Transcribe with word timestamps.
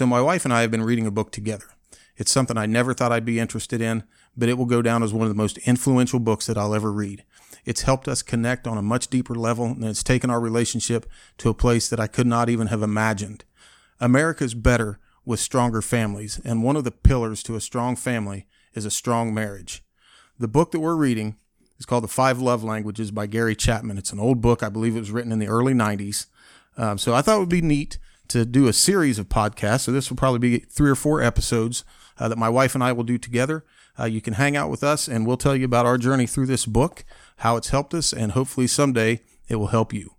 So 0.00 0.06
my 0.06 0.22
wife 0.22 0.46
and 0.46 0.54
I 0.54 0.62
have 0.62 0.70
been 0.70 0.82
reading 0.82 1.06
a 1.06 1.10
book 1.10 1.30
together. 1.30 1.66
It's 2.16 2.30
something 2.30 2.56
I 2.56 2.64
never 2.64 2.94
thought 2.94 3.12
I'd 3.12 3.26
be 3.26 3.38
interested 3.38 3.82
in, 3.82 4.04
but 4.34 4.48
it 4.48 4.56
will 4.56 4.64
go 4.64 4.80
down 4.80 5.02
as 5.02 5.12
one 5.12 5.24
of 5.24 5.28
the 5.28 5.34
most 5.34 5.58
influential 5.58 6.18
books 6.18 6.46
that 6.46 6.56
I'll 6.56 6.74
ever 6.74 6.90
read. 6.90 7.22
It's 7.66 7.82
helped 7.82 8.08
us 8.08 8.22
connect 8.22 8.66
on 8.66 8.78
a 8.78 8.82
much 8.82 9.08
deeper 9.08 9.34
level, 9.34 9.66
and 9.66 9.84
it's 9.84 10.02
taken 10.02 10.30
our 10.30 10.40
relationship 10.40 11.04
to 11.36 11.50
a 11.50 11.54
place 11.54 11.90
that 11.90 12.00
I 12.00 12.06
could 12.06 12.26
not 12.26 12.48
even 12.48 12.68
have 12.68 12.82
imagined. 12.82 13.44
America's 14.00 14.54
better 14.54 14.98
with 15.26 15.38
stronger 15.38 15.82
families, 15.82 16.40
and 16.46 16.64
one 16.64 16.76
of 16.76 16.84
the 16.84 16.92
pillars 16.92 17.42
to 17.42 17.54
a 17.54 17.60
strong 17.60 17.94
family 17.94 18.46
is 18.72 18.86
a 18.86 18.90
strong 18.90 19.34
marriage. 19.34 19.84
The 20.38 20.48
book 20.48 20.70
that 20.70 20.80
we're 20.80 20.96
reading 20.96 21.36
is 21.78 21.84
called 21.84 22.04
The 22.04 22.08
Five 22.08 22.40
Love 22.40 22.64
Languages 22.64 23.10
by 23.10 23.26
Gary 23.26 23.54
Chapman. 23.54 23.98
It's 23.98 24.14
an 24.14 24.18
old 24.18 24.40
book. 24.40 24.62
I 24.62 24.70
believe 24.70 24.96
it 24.96 25.00
was 25.00 25.10
written 25.10 25.30
in 25.30 25.40
the 25.40 25.48
early 25.48 25.74
90s. 25.74 26.24
Um, 26.78 26.96
so 26.96 27.12
I 27.12 27.20
thought 27.20 27.36
it 27.36 27.40
would 27.40 27.50
be 27.50 27.60
neat 27.60 27.98
to 28.30 28.44
do 28.44 28.68
a 28.68 28.72
series 28.72 29.18
of 29.18 29.28
podcasts. 29.28 29.82
So 29.82 29.92
this 29.92 30.10
will 30.10 30.16
probably 30.16 30.38
be 30.38 30.58
three 30.58 30.90
or 30.90 30.94
four 30.94 31.22
episodes 31.22 31.84
uh, 32.18 32.28
that 32.28 32.38
my 32.38 32.48
wife 32.48 32.74
and 32.74 32.82
I 32.82 32.92
will 32.92 33.04
do 33.04 33.18
together. 33.18 33.64
Uh, 33.98 34.04
you 34.04 34.20
can 34.20 34.34
hang 34.34 34.56
out 34.56 34.70
with 34.70 34.82
us 34.82 35.08
and 35.08 35.26
we'll 35.26 35.36
tell 35.36 35.54
you 35.54 35.64
about 35.64 35.86
our 35.86 35.98
journey 35.98 36.26
through 36.26 36.46
this 36.46 36.64
book, 36.64 37.04
how 37.38 37.56
it's 37.56 37.68
helped 37.68 37.92
us, 37.92 38.12
and 38.12 38.32
hopefully 38.32 38.66
someday 38.66 39.20
it 39.48 39.56
will 39.56 39.68
help 39.68 39.92
you. 39.92 40.14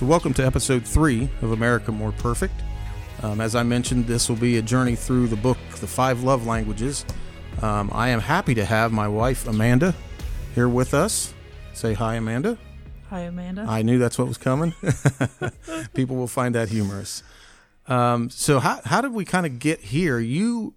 So, 0.00 0.06
welcome 0.06 0.32
to 0.32 0.46
episode 0.46 0.86
three 0.86 1.28
of 1.42 1.52
America 1.52 1.92
More 1.92 2.12
Perfect. 2.12 2.54
Um, 3.22 3.38
as 3.38 3.54
I 3.54 3.62
mentioned, 3.62 4.06
this 4.06 4.30
will 4.30 4.36
be 4.36 4.56
a 4.56 4.62
journey 4.62 4.96
through 4.96 5.26
the 5.26 5.36
book, 5.36 5.58
The 5.72 5.86
Five 5.86 6.22
Love 6.22 6.46
Languages. 6.46 7.04
Um, 7.60 7.90
I 7.92 8.08
am 8.08 8.20
happy 8.20 8.54
to 8.54 8.64
have 8.64 8.92
my 8.92 9.06
wife, 9.06 9.46
Amanda, 9.46 9.94
here 10.54 10.70
with 10.70 10.94
us. 10.94 11.34
Say 11.74 11.92
hi, 11.92 12.14
Amanda. 12.14 12.56
Hi, 13.10 13.20
Amanda. 13.20 13.66
I 13.68 13.82
knew 13.82 13.98
that's 13.98 14.18
what 14.18 14.26
was 14.26 14.38
coming. 14.38 14.72
People 15.92 16.16
will 16.16 16.26
find 16.26 16.54
that 16.54 16.70
humorous. 16.70 17.22
Um, 17.86 18.30
so, 18.30 18.58
how, 18.58 18.80
how 18.86 19.02
did 19.02 19.12
we 19.12 19.26
kind 19.26 19.44
of 19.44 19.58
get 19.58 19.80
here? 19.80 20.18
You 20.18 20.72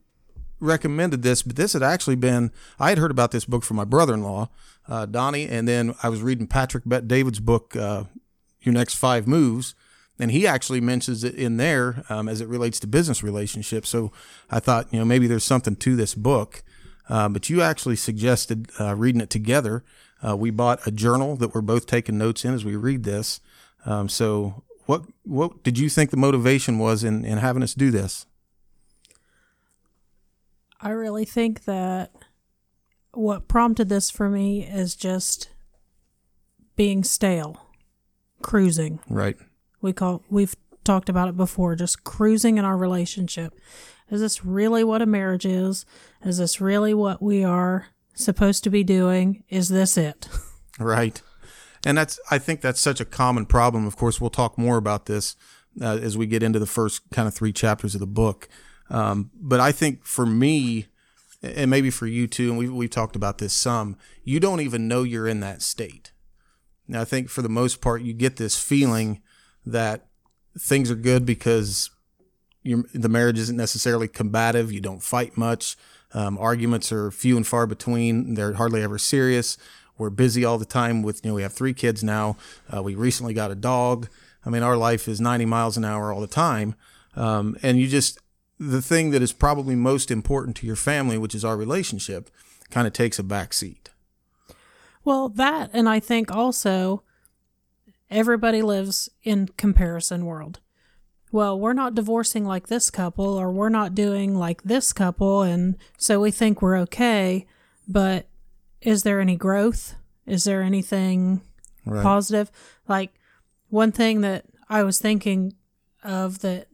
recommended 0.59 1.21
this, 1.21 1.43
but 1.43 1.55
this 1.55 1.71
had 1.71 1.81
actually 1.81 2.17
been, 2.17 2.51
I 2.77 2.89
had 2.89 2.97
heard 2.97 3.11
about 3.11 3.31
this 3.31 3.45
book 3.45 3.63
from 3.63 3.77
my 3.77 3.85
brother 3.85 4.15
in 4.15 4.21
law, 4.21 4.49
uh, 4.89 5.05
Donnie, 5.05 5.47
and 5.47 5.65
then 5.65 5.95
I 6.03 6.09
was 6.09 6.21
reading 6.21 6.45
Patrick 6.45 6.83
Bet 6.85 7.07
David's 7.07 7.39
book, 7.39 7.73
uh, 7.77 8.03
your 8.63 8.73
next 8.73 8.95
five 8.95 9.27
moves. 9.27 9.75
And 10.19 10.31
he 10.31 10.45
actually 10.45 10.79
mentions 10.79 11.23
it 11.23 11.35
in 11.35 11.57
there 11.57 12.03
um, 12.09 12.29
as 12.29 12.39
it 12.39 12.47
relates 12.47 12.79
to 12.81 12.87
business 12.87 13.23
relationships. 13.23 13.89
So 13.89 14.11
I 14.49 14.59
thought, 14.59 14.91
you 14.93 14.99
know, 14.99 15.05
maybe 15.05 15.27
there's 15.27 15.43
something 15.43 15.75
to 15.77 15.95
this 15.95 16.15
book. 16.15 16.63
Uh, 17.09 17.29
but 17.29 17.49
you 17.49 17.61
actually 17.61 17.95
suggested 17.95 18.69
uh, 18.79 18.95
reading 18.95 19.21
it 19.21 19.29
together. 19.29 19.83
Uh, 20.25 20.37
we 20.37 20.51
bought 20.51 20.85
a 20.87 20.91
journal 20.91 21.35
that 21.35 21.53
we're 21.53 21.61
both 21.61 21.85
taking 21.85 22.17
notes 22.17 22.45
in 22.45 22.53
as 22.53 22.63
we 22.63 22.75
read 22.75 23.03
this. 23.03 23.41
Um, 23.85 24.07
so 24.07 24.63
what 24.85 25.03
what 25.23 25.63
did 25.63 25.77
you 25.77 25.89
think 25.89 26.11
the 26.11 26.17
motivation 26.17 26.79
was 26.79 27.03
in, 27.03 27.25
in 27.25 27.39
having 27.39 27.63
us 27.63 27.73
do 27.73 27.91
this? 27.91 28.25
I 30.79 30.89
really 30.89 31.25
think 31.25 31.65
that 31.65 32.11
what 33.13 33.47
prompted 33.47 33.89
this 33.89 34.09
for 34.09 34.29
me 34.29 34.65
is 34.65 34.95
just 34.95 35.49
being 36.75 37.03
stale 37.03 37.61
cruising. 38.43 38.99
Right. 39.09 39.35
We 39.81 39.93
call 39.93 40.21
we've 40.29 40.55
talked 40.83 41.09
about 41.09 41.29
it 41.29 41.37
before, 41.37 41.75
just 41.75 42.03
cruising 42.03 42.57
in 42.57 42.65
our 42.65 42.77
relationship. 42.77 43.53
Is 44.09 44.21
this 44.21 44.45
really 44.45 44.83
what 44.83 45.01
a 45.01 45.05
marriage 45.05 45.45
is? 45.45 45.85
Is 46.23 46.37
this 46.37 46.61
really 46.61 46.93
what 46.93 47.21
we 47.21 47.43
are 47.43 47.87
supposed 48.13 48.63
to 48.65 48.69
be 48.69 48.83
doing? 48.83 49.43
Is 49.49 49.69
this 49.69 49.97
it? 49.97 50.27
Right. 50.79 51.21
And 51.85 51.97
that's 51.97 52.19
I 52.31 52.39
think 52.39 52.61
that's 52.61 52.79
such 52.79 52.99
a 52.99 53.05
common 53.05 53.45
problem. 53.45 53.85
Of 53.85 53.95
course, 53.95 54.19
we'll 54.19 54.29
talk 54.29 54.57
more 54.57 54.77
about 54.77 55.05
this 55.05 55.35
uh, 55.81 55.97
as 56.01 56.17
we 56.17 56.25
get 56.25 56.43
into 56.43 56.59
the 56.59 56.65
first 56.65 57.09
kind 57.11 57.27
of 57.27 57.33
three 57.33 57.53
chapters 57.53 57.93
of 57.93 57.99
the 57.99 58.07
book. 58.07 58.47
Um, 58.89 59.31
but 59.35 59.59
I 59.59 59.71
think 59.71 60.05
for 60.05 60.25
me, 60.25 60.87
and 61.41 61.69
maybe 61.69 61.89
for 61.89 62.07
you 62.07 62.27
too, 62.27 62.49
and 62.49 62.57
we've, 62.57 62.73
we've 62.73 62.89
talked 62.89 63.15
about 63.15 63.37
this 63.37 63.53
some, 63.53 63.97
you 64.23 64.39
don't 64.39 64.61
even 64.61 64.87
know 64.87 65.03
you're 65.03 65.27
in 65.27 65.41
that 65.41 65.61
state. 65.61 66.12
Now, 66.87 67.01
I 67.01 67.05
think 67.05 67.29
for 67.29 67.41
the 67.41 67.49
most 67.49 67.81
part, 67.81 68.01
you 68.01 68.13
get 68.13 68.37
this 68.37 68.57
feeling 68.61 69.21
that 69.65 70.07
things 70.57 70.91
are 70.91 70.95
good 70.95 71.25
because 71.25 71.89
the 72.63 73.09
marriage 73.09 73.39
isn't 73.39 73.57
necessarily 73.57 74.07
combative. 74.07 74.71
You 74.71 74.81
don't 74.81 75.03
fight 75.03 75.37
much. 75.37 75.75
Um, 76.13 76.37
arguments 76.37 76.91
are 76.91 77.11
few 77.11 77.37
and 77.37 77.45
far 77.45 77.65
between. 77.65 78.35
They're 78.35 78.53
hardly 78.53 78.81
ever 78.83 78.97
serious. 78.97 79.57
We're 79.97 80.09
busy 80.09 80.43
all 80.45 80.57
the 80.57 80.65
time 80.65 81.01
with, 81.01 81.23
you 81.23 81.31
know, 81.31 81.35
we 81.35 81.41
have 81.43 81.53
three 81.53 81.73
kids 81.73 82.03
now. 82.03 82.37
Uh, 82.73 82.81
we 82.81 82.95
recently 82.95 83.33
got 83.33 83.51
a 83.51 83.55
dog. 83.55 84.09
I 84.45 84.49
mean, 84.49 84.63
our 84.63 84.77
life 84.77 85.07
is 85.07 85.21
90 85.21 85.45
miles 85.45 85.77
an 85.77 85.85
hour 85.85 86.11
all 86.11 86.21
the 86.21 86.27
time. 86.27 86.75
Um, 87.15 87.55
and 87.61 87.79
you 87.79 87.87
just, 87.87 88.19
the 88.59 88.81
thing 88.81 89.11
that 89.11 89.21
is 89.21 89.31
probably 89.31 89.75
most 89.75 90.11
important 90.11 90.55
to 90.57 90.67
your 90.67 90.75
family, 90.75 91.17
which 91.17 91.35
is 91.35 91.45
our 91.45 91.57
relationship, 91.57 92.29
kind 92.69 92.87
of 92.87 92.93
takes 92.93 93.19
a 93.19 93.23
back 93.23 93.53
seat. 93.53 93.89
Well, 95.05 95.29
that, 95.29 95.69
and 95.73 95.89
I 95.89 95.99
think 95.99 96.31
also 96.31 97.03
everybody 98.09 98.61
lives 98.61 99.09
in 99.23 99.49
comparison 99.57 100.25
world. 100.25 100.59
Well, 101.31 101.59
we're 101.59 101.73
not 101.73 101.95
divorcing 101.95 102.45
like 102.45 102.67
this 102.67 102.89
couple, 102.89 103.25
or 103.25 103.51
we're 103.51 103.69
not 103.69 103.95
doing 103.95 104.37
like 104.37 104.63
this 104.63 104.93
couple, 104.93 105.41
and 105.41 105.77
so 105.97 106.21
we 106.21 106.29
think 106.29 106.61
we're 106.61 106.77
okay. 106.79 107.47
But 107.87 108.27
is 108.81 109.03
there 109.03 109.19
any 109.19 109.35
growth? 109.35 109.95
Is 110.27 110.43
there 110.43 110.61
anything 110.61 111.41
right. 111.85 112.03
positive? 112.03 112.51
Like 112.87 113.13
one 113.69 113.91
thing 113.91 114.21
that 114.21 114.45
I 114.69 114.83
was 114.83 114.99
thinking 114.99 115.55
of 116.03 116.39
that 116.39 116.67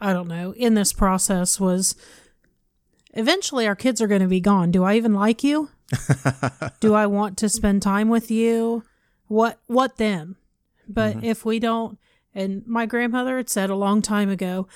I 0.00 0.12
don't 0.12 0.28
know 0.28 0.52
in 0.52 0.74
this 0.74 0.92
process 0.92 1.60
was 1.60 1.94
eventually 3.14 3.66
our 3.66 3.76
kids 3.76 4.00
are 4.00 4.08
going 4.08 4.22
to 4.22 4.26
be 4.26 4.40
gone. 4.40 4.70
Do 4.70 4.82
I 4.82 4.96
even 4.96 5.14
like 5.14 5.44
you? 5.44 5.70
Do 6.80 6.94
I 6.94 7.06
want 7.06 7.38
to 7.38 7.48
spend 7.48 7.82
time 7.82 8.08
with 8.08 8.30
you? 8.30 8.84
What 9.26 9.60
what 9.66 9.96
then? 9.96 10.36
But 10.88 11.16
mm-hmm. 11.16 11.24
if 11.24 11.44
we 11.44 11.58
don't 11.58 11.98
and 12.34 12.66
my 12.66 12.86
grandmother 12.86 13.36
had 13.36 13.48
said 13.48 13.70
a 13.70 13.74
long 13.74 14.02
time 14.02 14.28
ago, 14.28 14.68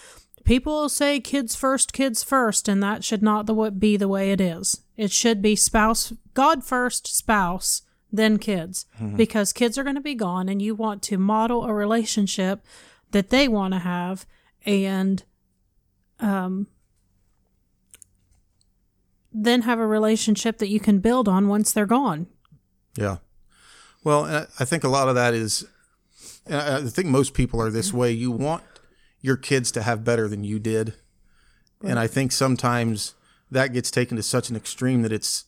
people 0.44 0.88
say 0.88 1.20
kids 1.20 1.54
first, 1.54 1.92
kids 1.92 2.22
first, 2.22 2.68
and 2.68 2.82
that 2.82 3.04
should 3.04 3.22
not 3.22 3.46
the, 3.46 3.70
be 3.70 3.96
the 3.96 4.08
way 4.08 4.32
it 4.32 4.40
is. 4.40 4.82
It 4.96 5.10
should 5.10 5.42
be 5.42 5.56
spouse, 5.56 6.12
God 6.34 6.64
first, 6.64 7.06
spouse, 7.06 7.82
then 8.12 8.38
kids, 8.38 8.86
mm-hmm. 9.00 9.16
because 9.16 9.52
kids 9.52 9.76
are 9.76 9.82
going 9.82 9.96
to 9.96 10.00
be 10.00 10.14
gone, 10.14 10.48
and 10.48 10.62
you 10.62 10.74
want 10.74 11.02
to 11.02 11.18
model 11.18 11.64
a 11.64 11.74
relationship 11.74 12.64
that 13.10 13.30
they 13.30 13.48
want 13.48 13.74
to 13.74 13.80
have, 13.80 14.26
and 14.64 15.24
um, 16.20 16.68
then 19.34 19.62
have 19.62 19.80
a 19.80 19.86
relationship 19.86 20.58
that 20.58 20.68
you 20.68 20.78
can 20.78 21.00
build 21.00 21.28
on 21.28 21.48
once 21.48 21.72
they're 21.72 21.86
gone. 21.86 22.28
Yeah. 22.96 23.16
Well, 24.04 24.46
I 24.60 24.64
think 24.64 24.84
a 24.84 24.88
lot 24.88 25.08
of 25.08 25.16
that 25.16 25.34
is, 25.34 25.66
I 26.48 26.82
think 26.82 27.08
most 27.08 27.34
people 27.34 27.60
are 27.60 27.70
this 27.70 27.92
way. 27.92 28.12
You 28.12 28.30
want 28.30 28.62
your 29.20 29.36
kids 29.36 29.72
to 29.72 29.82
have 29.82 30.04
better 30.04 30.28
than 30.28 30.44
you 30.44 30.58
did. 30.58 30.94
Right. 31.80 31.90
And 31.90 31.98
I 31.98 32.06
think 32.06 32.30
sometimes 32.30 33.14
that 33.50 33.72
gets 33.72 33.90
taken 33.90 34.16
to 34.16 34.22
such 34.22 34.50
an 34.50 34.56
extreme 34.56 35.02
that 35.02 35.12
it's 35.12 35.44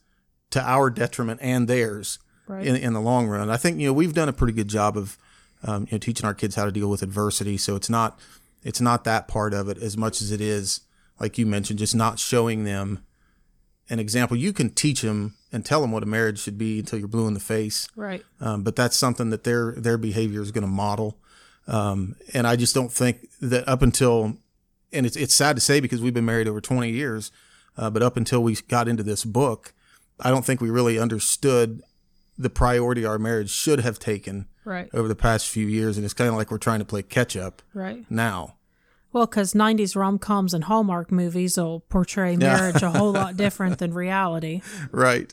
to 0.50 0.60
our 0.60 0.90
detriment 0.90 1.40
and 1.42 1.68
theirs 1.68 2.18
right. 2.48 2.66
in, 2.66 2.74
in 2.76 2.92
the 2.92 3.00
long 3.00 3.28
run. 3.28 3.50
I 3.50 3.56
think, 3.56 3.78
you 3.78 3.86
know, 3.86 3.92
we've 3.92 4.14
done 4.14 4.28
a 4.28 4.32
pretty 4.32 4.54
good 4.54 4.68
job 4.68 4.96
of, 4.96 5.18
um, 5.62 5.82
you 5.90 5.92
know, 5.92 5.98
teaching 5.98 6.26
our 6.26 6.34
kids 6.34 6.54
how 6.54 6.64
to 6.64 6.72
deal 6.72 6.88
with 6.88 7.02
adversity. 7.02 7.56
So 7.56 7.76
it's 7.76 7.90
not, 7.90 8.18
it's 8.64 8.80
not 8.80 9.04
that 9.04 9.28
part 9.28 9.54
of 9.54 9.68
it 9.68 9.78
as 9.78 9.96
much 9.96 10.22
as 10.22 10.32
it 10.32 10.40
is, 10.40 10.80
like 11.20 11.38
you 11.38 11.46
mentioned, 11.46 11.78
just 11.78 11.94
not 11.94 12.18
showing 12.18 12.64
them 12.64 13.04
an 13.88 13.98
example. 13.98 14.36
You 14.36 14.52
can 14.52 14.70
teach 14.70 15.02
them 15.02 15.34
and 15.52 15.64
tell 15.64 15.80
them 15.80 15.92
what 15.92 16.02
a 16.02 16.06
marriage 16.06 16.38
should 16.38 16.58
be 16.58 16.78
until 16.78 16.98
you're 16.98 17.08
blue 17.08 17.26
in 17.26 17.34
the 17.34 17.40
face. 17.40 17.88
Right. 17.96 18.24
Um, 18.40 18.62
but 18.62 18.76
that's 18.76 18.96
something 18.96 19.30
that 19.30 19.44
their 19.44 19.72
their 19.72 19.98
behavior 19.98 20.42
is 20.42 20.52
going 20.52 20.62
to 20.62 20.68
model. 20.68 21.18
Um, 21.68 22.16
and 22.32 22.46
I 22.46 22.56
just 22.56 22.74
don't 22.74 22.92
think 22.92 23.28
that 23.40 23.68
up 23.68 23.82
until, 23.82 24.36
and 24.92 25.06
it's 25.06 25.16
it's 25.16 25.34
sad 25.34 25.56
to 25.56 25.60
say 25.60 25.80
because 25.80 26.00
we've 26.00 26.14
been 26.14 26.24
married 26.24 26.48
over 26.48 26.60
20 26.60 26.90
years, 26.90 27.32
uh, 27.76 27.90
but 27.90 28.02
up 28.02 28.16
until 28.16 28.42
we 28.42 28.56
got 28.68 28.88
into 28.88 29.02
this 29.02 29.24
book, 29.24 29.72
I 30.20 30.30
don't 30.30 30.44
think 30.44 30.60
we 30.60 30.70
really 30.70 30.98
understood 30.98 31.82
the 32.38 32.50
priority 32.50 33.04
our 33.04 33.18
marriage 33.18 33.50
should 33.50 33.80
have 33.80 33.98
taken 33.98 34.46
right. 34.64 34.88
over 34.92 35.08
the 35.08 35.16
past 35.16 35.48
few 35.48 35.66
years. 35.66 35.96
And 35.96 36.04
it's 36.04 36.14
kind 36.14 36.28
of 36.28 36.36
like 36.36 36.50
we're 36.50 36.58
trying 36.58 36.80
to 36.80 36.84
play 36.84 37.02
catch 37.02 37.36
up 37.36 37.62
right 37.72 38.04
now. 38.10 38.56
Well, 39.16 39.24
because 39.24 39.54
90s 39.54 39.96
rom 39.96 40.18
coms 40.18 40.52
and 40.52 40.64
Hallmark 40.64 41.10
movies 41.10 41.56
will 41.56 41.80
portray 41.88 42.36
marriage 42.36 42.82
a 42.82 42.90
whole 42.90 43.12
lot 43.12 43.34
different 43.38 43.78
than 43.78 43.94
reality. 43.94 44.60
Right. 44.92 45.32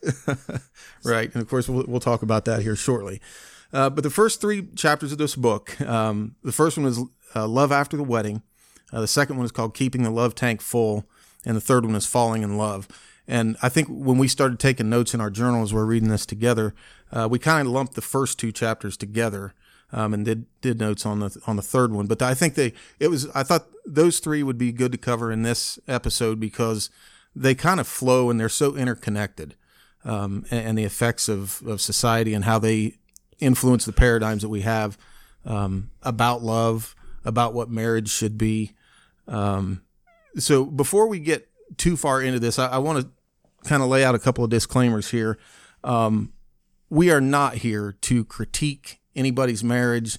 right. 1.04 1.30
And 1.34 1.42
of 1.42 1.50
course, 1.50 1.68
we'll, 1.68 1.84
we'll 1.86 2.00
talk 2.00 2.22
about 2.22 2.46
that 2.46 2.62
here 2.62 2.78
shortly. 2.78 3.20
Uh, 3.74 3.90
but 3.90 4.06
the 4.06 4.10
first 4.10 4.40
three 4.40 4.68
chapters 4.74 5.12
of 5.12 5.18
this 5.18 5.36
book, 5.36 5.82
um, 5.82 6.36
the 6.44 6.54
first 6.54 6.78
one 6.78 6.88
is 6.88 6.98
uh, 7.36 7.46
Love 7.46 7.74
After 7.74 7.98
the 7.98 8.04
Wedding. 8.04 8.42
Uh, 8.94 9.02
the 9.02 9.08
second 9.08 9.36
one 9.36 9.44
is 9.44 9.52
called 9.52 9.74
Keeping 9.74 10.04
the 10.04 10.12
Love 10.12 10.34
Tank 10.34 10.62
Full. 10.62 11.04
And 11.46 11.58
the 11.58 11.62
third 11.62 11.86
one 11.86 11.96
is 11.96 12.06
Falling 12.06 12.42
in 12.42 12.58
Love. 12.58 12.88
And 13.28 13.58
I 13.62 13.68
think 13.68 13.90
when 13.90 14.18
we 14.18 14.30
started 14.30 14.60
taking 14.60 14.90
notes 14.90 15.14
in 15.14 15.20
our 15.20 15.30
journals, 15.30 15.74
we're 15.74 15.84
reading 15.84 16.08
this 16.08 16.26
together, 16.26 16.74
uh, 17.12 17.28
we 17.30 17.38
kind 17.38 17.68
of 17.68 17.74
lumped 17.74 17.96
the 17.96 18.02
first 18.02 18.40
two 18.40 18.54
chapters 18.54 18.96
together. 18.96 19.54
Um, 19.94 20.12
and 20.16 20.26
did 20.26 20.48
did 20.62 20.80
notes 20.80 21.06
on 21.06 21.20
the 21.20 21.40
on 21.46 21.56
the 21.56 21.62
third 21.62 21.94
one, 21.94 22.08
but 22.08 22.20
I 22.22 22.34
think 22.34 22.56
they 22.56 22.74
it 23.00 23.10
was 23.10 23.30
I 23.36 23.44
thought 23.44 23.68
those 23.86 24.18
three 24.18 24.42
would 24.42 24.58
be 24.58 24.72
good 24.72 24.92
to 24.92 24.98
cover 24.98 25.32
in 25.32 25.44
this 25.44 25.78
episode 25.88 26.40
because 26.40 26.90
they 27.36 27.54
kind 27.54 27.80
of 27.80 27.88
flow 27.88 28.32
and 28.32 28.40
they're 28.40 28.50
so 28.50 28.76
interconnected, 28.76 29.56
um, 30.04 30.46
and, 30.50 30.68
and, 30.68 30.78
the 30.80 30.84
effects 30.84 31.30
of 31.30 31.62
of 31.68 31.80
society 31.80 32.34
and 32.34 32.44
how 32.46 32.58
they 32.58 32.98
influence 33.40 33.86
the 33.86 33.94
paradigms 33.94 34.42
that 34.42 34.50
we 34.50 34.62
have 34.62 34.98
um, 35.46 35.92
about 36.02 36.42
love, 36.42 36.96
about 37.24 37.54
what 37.54 37.70
marriage 37.70 38.10
should 38.10 38.36
be. 38.36 38.72
Um, 39.28 39.84
so 40.38 40.66
before 40.66 41.08
we 41.08 41.20
get 41.20 41.50
too 41.78 41.96
far 41.98 42.20
into 42.20 42.40
this, 42.40 42.58
I, 42.58 42.68
I 42.68 42.78
want 42.80 43.06
to 43.06 43.70
kind 43.70 43.84
of 43.84 43.90
lay 43.90 44.04
out 44.04 44.16
a 44.16 44.20
couple 44.20 44.44
of 44.44 44.50
disclaimers 44.50 45.12
here. 45.12 45.38
Um, 45.84 46.34
we 46.90 47.12
are 47.12 47.22
not 47.22 47.58
here 47.58 47.96
to 48.02 48.26
critique 48.26 49.00
anybody's 49.16 49.64
marriage, 49.64 50.18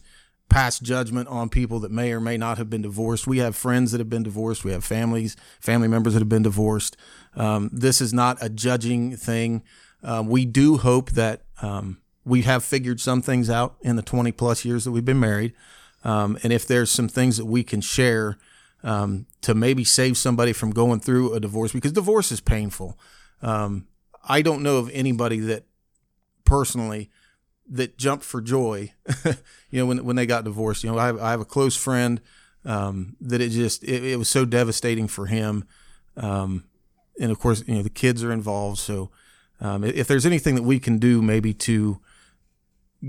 pass 0.48 0.78
judgment 0.78 1.28
on 1.28 1.48
people 1.48 1.80
that 1.80 1.90
may 1.90 2.12
or 2.12 2.20
may 2.20 2.36
not 2.36 2.58
have 2.58 2.70
been 2.70 2.82
divorced. 2.82 3.26
We 3.26 3.38
have 3.38 3.56
friends 3.56 3.92
that 3.92 3.98
have 3.98 4.10
been 4.10 4.22
divorced. 4.22 4.64
We 4.64 4.72
have 4.72 4.84
families, 4.84 5.36
family 5.60 5.88
members 5.88 6.12
that 6.14 6.20
have 6.20 6.28
been 6.28 6.42
divorced. 6.42 6.96
Um, 7.34 7.70
this 7.72 8.00
is 8.00 8.12
not 8.12 8.38
a 8.40 8.48
judging 8.48 9.16
thing. 9.16 9.62
Um, 10.02 10.28
we 10.28 10.44
do 10.44 10.76
hope 10.76 11.12
that 11.12 11.42
um, 11.62 11.98
we 12.24 12.42
have 12.42 12.62
figured 12.62 13.00
some 13.00 13.22
things 13.22 13.48
out 13.50 13.76
in 13.80 13.96
the 13.96 14.02
20 14.02 14.32
plus 14.32 14.64
years 14.64 14.84
that 14.84 14.92
we've 14.92 15.04
been 15.04 15.20
married. 15.20 15.54
Um, 16.04 16.38
and 16.42 16.52
if 16.52 16.66
there's 16.66 16.90
some 16.90 17.08
things 17.08 17.38
that 17.38 17.46
we 17.46 17.64
can 17.64 17.80
share 17.80 18.36
um, 18.82 19.26
to 19.40 19.54
maybe 19.54 19.82
save 19.82 20.18
somebody 20.18 20.52
from 20.52 20.70
going 20.70 21.00
through 21.00 21.32
a 21.32 21.40
divorce, 21.40 21.72
because 21.72 21.92
divorce 21.92 22.30
is 22.30 22.40
painful. 22.40 22.98
Um, 23.40 23.88
I 24.26 24.42
don't 24.42 24.62
know 24.62 24.76
of 24.76 24.90
anybody 24.92 25.40
that 25.40 25.64
personally 26.44 27.10
that 27.68 27.96
jumped 27.96 28.24
for 28.24 28.40
joy, 28.40 28.92
you 29.70 29.80
know, 29.80 29.86
when 29.86 30.04
when 30.04 30.16
they 30.16 30.26
got 30.26 30.44
divorced. 30.44 30.84
You 30.84 30.92
know, 30.92 30.98
I 30.98 31.06
have, 31.06 31.20
I 31.20 31.30
have 31.30 31.40
a 31.40 31.46
close 31.46 31.76
friend 31.76 32.20
um, 32.64 33.16
that 33.20 33.40
it 33.40 33.50
just 33.50 33.82
it, 33.84 34.04
it, 34.04 34.16
was 34.16 34.28
so 34.28 34.44
devastating 34.44 35.08
for 35.08 35.26
him, 35.26 35.64
um, 36.16 36.64
and 37.20 37.30
of 37.30 37.38
course, 37.38 37.64
you 37.66 37.74
know, 37.74 37.82
the 37.82 37.90
kids 37.90 38.22
are 38.22 38.32
involved. 38.32 38.78
So, 38.78 39.10
um, 39.60 39.84
if 39.84 40.06
there's 40.06 40.26
anything 40.26 40.54
that 40.56 40.62
we 40.62 40.78
can 40.78 40.98
do, 40.98 41.22
maybe 41.22 41.54
to 41.54 42.00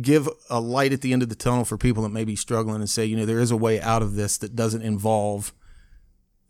give 0.02 0.28
a 0.50 0.60
light 0.60 0.92
at 0.92 1.02
the 1.02 1.13
end 1.13 1.24
of 1.24 1.30
the 1.30 1.36
tunnel 1.36 1.63
for 1.63 1.78
people 1.78 2.04
that 2.04 2.10
may 2.10 2.25
be 2.25 2.36
struggling, 2.36 2.78
and 2.78 2.90
say, 2.90 3.06
you 3.06 3.18
know, 3.18 3.25
there 3.25 3.40
is 3.40 3.52
a 3.52 3.57
way 3.57 3.80
out 3.81 4.02
of 4.02 4.16
this 4.16 4.38
that 4.38 4.56
doesn't 4.56 4.81
involve 4.81 5.54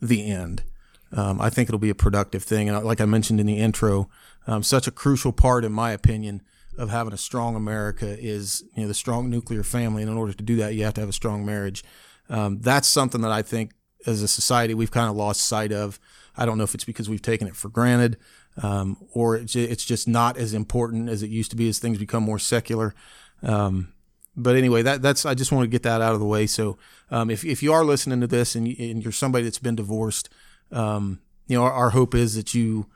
the 0.02 0.30
end. 0.30 0.64
Um, 1.12 1.40
I 1.40 1.50
think 1.50 1.70
it'll 1.70 1.80
be 1.80 1.90
a 1.90 1.96
productive 1.96 2.44
thing, 2.44 2.70
and 2.70 2.86
like 2.86 3.02
I 3.02 3.06
mentioned 3.06 3.40
in 3.40 3.48
the 3.48 3.58
intro, 3.58 4.10
um, 4.48 4.62
such 4.62 4.88
a 4.88 4.92
crucial 4.92 5.32
part, 5.32 5.66
in 5.66 5.72
my 5.72 5.92
opinion 5.92 6.42
of 6.78 6.90
having 6.90 7.14
a 7.14 7.18
strong 7.18 7.56
America 7.56 8.18
is 8.20 8.64
you 8.76 8.84
know 8.84 8.88
the 8.88 8.94
strong 8.94 9.30
nuclear 9.30 9.64
family, 9.64 10.02
and 10.02 10.12
in 10.12 10.18
order 10.18 10.34
to 10.34 10.44
do 10.44 10.56
that, 10.58 10.76
you 10.76 10.84
have 10.84 10.94
to 10.96 11.02
have 11.02 11.10
a 11.10 11.14
strong 11.14 11.46
marriage. 11.46 11.84
Um, 12.30 12.60
that's 12.60 12.88
something 12.88 13.22
that 13.22 13.32
I 13.32 13.42
think 13.42 13.72
as 14.06 14.22
a 14.22 14.28
society 14.28 14.74
we've 14.74 14.92
kind 14.92 15.10
of 15.10 15.16
lost 15.16 15.42
sight 15.42 15.72
of. 15.72 16.00
I 16.38 16.46
don't 16.46 16.58
know 16.58 16.64
if 16.64 16.76
it's 16.76 16.84
because 16.84 17.10
we've 17.10 17.22
taken 17.22 17.48
it 17.48 17.56
for 17.56 17.70
granted, 17.70 18.18
um, 18.62 18.98
or 19.14 19.36
it's 19.38 19.86
just 19.86 20.08
not 20.08 20.38
as 20.38 20.54
important 20.54 21.10
as 21.10 21.24
it 21.24 21.30
used 21.30 21.52
to 21.52 21.58
be 21.58 21.70
as 21.70 21.80
things 21.80 21.98
become 21.98 22.24
more 22.24 22.40
secular. 22.40 22.94
Um, 23.42 23.94
but 24.36 24.56
anyway, 24.56 24.82
that 24.82 25.02
that's 25.02 25.26
I 25.26 25.34
just 25.34 25.52
want 25.52 25.64
to 25.64 25.70
get 25.70 25.84
that 25.84 26.02
out 26.02 26.14
of 26.14 26.20
the 26.20 26.26
way. 26.26 26.46
So 26.46 26.78
um, 27.10 27.30
if 27.30 27.46
if 27.46 27.64
you 27.64 27.72
are 27.72 27.86
listening 27.86 28.22
to 28.22 28.28
this 28.28 28.56
and, 28.56 28.68
you, 28.68 29.08
are 29.08 29.14
somebody 29.14 29.46
that's 29.46 29.60
been 29.60 29.76
divorced, 29.76 30.30
um, 30.72 31.22
you 31.48 31.58
know 31.58 31.64
our, 31.64 31.72
our 31.72 31.90
hope 31.92 32.14
is 32.14 32.36
that 32.36 32.54
you 32.54 32.88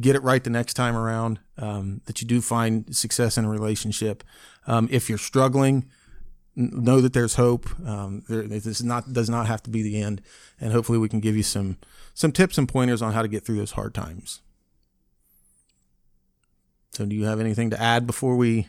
get 0.00 0.16
it 0.16 0.22
right 0.22 0.42
the 0.42 0.50
next 0.50 0.74
time 0.74 0.96
around, 0.96 1.38
um, 1.58 2.00
that 2.06 2.20
you 2.20 2.28
do 2.28 2.40
find 2.40 2.94
success 2.94 3.36
in 3.36 3.44
a 3.44 3.48
relationship. 3.48 4.22
Um, 4.66 4.88
if 4.90 5.08
you're 5.08 5.18
struggling, 5.18 5.86
know 6.56 7.00
that 7.00 7.12
there's 7.12 7.34
hope. 7.34 7.68
Um, 7.86 8.24
there, 8.28 8.42
this 8.42 8.82
not 8.82 9.12
does 9.12 9.28
not 9.28 9.46
have 9.46 9.62
to 9.64 9.70
be 9.70 9.82
the 9.82 10.00
end, 10.00 10.22
and 10.60 10.72
hopefully 10.72 10.98
we 10.98 11.08
can 11.08 11.20
give 11.20 11.36
you 11.36 11.42
some 11.42 11.76
some 12.14 12.32
tips 12.32 12.58
and 12.58 12.68
pointers 12.68 13.02
on 13.02 13.12
how 13.12 13.22
to 13.22 13.28
get 13.28 13.44
through 13.44 13.56
those 13.56 13.72
hard 13.72 13.94
times. 13.94 14.40
So, 16.92 17.04
do 17.04 17.14
you 17.14 17.24
have 17.26 17.40
anything 17.40 17.70
to 17.70 17.80
add 17.80 18.06
before 18.06 18.36
we 18.36 18.68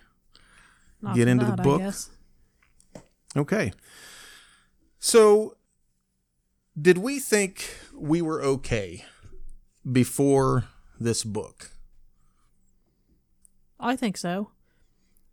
not 1.01 1.15
get 1.15 1.27
into 1.30 1.45
that, 1.45 1.57
the 1.57 1.63
book? 1.63 1.81
Okay. 3.35 3.71
So, 5.00 5.56
did 6.80 6.97
we 6.97 7.19
think 7.19 7.73
we 7.95 8.21
were 8.21 8.41
okay 8.41 9.06
before 9.89 10.65
this 10.99 11.23
book? 11.23 11.71
I 13.79 13.95
think 13.95 14.17
so. 14.17 14.51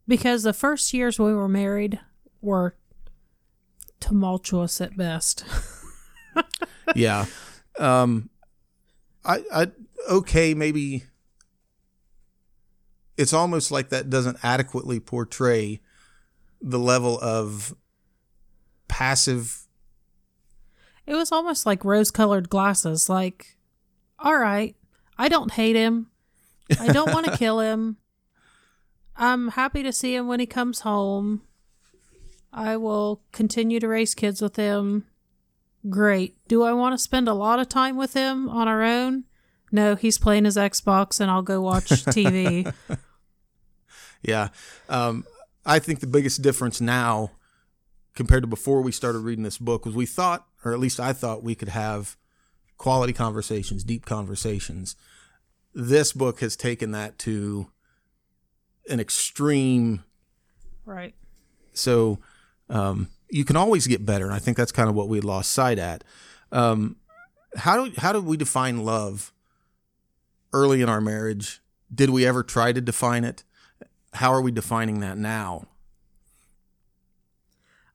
Because 0.06 0.43
the 0.43 0.52
first 0.52 0.93
years 0.93 1.19
we 1.19 1.32
were 1.32 1.49
married 1.49 1.99
were 2.40 2.76
tumultuous 4.00 4.81
at 4.81 4.96
best. 4.96 5.44
yeah. 6.94 7.26
Um 7.78 8.28
I 9.25 9.43
I 9.52 9.70
okay, 10.11 10.52
maybe 10.55 11.05
it's 13.16 13.32
almost 13.32 13.70
like 13.70 13.90
that 13.90 14.11
doesn't 14.11 14.38
adequately 14.43 15.00
portray 15.00 15.81
the 16.61 16.78
level 16.78 17.19
of 17.20 17.75
passive 18.88 19.66
it 21.06 21.14
was 21.14 21.32
almost 21.32 21.66
like 21.66 21.84
rose 21.84 22.11
colored 22.11 22.49
glasses 22.49 23.08
like 23.08 23.56
all 24.19 24.38
right 24.38 24.76
I 25.19 25.28
don't 25.28 25.52
hate 25.52 25.76
him. 25.76 26.11
I 26.78 26.88
don't 26.88 27.12
want 27.12 27.26
to 27.26 27.37
kill 27.37 27.61
him. 27.61 27.96
I'm 29.16 29.49
happy 29.49 29.82
to 29.82 29.93
see 29.93 30.14
him 30.14 30.26
when 30.26 30.40
he 30.40 30.46
comes 30.46 30.81
home. 30.81 31.43
I 32.52 32.76
will 32.76 33.22
continue 33.32 33.81
to 33.81 33.88
raise 33.88 34.14
kids 34.14 34.40
with 34.40 34.56
him. 34.56 35.05
Great. 35.88 36.37
Do 36.49 36.62
I 36.62 36.72
want 36.72 36.94
to 36.94 37.02
spend 37.02 37.28
a 37.28 37.34
lot 37.34 37.58
of 37.58 37.69
time 37.69 37.96
with 37.96 38.14
him 38.14 38.49
on 38.49 38.69
our 38.69 38.82
own? 38.82 39.25
No, 39.70 39.96
he's 39.96 40.19
playing 40.19 40.44
his 40.44 40.56
Xbox 40.56 41.20
and 41.20 41.31
I'll 41.31 41.43
go 41.43 41.61
watch 41.61 41.84
TV. 41.88 42.72
yeah. 44.22 44.49
Um, 44.88 45.25
I 45.66 45.78
think 45.78 46.00
the 46.00 46.06
biggest 46.06 46.43
difference 46.43 46.81
now 46.81 47.33
compared 48.14 48.42
to 48.42 48.47
before 48.47 48.83
we 48.83 48.92
started 48.92 49.18
reading 49.21 49.44
this 49.44 49.59
book 49.59 49.85
was 49.85 49.94
we 49.94 50.06
thought, 50.06 50.47
or 50.64 50.73
at 50.73 50.78
least 50.78 51.00
I 51.00 51.12
thought, 51.12 51.42
we 51.42 51.54
could 51.54 51.68
have 51.68 52.16
quality 52.76 53.12
conversations, 53.12 53.85
deep 53.85 54.04
conversations. 54.04 54.97
This 55.75 56.12
book 56.12 56.40
has 56.40 56.57
taken 56.57 56.93
that 56.93 57.19
to 57.21 57.71
an 58.88 59.00
extreme. 59.00 60.04
Right. 60.85 61.14
So 61.73 62.19
um, 62.69 63.09
you 63.28 63.45
can 63.45 63.57
always 63.57 63.87
get 63.87 64.07
better, 64.07 64.25
and 64.25 64.35
I 64.35 64.38
think 64.38 64.57
that's 64.57 64.73
kind 64.73 64.88
of 64.88 64.95
what 64.95 65.09
we 65.09 65.21
lost 65.21 65.52
sight 65.52 65.78
at. 65.78 66.04
Um, 66.52 66.97
how 67.57 67.85
do 67.85 67.93
how 67.97 68.12
do 68.12 68.21
we 68.21 68.37
define 68.37 68.85
love 68.85 69.33
early 70.52 70.83
in 70.83 70.88
our 70.88 71.00
marriage? 71.00 71.61
Did 71.93 72.11
we 72.11 72.26
ever 72.26 72.43
try 72.43 72.73
to 72.73 72.81
define 72.81 73.25
it? 73.25 73.45
How 74.14 74.33
are 74.33 74.40
we 74.40 74.52
defining 74.52 75.00
that 75.00 75.19
now? 75.19 75.66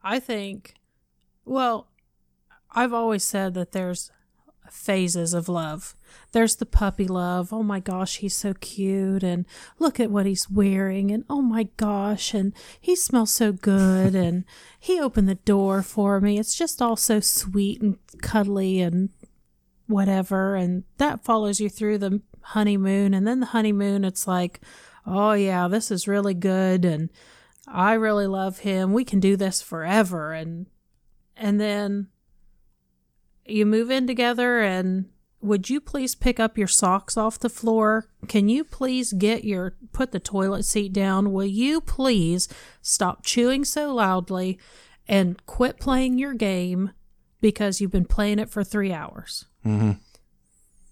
I 0.04 0.20
think, 0.20 0.76
well, 1.46 1.88
I've 2.72 2.94
always 2.94 3.24
said 3.24 3.54
that 3.56 3.72
there's 3.72 4.12
phases 4.72 5.34
of 5.34 5.50
love. 5.50 5.96
There's 6.32 6.56
the 6.56 6.66
puppy 6.66 7.08
love. 7.08 7.52
Oh 7.52 7.64
my 7.64 7.80
gosh, 7.80 8.18
he's 8.18 8.36
so 8.36 8.54
cute. 8.54 9.24
And 9.24 9.46
look 9.78 10.00
at 10.00 10.12
what 10.12 10.26
he's 10.26 10.50
wearing. 10.50 11.12
And 11.12 11.26
oh 11.30 11.42
my 11.42 11.64
gosh. 11.78 12.34
And 12.34 12.54
he 12.80 12.96
smells 12.96 13.32
so 13.32 13.52
good. 13.52 14.16
and 14.16 14.46
he 14.80 15.00
opened 15.00 15.30
the 15.30 15.36
door 15.36 15.82
for 15.82 16.20
me. 16.20 16.40
It's 16.40 16.58
just 16.58 16.82
all 16.82 16.96
so 16.96 17.20
sweet 17.20 17.82
and 17.82 17.98
cuddly 18.22 18.82
and 18.82 19.10
whatever. 19.88 20.56
And 20.56 20.84
that 20.98 21.24
follows 21.24 21.60
you 21.60 21.70
through 21.70 21.98
the 21.98 22.22
honeymoon. 22.42 23.14
And 23.14 23.28
then 23.28 23.40
the 23.40 23.48
honeymoon, 23.48 24.04
it's 24.06 24.28
like, 24.28 24.62
oh 25.06 25.34
yeah, 25.34 25.68
this 25.68 25.92
is 25.92 26.08
really 26.08 26.34
good. 26.34 26.86
And 26.86 27.10
I 27.68 27.94
really 27.94 28.28
love 28.28 28.60
him. 28.60 28.94
We 28.94 29.04
can 29.04 29.20
do 29.20 29.36
this 29.36 29.62
forever. 29.62 30.34
And, 30.34 30.68
and 31.36 31.60
then 31.60 32.08
you 33.52 33.66
move 33.66 33.92
in 33.92 34.08
together 34.08 34.60
and 34.60 35.10
would 35.42 35.70
you 35.70 35.80
please 35.80 36.16
pick 36.16 36.40
up 36.40 36.58
your 36.58 36.68
socks 36.68 37.16
off 37.16 37.40
the 37.40 37.50
floor? 37.50 38.08
Can 38.28 38.50
you 38.50 38.64
please 38.64 39.14
get 39.14 39.46
your 39.46 39.76
put 39.94 40.12
the 40.12 40.20
toilet 40.20 40.64
seat 40.64 40.92
down? 40.92 41.32
Will 41.32 41.46
you 41.46 41.80
please 41.80 42.50
stop 42.82 43.24
chewing 43.24 43.64
so 43.64 43.94
loudly 43.94 44.60
and 45.10 45.44
quit 45.46 45.80
playing 45.80 46.20
your 46.20 46.34
game 46.34 46.92
because 47.42 47.82
you've 47.82 47.92
been 47.92 48.06
playing 48.06 48.40
it 48.40 48.50
for 48.50 48.64
three 48.64 48.94
hours. 48.94 49.46
Mm-hmm. 49.66 49.94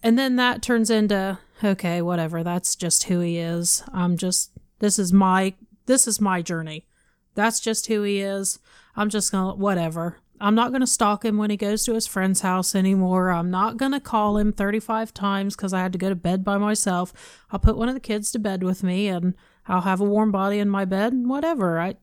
And 0.04 0.20
then 0.20 0.36
that 0.38 0.62
turns 0.62 0.90
into, 0.90 1.40
okay, 1.64 2.02
whatever. 2.02 2.44
That's 2.44 2.76
just 2.76 3.04
who 3.04 3.20
he 3.20 3.38
is. 3.38 3.84
I'm 3.94 4.18
just, 4.18 4.52
this 4.80 4.98
is 4.98 5.14
my, 5.14 5.54
this 5.86 6.08
is 6.08 6.20
my 6.20 6.42
journey. 6.42 6.88
That's 7.36 7.60
just 7.60 7.88
who 7.88 8.02
he 8.04 8.20
is. 8.20 8.60
I'm 8.96 9.10
just 9.10 9.32
gonna, 9.32 9.56
whatever. 9.56 10.18
I'm 10.40 10.56
not 10.56 10.70
going 10.70 10.82
to 10.82 10.88
stalk 10.88 11.26
him 11.26 11.38
when 11.38 11.50
he 11.50 11.58
goes 11.58 11.84
to 11.86 11.94
his 11.94 12.08
friend's 12.08 12.42
house 12.42 12.76
anymore. 12.76 13.32
I'm 13.32 13.50
not 13.50 13.78
going 13.78 13.92
to 13.92 14.00
call 14.00 14.38
him 14.38 14.52
35 14.52 15.14
times 15.14 15.56
because 15.56 15.74
I 15.74 15.82
had 15.82 15.94
to 15.94 15.98
go 15.98 16.10
to 16.10 16.16
bed 16.16 16.44
by 16.44 16.58
myself. 16.58 17.12
I'll 17.52 17.60
put 17.60 17.78
one 17.78 17.90
of 17.90 17.96
the 17.96 18.00
kids 18.00 18.32
to 18.32 18.40
bed 18.40 18.64
with 18.64 18.84
me 18.84 19.08
and 19.08 19.34
I'll 19.68 19.82
have 19.82 20.00
a 20.00 20.06
warm 20.06 20.32
body 20.32 20.60
in 20.60 20.70
my 20.70 20.86
bed. 20.86 21.14
Whatever. 21.26 21.80
I 21.80 21.96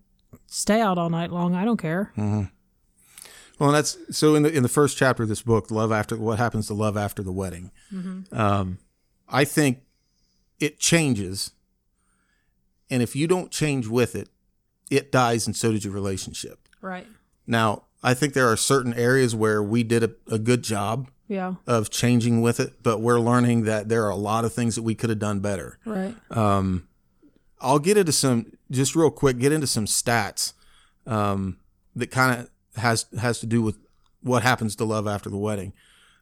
stay 0.47 0.81
out 0.81 0.99
all 0.99 1.11
night 1.11 1.31
long. 1.31 1.55
I 1.55 1.65
don't 1.65 1.77
care. 1.77 2.13
Mm-hmm. 2.17 2.45
Well, 3.59 3.71
that's 3.71 3.97
so 4.11 4.35
in 4.35 4.43
the 4.43 4.53
in 4.53 4.63
the 4.63 4.69
first 4.69 4.97
chapter 4.97 5.23
of 5.23 5.29
this 5.29 5.43
book, 5.43 5.71
love 5.71 5.93
after 5.93 6.17
what 6.17 6.39
happens 6.39 6.67
to 6.67 6.75
love 6.75 6.97
after 6.97 7.23
the 7.23 7.33
wedding. 7.33 7.71
Mm-hmm. 7.93 8.37
Um, 8.37 8.79
I 9.29 9.45
think 9.45 9.83
it 10.59 10.81
changes, 10.81 11.53
and 12.91 13.01
if 13.01 13.15
you 13.15 13.29
don't 13.29 13.53
change 13.53 13.87
with 13.87 14.17
it, 14.17 14.29
it 14.91 15.13
dies, 15.13 15.47
and 15.47 15.57
so 15.57 15.71
does 15.71 15.85
your 15.85 15.95
relationship. 15.95 16.69
Right. 16.81 17.07
Now, 17.47 17.85
I 18.05 18.13
think 18.13 18.35
there 18.35 18.53
are 18.53 18.57
certain 18.57 18.93
areas 18.95 19.35
where 19.35 19.63
we 19.63 19.83
did 19.83 20.05
a, 20.05 20.11
a 20.31 20.39
good 20.39 20.63
job 20.63 21.11
yeah. 21.27 21.55
of 21.67 21.89
changing 21.91 22.43
with 22.43 22.61
it, 22.61 22.83
but 22.83 23.01
we're 23.01 23.19
learning 23.19 23.65
that 23.65 23.89
there 23.89 24.05
are 24.05 24.11
a 24.11 24.17
lot 24.17 24.45
of 24.45 24.53
things 24.53 24.75
that 24.75 24.83
we 24.83 24.95
could 24.95 25.09
have 25.09 25.19
done 25.19 25.41
better. 25.41 25.79
Right. 25.87 26.15
Um, 26.31 26.87
I'll 27.63 27.79
get 27.79 27.97
into 27.97 28.13
some 28.13 28.53
just 28.71 28.95
real 28.95 29.11
quick. 29.11 29.39
Get 29.39 29.53
into 29.53 29.67
some 29.67 29.87
stats 29.87 30.53
um, 31.07 31.59
that 31.97 32.11
kind 32.11 32.41
of 32.41 32.51
has 32.81 33.07
has 33.19 33.41
to 33.41 33.47
do 33.47 33.63
with 33.63 33.79
what 34.21 34.43
happens 34.43 34.77
to 34.77 34.85
love 34.85 35.07
after 35.07 35.31
the 35.31 35.39
wedding. 35.39 35.73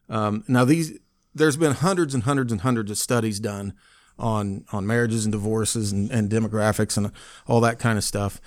Um, 0.09 0.45
now 0.47 0.65
these 0.65 0.99
there's 1.35 1.57
been 1.57 1.73
hundreds 1.73 2.15
and 2.15 2.23
hundreds 2.23 2.53
and 2.53 2.61
hundreds 2.61 2.93
of 2.93 2.99
studies 2.99 3.41
done 3.41 3.75
on 4.21 4.65
on 4.71 4.87
marriages 4.87 5.25
and 5.25 5.33
divorces 5.33 5.91
and, 5.91 6.13
and 6.13 6.31
demographics 6.31 6.97
and 6.97 7.11
all 7.49 7.61
that 7.61 7.81
kind 7.81 7.99
of 7.99 8.05
stuff. 8.05 8.41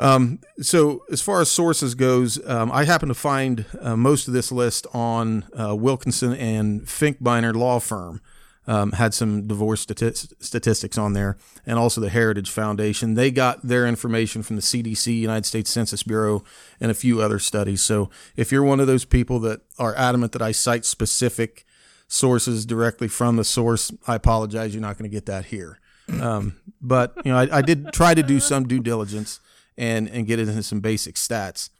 Um, 0.00 0.40
so 0.62 1.04
as 1.12 1.20
far 1.20 1.42
as 1.42 1.50
sources 1.50 1.94
goes, 1.94 2.44
um, 2.48 2.72
I 2.72 2.84
happen 2.84 3.08
to 3.08 3.14
find 3.14 3.66
uh, 3.80 3.96
most 3.96 4.28
of 4.28 4.34
this 4.34 4.50
list 4.50 4.86
on 4.94 5.44
uh, 5.58 5.76
Wilkinson 5.76 6.32
and 6.34 6.82
Finkbeiner 6.82 7.54
law 7.54 7.78
firm. 7.78 8.20
Um, 8.66 8.92
had 8.92 9.14
some 9.14 9.48
divorce 9.48 9.84
stati- 9.84 10.32
statistics 10.38 10.96
on 10.96 11.14
there, 11.14 11.38
and 11.66 11.76
also 11.76 12.00
the 12.00 12.10
Heritage 12.10 12.50
Foundation. 12.50 13.14
They 13.14 13.30
got 13.32 13.66
their 13.66 13.84
information 13.84 14.44
from 14.44 14.56
the 14.56 14.62
CDC, 14.62 15.18
United 15.18 15.44
States 15.44 15.70
Census 15.70 16.04
Bureau, 16.04 16.44
and 16.78 16.90
a 16.90 16.94
few 16.94 17.20
other 17.20 17.40
studies. 17.40 17.82
So 17.82 18.10
if 18.36 18.52
you're 18.52 18.62
one 18.62 18.78
of 18.78 18.86
those 18.86 19.04
people 19.04 19.40
that 19.40 19.62
are 19.78 19.96
adamant 19.96 20.32
that 20.32 20.42
I 20.42 20.52
cite 20.52 20.84
specific 20.84 21.66
sources 22.06 22.64
directly 22.64 23.08
from 23.08 23.36
the 23.36 23.44
source, 23.44 23.90
I 24.06 24.14
apologize. 24.14 24.72
You're 24.72 24.82
not 24.82 24.98
going 24.98 25.10
to 25.10 25.14
get 25.14 25.26
that 25.26 25.46
here. 25.46 25.80
Um, 26.20 26.56
but 26.80 27.14
you 27.24 27.32
know, 27.32 27.38
I, 27.38 27.58
I 27.58 27.62
did 27.62 27.92
try 27.92 28.14
to 28.14 28.22
do 28.22 28.38
some 28.38 28.68
due 28.68 28.80
diligence 28.80 29.40
and 29.76 30.08
and 30.08 30.26
get 30.26 30.38
into 30.38 30.62
some 30.62 30.80
basic 30.80 31.14
stats. 31.16 31.70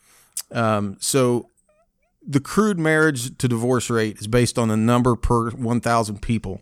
Um, 0.52 0.96
so 1.00 1.48
the 2.26 2.40
crude 2.40 2.78
marriage 2.78 3.36
to 3.38 3.48
divorce 3.48 3.88
rate 3.90 4.18
is 4.18 4.26
based 4.26 4.58
on 4.58 4.68
the 4.68 4.76
number 4.76 5.16
per 5.16 5.50
1,000 5.50 6.20
people. 6.20 6.60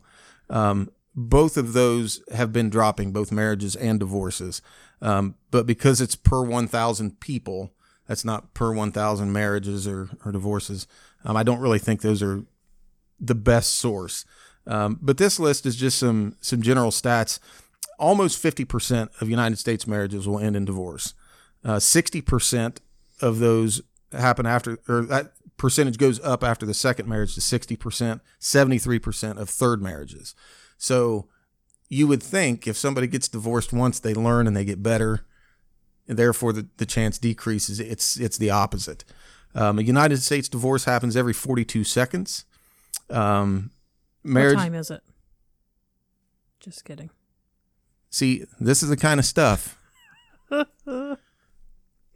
Um, 0.48 0.90
both 1.14 1.56
of 1.56 1.72
those 1.72 2.22
have 2.32 2.52
been 2.52 2.70
dropping, 2.70 3.12
both 3.12 3.32
marriages 3.32 3.74
and 3.74 3.98
divorces. 3.98 4.62
Um, 5.02 5.34
but 5.50 5.66
because 5.66 6.00
it's 6.00 6.14
per 6.14 6.42
1,000 6.42 7.18
people, 7.18 7.72
that's 8.06 8.24
not 8.24 8.54
per 8.54 8.72
1,000 8.72 9.32
marriages 9.32 9.86
or, 9.86 10.10
or 10.24 10.32
divorces. 10.32 10.86
Um, 11.24 11.36
I 11.36 11.42
don't 11.42 11.60
really 11.60 11.80
think 11.80 12.00
those 12.00 12.22
are 12.22 12.44
the 13.20 13.34
best 13.34 13.74
source. 13.74 14.24
Um, 14.66 14.98
but 15.00 15.18
this 15.18 15.40
list 15.40 15.66
is 15.66 15.76
just 15.76 15.98
some 15.98 16.36
some 16.40 16.60
general 16.60 16.90
stats. 16.90 17.38
Almost 17.98 18.42
50% 18.42 19.20
of 19.20 19.28
United 19.28 19.56
States 19.58 19.86
marriages 19.86 20.26
will 20.26 20.38
end 20.38 20.54
in 20.56 20.64
divorce. 20.64 21.14
Uh, 21.64 21.80
sixty 21.80 22.20
percent 22.20 22.80
of 23.20 23.40
those 23.40 23.82
happen 24.12 24.46
after, 24.46 24.78
or 24.88 25.02
that 25.02 25.32
percentage 25.56 25.98
goes 25.98 26.20
up 26.20 26.44
after 26.44 26.64
the 26.64 26.72
second 26.72 27.08
marriage 27.08 27.34
to 27.34 27.40
sixty 27.40 27.76
percent. 27.76 28.22
Seventy-three 28.38 29.00
percent 29.00 29.38
of 29.40 29.50
third 29.50 29.82
marriages. 29.82 30.36
So 30.76 31.26
you 31.88 32.06
would 32.06 32.22
think 32.22 32.68
if 32.68 32.76
somebody 32.76 33.08
gets 33.08 33.28
divorced 33.28 33.72
once, 33.72 33.98
they 33.98 34.14
learn 34.14 34.46
and 34.46 34.56
they 34.56 34.64
get 34.64 34.82
better, 34.82 35.26
and 36.06 36.16
therefore 36.16 36.52
the, 36.52 36.68
the 36.76 36.86
chance 36.86 37.18
decreases. 37.18 37.80
It's 37.80 38.16
it's 38.18 38.38
the 38.38 38.50
opposite. 38.50 39.04
Um, 39.54 39.78
a 39.80 39.82
United 39.82 40.22
States 40.22 40.48
divorce 40.48 40.84
happens 40.84 41.16
every 41.16 41.32
forty-two 41.32 41.82
seconds. 41.82 42.44
Um, 43.10 43.72
marriage. 44.22 44.54
What 44.56 44.62
time 44.62 44.74
is 44.76 44.90
it? 44.92 45.02
Just 46.60 46.84
kidding. 46.84 47.10
See, 48.10 48.44
this 48.58 48.82
is 48.82 48.88
the 48.88 48.96
kind 48.96 49.20
of 49.20 49.26
stuff 49.26 49.78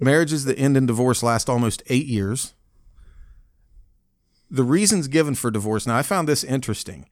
Marriages 0.01 0.45
that 0.45 0.59
end 0.59 0.77
in 0.77 0.87
divorce 0.87 1.23
last 1.23 1.49
almost 1.49 1.83
eight 1.87 2.07
years. 2.07 2.55
The 4.51 4.65
reasons 4.65 5.09
given 5.09 5.35
for 5.35 5.51
divorce. 5.51 5.87
Now, 5.87 5.97
I 5.97 6.03
found 6.03 6.29
this 6.29 6.43
interesting. 6.43 7.09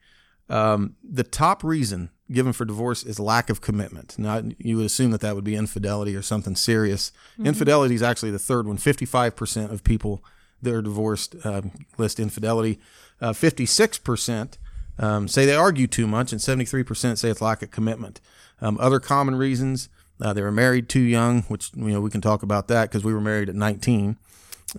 Um, 0.49 0.97
the 1.01 1.23
top 1.23 1.63
reason 1.63 2.09
given 2.31 2.51
for 2.53 2.65
divorce 2.65 3.03
is 3.03 3.19
lack 3.19 3.49
of 3.49 3.61
commitment. 3.61 4.19
Now, 4.19 4.43
you 4.57 4.77
would 4.77 4.85
assume 4.85 5.11
that 5.11 5.21
that 5.21 5.35
would 5.35 5.43
be 5.43 5.55
infidelity 5.55 6.15
or 6.15 6.21
something 6.21 6.55
serious. 6.55 7.11
Mm-hmm. 7.33 7.47
Infidelity 7.47 7.95
is 7.95 8.03
actually 8.03 8.31
the 8.31 8.39
third 8.39 8.67
one. 8.67 8.77
55% 8.77 9.71
of 9.71 9.83
people 9.83 10.23
that 10.61 10.73
are 10.73 10.81
divorced 10.81 11.35
uh, 11.43 11.61
list 11.97 12.19
infidelity. 12.19 12.79
Uh, 13.21 13.31
56% 13.31 14.57
um, 14.99 15.27
say 15.27 15.45
they 15.45 15.55
argue 15.55 15.87
too 15.87 16.07
much, 16.07 16.31
and 16.31 16.41
73% 16.41 17.17
say 17.17 17.29
it's 17.29 17.41
lack 17.41 17.61
of 17.61 17.71
commitment. 17.71 18.19
Um, 18.61 18.77
other 18.79 18.99
common 18.99 19.35
reasons 19.35 19.89
uh, 20.21 20.33
they 20.33 20.41
were 20.41 20.51
married 20.51 20.87
too 20.87 21.01
young, 21.01 21.41
which 21.43 21.71
you 21.75 21.91
know 21.91 22.01
we 22.01 22.09
can 22.09 22.21
talk 22.21 22.43
about 22.43 22.67
that 22.67 22.89
because 22.89 23.03
we 23.03 23.13
were 23.13 23.21
married 23.21 23.49
at 23.49 23.55
19. 23.55 24.17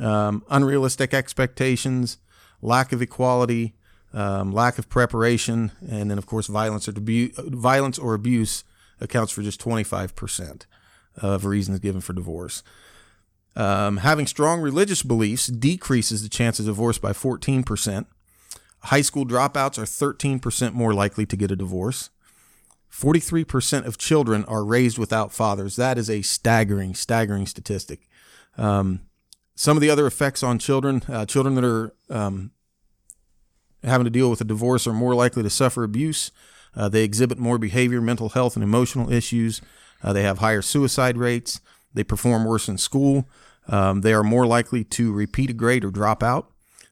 Um, 0.01 0.45
unrealistic 0.49 1.13
expectations, 1.13 2.19
lack 2.63 2.93
of 2.93 3.03
equality, 3.03 3.75
um, 4.15 4.53
lack 4.53 4.79
of 4.79 4.89
preparation, 4.89 5.73
and 5.87 6.11
then 6.11 6.19
of 6.19 6.27
course 6.27 6.47
violence 6.47 6.89
or 6.89 6.93
debu- 6.93 7.35
violence 7.53 7.99
or 7.99 8.15
abuse 8.15 8.65
accounts 9.01 9.33
for 9.33 9.43
just 9.43 9.61
25% 9.61 10.67
of 11.17 11.45
reasons 11.45 11.81
given 11.81 12.01
for 12.01 12.13
divorce. 12.13 12.63
Um, 13.55 13.99
having 13.99 14.27
strong 14.27 14.61
religious 14.61 15.03
beliefs 15.03 15.49
decreases 15.49 16.23
the 16.23 16.29
chance 16.29 16.59
of 16.59 16.67
divorce 16.67 16.99
by 16.99 17.13
14%. 17.13 18.07
High 18.85 19.03
school 19.03 19.27
dropouts 19.27 19.77
are 19.77 19.83
13% 19.83 20.73
more 20.73 20.95
likely 20.95 21.27
to 21.27 21.37
get 21.37 21.51
a 21.51 21.57
divorce. 21.57 22.11
43% 22.93 23.87
of 23.87 23.97
children 23.97 24.45
are 24.45 24.65
raised 24.65 24.99
without 24.99 25.33
fathers. 25.33 25.77
That 25.77 25.97
is 25.97 26.11
a 26.11 26.23
staggering, 26.23 26.95
staggering 26.95 27.47
statistic. 27.47 28.09
Um, 28.59 29.01
some 29.55 29.77
of 29.77 29.81
the 29.81 29.91
other 29.91 30.07
effects 30.07 30.43
on 30.43 30.59
children, 30.59 31.03
uh, 31.09 31.25
children 31.25 31.55
that 31.55 31.65
are 31.65 31.95
um, 32.11 32.51
having 33.83 34.05
to 34.05 34.11
deal 34.11 34.29
with 34.29 34.41
a 34.41 34.45
divorce 34.45 34.87
are 34.87 34.93
more 34.93 35.15
likely 35.15 35.43
to 35.43 35.51
suffer 35.51 35.85
abuse. 35.85 36.31
Uh, 36.77 36.89
they 36.89 37.03
exhibit 37.03 37.39
more 37.39 37.59
behavior, 37.59 38.01
mental 38.01 38.31
health, 38.31 38.57
and 38.57 38.63
emotional 38.63 39.11
issues. 39.11 39.61
Uh, 40.03 40.13
they 40.13 40.23
have 40.23 40.39
higher 40.39 40.63
suicide 40.63 41.17
rates. 41.17 41.61
They 41.95 42.05
perform 42.05 42.45
worse 42.45 42.69
in 42.69 42.79
school. 42.79 43.29
Um, 43.69 44.01
they 44.01 44.13
are 44.13 44.25
more 44.25 44.47
likely 44.47 44.85
to 44.85 45.13
repeat 45.13 45.51
a 45.51 45.55
grade 45.55 45.85
or 45.85 45.91
drop 45.91 46.23
out. 46.23 46.51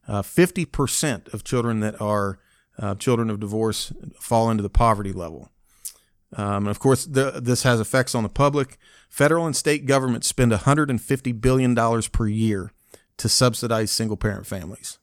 50% 0.08 1.28
uh, 1.28 1.30
of 1.32 1.44
children 1.44 1.80
that 1.80 2.00
are 2.00 2.38
uh, 2.78 2.94
children 2.94 3.30
of 3.30 3.38
divorce 3.38 3.92
fall 4.18 4.50
into 4.50 4.62
the 4.62 4.70
poverty 4.70 5.12
level. 5.12 5.50
Um, 6.36 6.64
and 6.64 6.68
of 6.68 6.78
course, 6.78 7.04
the, 7.06 7.40
this 7.42 7.64
has 7.64 7.80
effects 7.80 8.14
on 8.14 8.22
the 8.22 8.28
public. 8.28 8.78
Federal 9.08 9.46
and 9.46 9.56
state 9.56 9.86
governments 9.86 10.28
spend 10.28 10.52
$150 10.52 11.40
billion 11.40 11.74
per 12.12 12.26
year 12.28 12.72
to 13.16 13.28
subsidize 13.28 13.90
single 13.90 14.16
parent 14.16 14.46
families. 14.46 14.98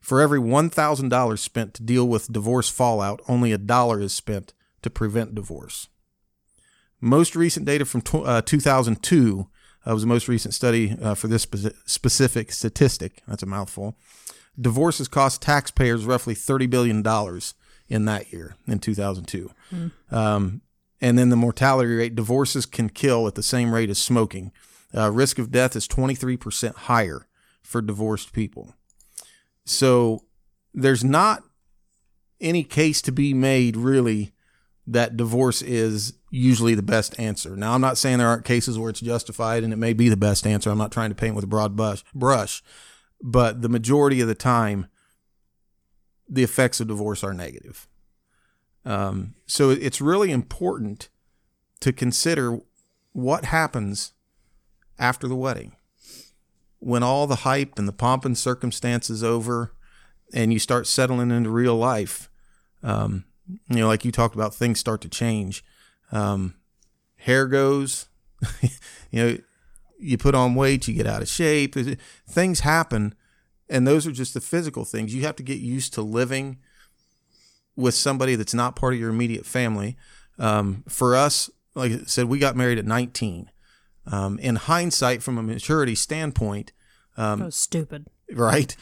For 0.00 0.20
every 0.20 0.40
$1,000 0.40 1.38
spent 1.38 1.74
to 1.74 1.82
deal 1.82 2.06
with 2.06 2.32
divorce 2.32 2.68
fallout, 2.68 3.20
only 3.28 3.52
a 3.52 3.58
dollar 3.58 4.00
is 4.00 4.12
spent 4.12 4.54
to 4.82 4.90
prevent 4.90 5.34
divorce. 5.34 5.88
Most 7.00 7.34
recent 7.34 7.66
data 7.66 7.84
from 7.84 8.02
uh, 8.24 8.42
2002 8.42 9.48
uh, 9.86 9.94
was 9.94 10.02
the 10.02 10.08
most 10.08 10.28
recent 10.28 10.54
study 10.54 10.96
uh, 11.00 11.14
for 11.14 11.28
this 11.28 11.42
spe- 11.42 11.74
specific 11.86 12.52
statistic. 12.52 13.22
That's 13.26 13.42
a 13.42 13.46
mouthful. 13.46 13.96
Divorces 14.60 15.08
cost 15.08 15.40
taxpayers 15.40 16.04
roughly 16.04 16.34
$30 16.34 16.68
billion 16.68 17.02
in 17.90 18.04
that 18.06 18.32
year 18.32 18.56
in 18.66 18.78
2002. 18.78 19.50
Mm. 19.72 19.92
Um, 20.10 20.62
and 21.00 21.18
then 21.18 21.28
the 21.28 21.36
mortality 21.36 21.94
rate, 21.94 22.14
divorces 22.14 22.66
can 22.66 22.88
kill 22.88 23.26
at 23.26 23.34
the 23.34 23.42
same 23.42 23.74
rate 23.74 23.90
as 23.90 23.98
smoking. 23.98 24.52
Uh, 24.96 25.10
risk 25.10 25.38
of 25.38 25.50
death 25.50 25.76
is 25.76 25.88
23% 25.88 26.74
higher 26.74 27.26
for 27.62 27.82
divorced 27.82 28.32
people. 28.32 28.74
So 29.64 30.24
there's 30.72 31.04
not 31.04 31.42
any 32.40 32.64
case 32.64 33.02
to 33.02 33.12
be 33.12 33.34
made 33.34 33.76
really 33.76 34.32
that 34.86 35.16
divorce 35.16 35.62
is 35.62 36.14
usually 36.30 36.74
the 36.74 36.82
best 36.82 37.18
answer. 37.18 37.56
Now, 37.56 37.74
I'm 37.74 37.80
not 37.80 37.98
saying 37.98 38.18
there 38.18 38.28
aren't 38.28 38.44
cases 38.44 38.78
where 38.78 38.90
it's 38.90 39.00
justified 39.00 39.62
and 39.62 39.72
it 39.72 39.76
may 39.76 39.92
be 39.92 40.08
the 40.08 40.16
best 40.16 40.46
answer. 40.46 40.70
I'm 40.70 40.78
not 40.78 40.92
trying 40.92 41.10
to 41.10 41.14
paint 41.14 41.34
with 41.34 41.44
a 41.44 41.48
broad 41.48 41.76
brush, 41.76 42.02
brush 42.14 42.62
but 43.22 43.62
the 43.62 43.68
majority 43.68 44.20
of 44.20 44.28
the 44.28 44.34
time, 44.34 44.86
the 46.30 46.44
effects 46.44 46.80
of 46.80 46.88
divorce 46.88 47.24
are 47.24 47.34
negative. 47.34 47.88
Um, 48.84 49.34
so 49.46 49.70
it's 49.70 50.00
really 50.00 50.30
important 50.30 51.10
to 51.80 51.92
consider 51.92 52.60
what 53.12 53.46
happens 53.46 54.12
after 54.98 55.26
the 55.26 55.36
wedding 55.36 55.72
when 56.78 57.02
all 57.02 57.26
the 57.26 57.36
hype 57.36 57.78
and 57.78 57.86
the 57.86 57.92
pomp 57.92 58.24
and 58.24 58.38
circumstance 58.38 59.10
is 59.10 59.22
over 59.22 59.74
and 60.32 60.52
you 60.52 60.58
start 60.58 60.86
settling 60.86 61.30
into 61.30 61.50
real 61.50 61.76
life 61.76 62.30
um, 62.82 63.24
you 63.68 63.76
know 63.76 63.88
like 63.88 64.04
you 64.04 64.12
talked 64.12 64.34
about 64.34 64.54
things 64.54 64.78
start 64.78 65.00
to 65.00 65.08
change 65.08 65.64
um, 66.12 66.54
hair 67.16 67.46
goes 67.46 68.08
you 69.10 69.22
know 69.22 69.36
you 69.98 70.16
put 70.16 70.34
on 70.34 70.54
weight 70.54 70.86
you 70.88 70.94
get 70.94 71.06
out 71.06 71.22
of 71.22 71.28
shape 71.28 71.74
things 72.28 72.60
happen 72.60 73.14
and 73.70 73.86
those 73.86 74.06
are 74.06 74.12
just 74.12 74.34
the 74.34 74.40
physical 74.40 74.84
things 74.84 75.14
you 75.14 75.22
have 75.22 75.36
to 75.36 75.42
get 75.42 75.58
used 75.58 75.94
to 75.94 76.02
living 76.02 76.58
with 77.76 77.94
somebody 77.94 78.34
that's 78.34 78.52
not 78.52 78.76
part 78.76 78.92
of 78.92 79.00
your 79.00 79.10
immediate 79.10 79.46
family 79.46 79.96
um, 80.38 80.84
for 80.88 81.16
us 81.16 81.48
like 81.74 81.92
I 81.92 81.98
said 82.06 82.26
we 82.26 82.38
got 82.38 82.56
married 82.56 82.78
at 82.78 82.84
19 82.84 83.50
um, 84.06 84.38
in 84.38 84.56
hindsight, 84.56 85.22
from 85.22 85.38
a 85.38 85.42
maturity 85.42 85.94
standpoint, 85.94 86.72
um, 87.16 87.40
was 87.40 87.56
stupid. 87.56 88.06
Right? 88.32 88.76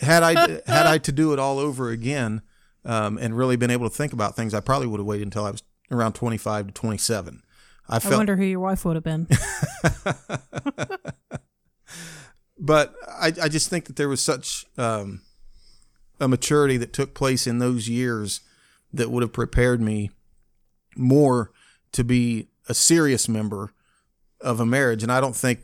had 0.00 0.22
I 0.22 0.32
had 0.66 0.86
I 0.86 0.98
to 0.98 1.12
do 1.12 1.32
it 1.32 1.38
all 1.38 1.58
over 1.58 1.90
again 1.90 2.42
um, 2.84 3.18
and 3.18 3.36
really 3.36 3.56
been 3.56 3.70
able 3.70 3.88
to 3.88 3.94
think 3.94 4.12
about 4.12 4.36
things, 4.36 4.54
I 4.54 4.60
probably 4.60 4.88
would 4.88 5.00
have 5.00 5.06
waited 5.06 5.26
until 5.26 5.44
I 5.44 5.50
was 5.50 5.62
around 5.90 6.14
twenty 6.14 6.38
five 6.38 6.66
to 6.66 6.72
twenty 6.72 6.98
seven. 6.98 7.42
I, 7.86 7.98
felt, 7.98 8.14
I 8.14 8.16
wonder 8.16 8.36
who 8.36 8.44
your 8.44 8.60
wife 8.60 8.84
would 8.86 8.96
have 8.96 9.04
been. 9.04 9.28
but 12.64 12.94
I, 13.06 13.26
I 13.42 13.48
just 13.48 13.68
think 13.68 13.84
that 13.84 13.96
there 13.96 14.08
was 14.08 14.22
such 14.22 14.64
um, 14.78 15.20
a 16.18 16.26
maturity 16.26 16.78
that 16.78 16.94
took 16.94 17.12
place 17.12 17.46
in 17.46 17.58
those 17.58 17.90
years 17.90 18.40
that 18.90 19.10
would 19.10 19.22
have 19.22 19.34
prepared 19.34 19.82
me 19.82 20.10
more 20.96 21.50
to 21.92 22.02
be 22.02 22.48
a 22.66 22.72
serious 22.72 23.28
member 23.28 23.74
of 24.40 24.60
a 24.60 24.66
marriage. 24.66 25.02
And 25.02 25.12
I 25.12 25.20
don't 25.20 25.36
think, 25.36 25.60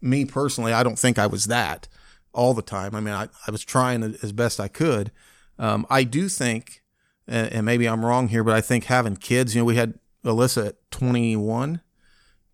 me 0.00 0.24
personally, 0.24 0.72
I 0.72 0.82
don't 0.82 0.98
think 0.98 1.18
I 1.18 1.26
was 1.26 1.44
that 1.46 1.86
all 2.32 2.54
the 2.54 2.62
time. 2.62 2.94
I 2.94 3.00
mean, 3.00 3.14
I, 3.14 3.28
I 3.46 3.50
was 3.50 3.62
trying 3.62 4.02
as 4.02 4.32
best 4.32 4.58
I 4.58 4.68
could. 4.68 5.12
Um, 5.58 5.86
I 5.90 6.02
do 6.02 6.30
think, 6.30 6.82
and, 7.28 7.52
and 7.52 7.66
maybe 7.66 7.86
I'm 7.86 8.06
wrong 8.06 8.28
here, 8.28 8.42
but 8.42 8.54
I 8.54 8.62
think 8.62 8.84
having 8.84 9.16
kids, 9.16 9.54
you 9.54 9.60
know, 9.60 9.66
we 9.66 9.76
had 9.76 9.98
Alyssa 10.24 10.68
at 10.68 10.90
21, 10.90 11.82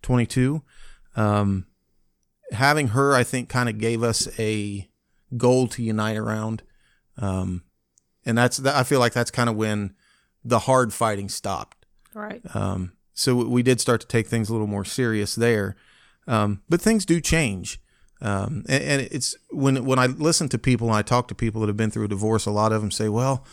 22. 0.02 0.62
Um, 1.14 1.66
having 2.52 2.88
her, 2.88 3.14
I 3.14 3.24
think, 3.24 3.48
kind 3.48 3.68
of 3.68 3.78
gave 3.78 4.02
us 4.02 4.28
a 4.38 4.88
goal 5.36 5.66
to 5.68 5.82
unite 5.82 6.16
around. 6.16 6.62
Um, 7.16 7.64
and 8.24 8.36
that's, 8.36 8.64
I 8.64 8.82
feel 8.82 9.00
like 9.00 9.12
that's 9.12 9.30
kind 9.30 9.48
of 9.48 9.56
when 9.56 9.94
the 10.44 10.60
hard 10.60 10.92
fighting 10.92 11.28
stopped. 11.28 11.86
Right. 12.14 12.42
Um, 12.54 12.92
so 13.12 13.34
we 13.34 13.62
did 13.62 13.80
start 13.80 14.00
to 14.00 14.06
take 14.06 14.28
things 14.28 14.48
a 14.48 14.52
little 14.52 14.66
more 14.66 14.84
serious 14.84 15.34
there. 15.34 15.76
Um, 16.26 16.62
but 16.68 16.80
things 16.80 17.04
do 17.04 17.20
change. 17.20 17.80
Um, 18.20 18.64
and, 18.68 18.82
and, 18.82 19.02
it's 19.10 19.36
when 19.50 19.84
when 19.84 19.98
I 19.98 20.06
listen 20.06 20.48
to 20.50 20.58
people 20.58 20.88
and 20.88 20.96
I 20.96 21.02
talk 21.02 21.28
to 21.28 21.34
people 21.34 21.60
that 21.60 21.68
have 21.68 21.76
been 21.76 21.90
through 21.90 22.06
a 22.06 22.08
divorce, 22.08 22.46
a 22.46 22.50
lot 22.50 22.72
of 22.72 22.80
them 22.80 22.90
say, 22.90 23.08
"Well, 23.08 23.44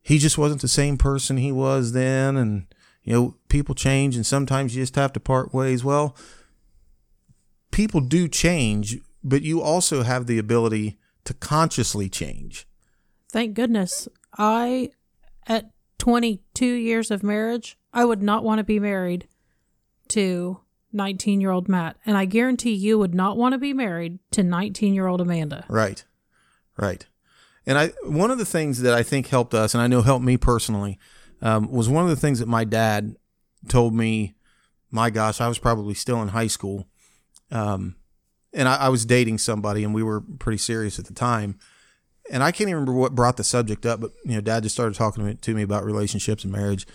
he 0.00 0.16
just 0.16 0.38
wasn't 0.38 0.62
the 0.62 0.68
same 0.68 0.96
person 0.96 1.36
he 1.36 1.52
was 1.52 1.92
then," 1.92 2.38
and 2.38 2.66
you 3.04 3.12
know, 3.12 3.34
people 3.48 3.74
change, 3.74 4.16
and 4.16 4.24
sometimes 4.24 4.74
you 4.74 4.82
just 4.82 4.96
have 4.96 5.12
to 5.12 5.20
part 5.20 5.52
ways. 5.52 5.84
Well, 5.84 6.16
people 7.72 8.00
do 8.00 8.28
change, 8.28 8.98
but 9.24 9.42
you 9.42 9.60
also 9.60 10.02
have 10.02 10.26
the 10.26 10.38
ability 10.38 10.98
to 11.24 11.34
consciously 11.34 12.08
change. 12.08 12.66
Thank 13.30 13.54
goodness, 13.54 14.08
I 14.38 14.90
at 15.46 15.70
22 15.98 16.66
years 16.66 17.10
of 17.10 17.22
marriage, 17.22 17.76
I 17.92 18.04
would 18.04 18.22
not 18.22 18.44
want 18.44 18.58
to 18.58 18.64
be 18.64 18.78
married 18.78 19.26
to 20.08 20.60
19 20.92 21.40
year 21.40 21.50
old 21.50 21.68
Matt. 21.68 21.96
And 22.04 22.16
I 22.16 22.24
guarantee 22.24 22.72
you 22.72 22.98
would 22.98 23.14
not 23.14 23.36
want 23.36 23.52
to 23.52 23.58
be 23.58 23.72
married 23.72 24.18
to 24.32 24.42
19 24.42 24.94
year 24.94 25.06
old 25.06 25.20
Amanda. 25.20 25.64
Right. 25.68 26.04
Right. 26.76 27.06
And 27.66 27.78
I, 27.78 27.88
one 28.04 28.30
of 28.30 28.38
the 28.38 28.44
things 28.44 28.80
that 28.82 28.94
I 28.94 29.02
think 29.02 29.28
helped 29.28 29.54
us, 29.54 29.74
and 29.74 29.82
I 29.82 29.86
know 29.86 30.02
helped 30.02 30.24
me 30.24 30.36
personally, 30.36 30.98
um, 31.40 31.70
was 31.70 31.88
one 31.88 32.04
of 32.04 32.10
the 32.10 32.16
things 32.16 32.40
that 32.40 32.48
my 32.48 32.64
dad 32.64 33.16
told 33.68 33.94
me. 33.94 34.34
My 34.90 35.10
gosh, 35.10 35.40
I 35.40 35.48
was 35.48 35.58
probably 35.58 35.94
still 35.94 36.20
in 36.20 36.28
high 36.28 36.48
school. 36.48 36.88
Um, 37.52 37.94
and 38.52 38.68
I, 38.68 38.76
I 38.76 38.88
was 38.88 39.04
dating 39.06 39.38
somebody, 39.38 39.84
and 39.84 39.94
we 39.94 40.02
were 40.02 40.20
pretty 40.20 40.58
serious 40.58 40.98
at 40.98 41.04
the 41.04 41.14
time 41.14 41.58
and 42.30 42.42
I 42.42 42.52
can't 42.52 42.68
even 42.68 42.80
remember 42.80 42.92
what 42.92 43.14
brought 43.14 43.36
the 43.36 43.44
subject 43.44 43.84
up, 43.86 44.00
but 44.00 44.12
you 44.24 44.34
know, 44.34 44.40
Dad 44.40 44.62
just 44.62 44.74
started 44.74 44.94
talking 44.94 45.24
to 45.24 45.30
me, 45.30 45.34
to 45.34 45.54
me, 45.54 45.62
about 45.62 45.84
relationships 45.84 46.44
and 46.44 46.52
marriage, 46.52 46.86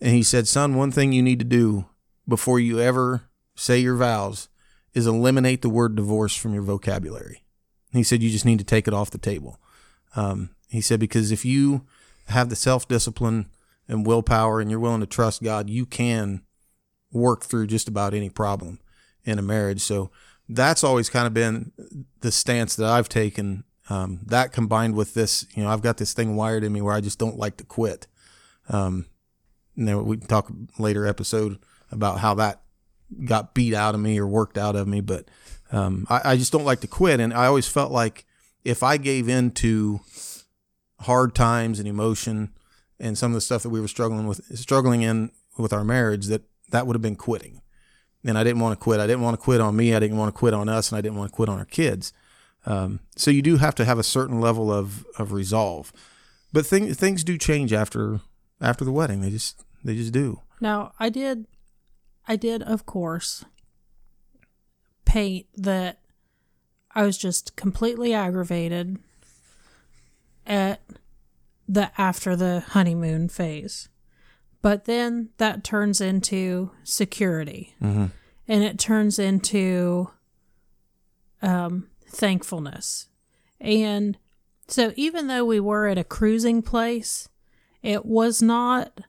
and 0.00 0.14
he 0.14 0.22
said, 0.22 0.48
Son, 0.48 0.76
one 0.76 0.90
thing 0.90 1.12
you 1.12 1.22
need 1.22 1.38
to 1.38 1.44
do 1.44 1.86
before 2.26 2.58
you 2.58 2.80
ever 2.80 3.28
say 3.54 3.78
your 3.78 3.96
vows 3.96 4.48
is 4.94 5.06
eliminate 5.06 5.62
the 5.62 5.68
word 5.68 5.94
divorce 5.94 6.34
from 6.34 6.54
your 6.54 6.62
vocabulary. 6.62 7.44
He 7.92 8.02
said, 8.02 8.22
You 8.22 8.30
just 8.30 8.44
need 8.44 8.58
to 8.58 8.64
take 8.64 8.88
it 8.88 8.94
off 8.94 9.10
the 9.10 9.18
table. 9.18 9.60
Um, 10.16 10.50
he 10.68 10.80
said, 10.80 11.00
Because 11.00 11.30
if 11.30 11.44
you 11.44 11.86
have 12.28 12.48
the 12.48 12.56
self 12.56 12.88
discipline 12.88 13.50
and 13.88 14.06
willpower 14.06 14.60
and 14.60 14.70
you're 14.70 14.80
willing 14.80 15.00
to 15.00 15.06
trust 15.06 15.42
God, 15.42 15.68
you 15.68 15.84
can 15.84 16.42
work 17.12 17.44
through 17.44 17.66
just 17.66 17.88
about 17.88 18.14
any 18.14 18.30
problem 18.30 18.78
in 19.24 19.38
a 19.38 19.42
marriage. 19.42 19.80
So 19.80 20.10
that's 20.48 20.82
always 20.84 21.08
kind 21.08 21.26
of 21.26 21.34
been 21.34 21.72
the 22.20 22.32
stance 22.32 22.76
that 22.76 22.86
I've 22.88 23.08
taken. 23.08 23.64
Um, 23.88 24.20
that 24.26 24.52
combined 24.52 24.94
with 24.94 25.14
this, 25.14 25.46
you 25.54 25.62
know, 25.62 25.70
I've 25.70 25.82
got 25.82 25.96
this 25.96 26.12
thing 26.12 26.36
wired 26.36 26.64
in 26.64 26.72
me 26.72 26.80
where 26.80 26.94
I 26.94 27.00
just 27.00 27.18
don't 27.18 27.38
like 27.38 27.56
to 27.58 27.64
quit. 27.64 28.06
Um, 28.68 29.06
and 29.76 29.88
then 29.88 30.04
we 30.04 30.16
can 30.18 30.28
talk 30.28 30.50
later 30.78 31.06
episode 31.06 31.58
about 31.90 32.18
how 32.18 32.34
that 32.34 32.60
got 33.24 33.54
beat 33.54 33.74
out 33.74 33.94
of 33.94 34.00
me 34.00 34.18
or 34.18 34.26
worked 34.26 34.58
out 34.58 34.76
of 34.76 34.86
me. 34.86 35.00
But 35.00 35.28
um, 35.72 36.06
I, 36.08 36.32
I, 36.32 36.36
just 36.36 36.52
don't 36.52 36.64
like 36.64 36.80
to 36.80 36.86
quit, 36.86 37.20
and 37.20 37.32
I 37.32 37.46
always 37.46 37.68
felt 37.68 37.92
like 37.92 38.24
if 38.64 38.82
I 38.82 38.96
gave 38.96 39.28
in 39.28 39.50
to 39.52 40.00
hard 41.00 41.34
times 41.34 41.78
and 41.78 41.88
emotion 41.88 42.50
and 42.98 43.16
some 43.16 43.30
of 43.32 43.34
the 43.34 43.40
stuff 43.40 43.62
that 43.62 43.70
we 43.70 43.80
were 43.80 43.88
struggling 43.88 44.26
with, 44.26 44.58
struggling 44.58 45.02
in 45.02 45.30
with 45.58 45.72
our 45.72 45.84
marriage, 45.84 46.26
that 46.26 46.42
that 46.70 46.86
would 46.86 46.94
have 46.94 47.02
been 47.02 47.16
quitting. 47.16 47.59
And 48.24 48.36
I 48.36 48.44
didn't 48.44 48.60
want 48.60 48.78
to 48.78 48.82
quit. 48.82 49.00
I 49.00 49.06
didn't 49.06 49.22
want 49.22 49.38
to 49.38 49.42
quit 49.42 49.60
on 49.60 49.76
me. 49.76 49.94
I 49.94 49.98
didn't 49.98 50.18
want 50.18 50.34
to 50.34 50.38
quit 50.38 50.52
on 50.52 50.68
us, 50.68 50.90
and 50.90 50.98
I 50.98 51.00
didn't 51.00 51.16
want 51.16 51.30
to 51.30 51.36
quit 51.36 51.48
on 51.48 51.58
our 51.58 51.64
kids. 51.64 52.12
Um, 52.66 53.00
so 53.16 53.30
you 53.30 53.40
do 53.40 53.56
have 53.56 53.74
to 53.76 53.84
have 53.84 53.98
a 53.98 54.02
certain 54.02 54.40
level 54.40 54.72
of 54.72 55.06
of 55.18 55.32
resolve. 55.32 55.92
But 56.52 56.66
things 56.66 56.96
things 56.96 57.24
do 57.24 57.38
change 57.38 57.72
after 57.72 58.20
after 58.60 58.84
the 58.84 58.92
wedding. 58.92 59.20
They 59.20 59.30
just 59.30 59.64
they 59.82 59.96
just 59.96 60.12
do. 60.12 60.42
Now, 60.60 60.92
I 60.98 61.08
did 61.08 61.46
I 62.28 62.36
did 62.36 62.62
of 62.62 62.84
course 62.84 63.44
paint 65.04 65.46
that 65.56 65.98
I 66.94 67.02
was 67.04 67.16
just 67.16 67.56
completely 67.56 68.12
aggravated 68.12 68.98
at 70.46 70.80
the 71.68 71.90
after 71.96 72.34
the 72.36 72.60
honeymoon 72.60 73.28
phase. 73.28 73.88
But 74.62 74.84
then 74.84 75.30
that 75.38 75.64
turns 75.64 76.00
into 76.00 76.70
security. 76.84 77.74
Mm-hmm. 77.82 78.06
And 78.48 78.64
it 78.64 78.78
turns 78.78 79.18
into 79.18 80.10
um, 81.40 81.88
thankfulness. 82.06 83.06
And 83.60 84.18
so 84.68 84.92
even 84.96 85.26
though 85.26 85.44
we 85.44 85.60
were 85.60 85.86
at 85.86 85.98
a 85.98 86.04
cruising 86.04 86.62
place, 86.62 87.28
it 87.82 88.04
was 88.04 88.42
not 88.42 89.00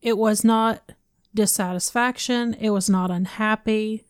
it 0.00 0.18
was 0.18 0.44
not 0.44 0.92
dissatisfaction, 1.34 2.54
it 2.54 2.70
was 2.70 2.90
not 2.90 3.10
unhappy, 3.10 4.04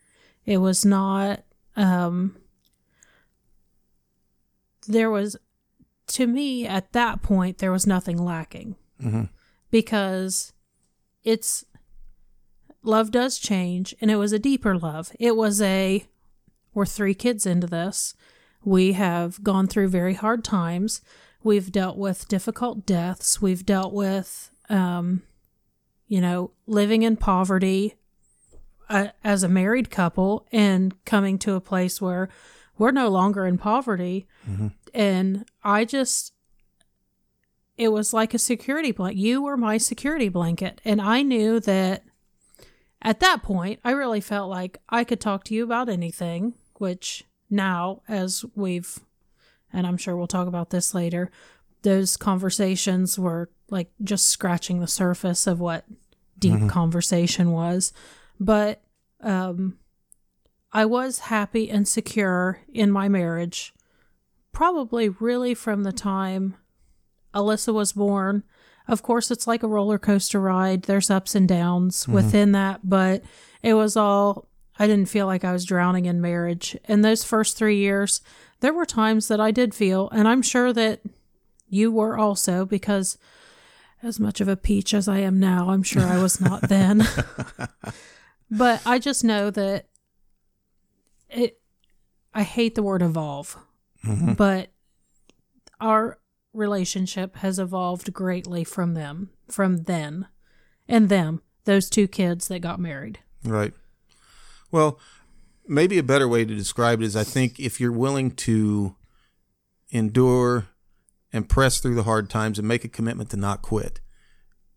it 0.44 0.58
was 0.58 0.84
not 0.84 1.44
um 1.76 2.36
there 4.86 5.10
was 5.10 5.36
to 6.06 6.26
me 6.26 6.66
at 6.66 6.92
that 6.92 7.22
point 7.22 7.58
there 7.58 7.72
was 7.72 7.86
nothing 7.86 8.22
lacking 8.22 8.76
mm-hmm. 9.02 9.24
Because 9.82 10.52
it's 11.24 11.64
love 12.82 13.10
does 13.10 13.38
change 13.38 13.94
and 14.00 14.10
it 14.10 14.16
was 14.16 14.32
a 14.32 14.38
deeper 14.38 14.76
love 14.78 15.10
it 15.18 15.36
was 15.36 15.60
a 15.62 16.04
we're 16.74 16.86
three 16.86 17.14
kids 17.14 17.46
into 17.46 17.66
this 17.66 18.14
we 18.62 18.92
have 18.92 19.42
gone 19.42 19.66
through 19.66 19.88
very 19.88 20.14
hard 20.14 20.44
times 20.44 21.00
We've 21.44 21.70
dealt 21.70 21.98
with 21.98 22.26
difficult 22.26 22.86
deaths. 22.86 23.40
We've 23.40 23.66
dealt 23.66 23.92
with, 23.92 24.50
um, 24.70 25.22
you 26.08 26.22
know, 26.22 26.52
living 26.66 27.02
in 27.02 27.18
poverty 27.18 27.96
uh, 28.88 29.08
as 29.22 29.42
a 29.42 29.48
married 29.48 29.90
couple 29.90 30.46
and 30.50 30.94
coming 31.04 31.38
to 31.40 31.52
a 31.52 31.60
place 31.60 32.00
where 32.00 32.30
we're 32.78 32.92
no 32.92 33.10
longer 33.10 33.44
in 33.46 33.58
poverty. 33.58 34.26
Mm-hmm. 34.48 34.68
And 34.94 35.44
I 35.62 35.84
just, 35.84 36.32
it 37.76 37.88
was 37.88 38.12
like 38.12 38.34
a 38.34 38.38
security 38.38 38.92
blanket. 38.92 39.18
You 39.18 39.42
were 39.42 39.56
my 39.56 39.78
security 39.78 40.28
blanket. 40.28 40.80
And 40.84 41.00
I 41.00 41.22
knew 41.22 41.60
that 41.60 42.04
at 43.02 43.20
that 43.20 43.42
point, 43.42 43.80
I 43.84 43.90
really 43.90 44.20
felt 44.20 44.48
like 44.48 44.78
I 44.88 45.04
could 45.04 45.20
talk 45.20 45.44
to 45.44 45.54
you 45.54 45.64
about 45.64 45.88
anything, 45.88 46.54
which 46.78 47.24
now, 47.50 48.02
as 48.08 48.44
we've, 48.54 49.00
and 49.72 49.86
I'm 49.86 49.96
sure 49.96 50.16
we'll 50.16 50.26
talk 50.26 50.46
about 50.46 50.70
this 50.70 50.94
later, 50.94 51.30
those 51.82 52.16
conversations 52.16 53.18
were 53.18 53.50
like 53.68 53.90
just 54.02 54.28
scratching 54.28 54.80
the 54.80 54.86
surface 54.86 55.46
of 55.46 55.60
what 55.60 55.84
deep 56.38 56.68
conversation 56.68 57.52
was. 57.52 57.92
But 58.40 58.82
um, 59.20 59.78
I 60.72 60.86
was 60.86 61.20
happy 61.20 61.70
and 61.70 61.86
secure 61.86 62.60
in 62.72 62.90
my 62.90 63.08
marriage, 63.08 63.74
probably 64.52 65.08
really 65.08 65.54
from 65.54 65.82
the 65.82 65.92
time 65.92 66.56
Alyssa 67.34 67.72
was 67.72 67.92
born. 67.92 68.44
Of 68.86 69.02
course, 69.02 69.30
it's 69.30 69.46
like 69.46 69.62
a 69.62 69.68
roller 69.68 69.98
coaster 69.98 70.40
ride. 70.40 70.82
There's 70.82 71.10
ups 71.10 71.34
and 71.34 71.48
downs 71.48 72.02
mm-hmm. 72.02 72.12
within 72.12 72.52
that, 72.52 72.80
but 72.84 73.22
it 73.62 73.74
was 73.74 73.96
all, 73.96 74.48
I 74.78 74.86
didn't 74.86 75.08
feel 75.08 75.26
like 75.26 75.44
I 75.44 75.52
was 75.52 75.64
drowning 75.64 76.04
in 76.06 76.20
marriage. 76.20 76.76
In 76.84 77.00
those 77.00 77.24
first 77.24 77.56
three 77.56 77.78
years, 77.78 78.20
there 78.60 78.74
were 78.74 78.86
times 78.86 79.28
that 79.28 79.40
I 79.40 79.50
did 79.50 79.74
feel, 79.74 80.10
and 80.10 80.28
I'm 80.28 80.42
sure 80.42 80.72
that 80.72 81.00
you 81.68 81.90
were 81.90 82.18
also, 82.18 82.64
because 82.64 83.18
as 84.02 84.20
much 84.20 84.40
of 84.40 84.48
a 84.48 84.56
peach 84.56 84.92
as 84.92 85.08
I 85.08 85.18
am 85.18 85.40
now, 85.40 85.70
I'm 85.70 85.82
sure 85.82 86.02
I 86.02 86.18
was 86.18 86.40
not 86.40 86.68
then. 86.68 87.06
but 88.50 88.82
I 88.86 88.98
just 88.98 89.24
know 89.24 89.50
that 89.50 89.86
it, 91.30 91.58
I 92.34 92.42
hate 92.42 92.74
the 92.74 92.82
word 92.82 93.00
evolve, 93.00 93.56
mm-hmm. 94.04 94.34
but 94.34 94.68
our 95.80 96.18
relationship 96.54 97.36
has 97.36 97.58
evolved 97.58 98.12
greatly 98.12 98.64
from 98.64 98.94
them, 98.94 99.30
from 99.50 99.84
then, 99.84 100.28
and 100.88 101.08
them, 101.08 101.42
those 101.64 101.90
two 101.90 102.08
kids 102.08 102.48
that 102.48 102.60
got 102.60 102.78
married. 102.78 103.18
Right. 103.44 103.72
Well, 104.70 104.98
maybe 105.66 105.98
a 105.98 106.02
better 106.02 106.28
way 106.28 106.44
to 106.44 106.54
describe 106.54 107.00
it 107.00 107.06
is 107.06 107.16
I 107.16 107.24
think 107.24 107.58
if 107.58 107.80
you're 107.80 107.92
willing 107.92 108.30
to 108.32 108.96
endure 109.90 110.68
and 111.32 111.48
press 111.48 111.80
through 111.80 111.94
the 111.94 112.04
hard 112.04 112.30
times 112.30 112.58
and 112.58 112.68
make 112.68 112.84
a 112.84 112.88
commitment 112.88 113.30
to 113.30 113.36
not 113.36 113.62
quit, 113.62 114.00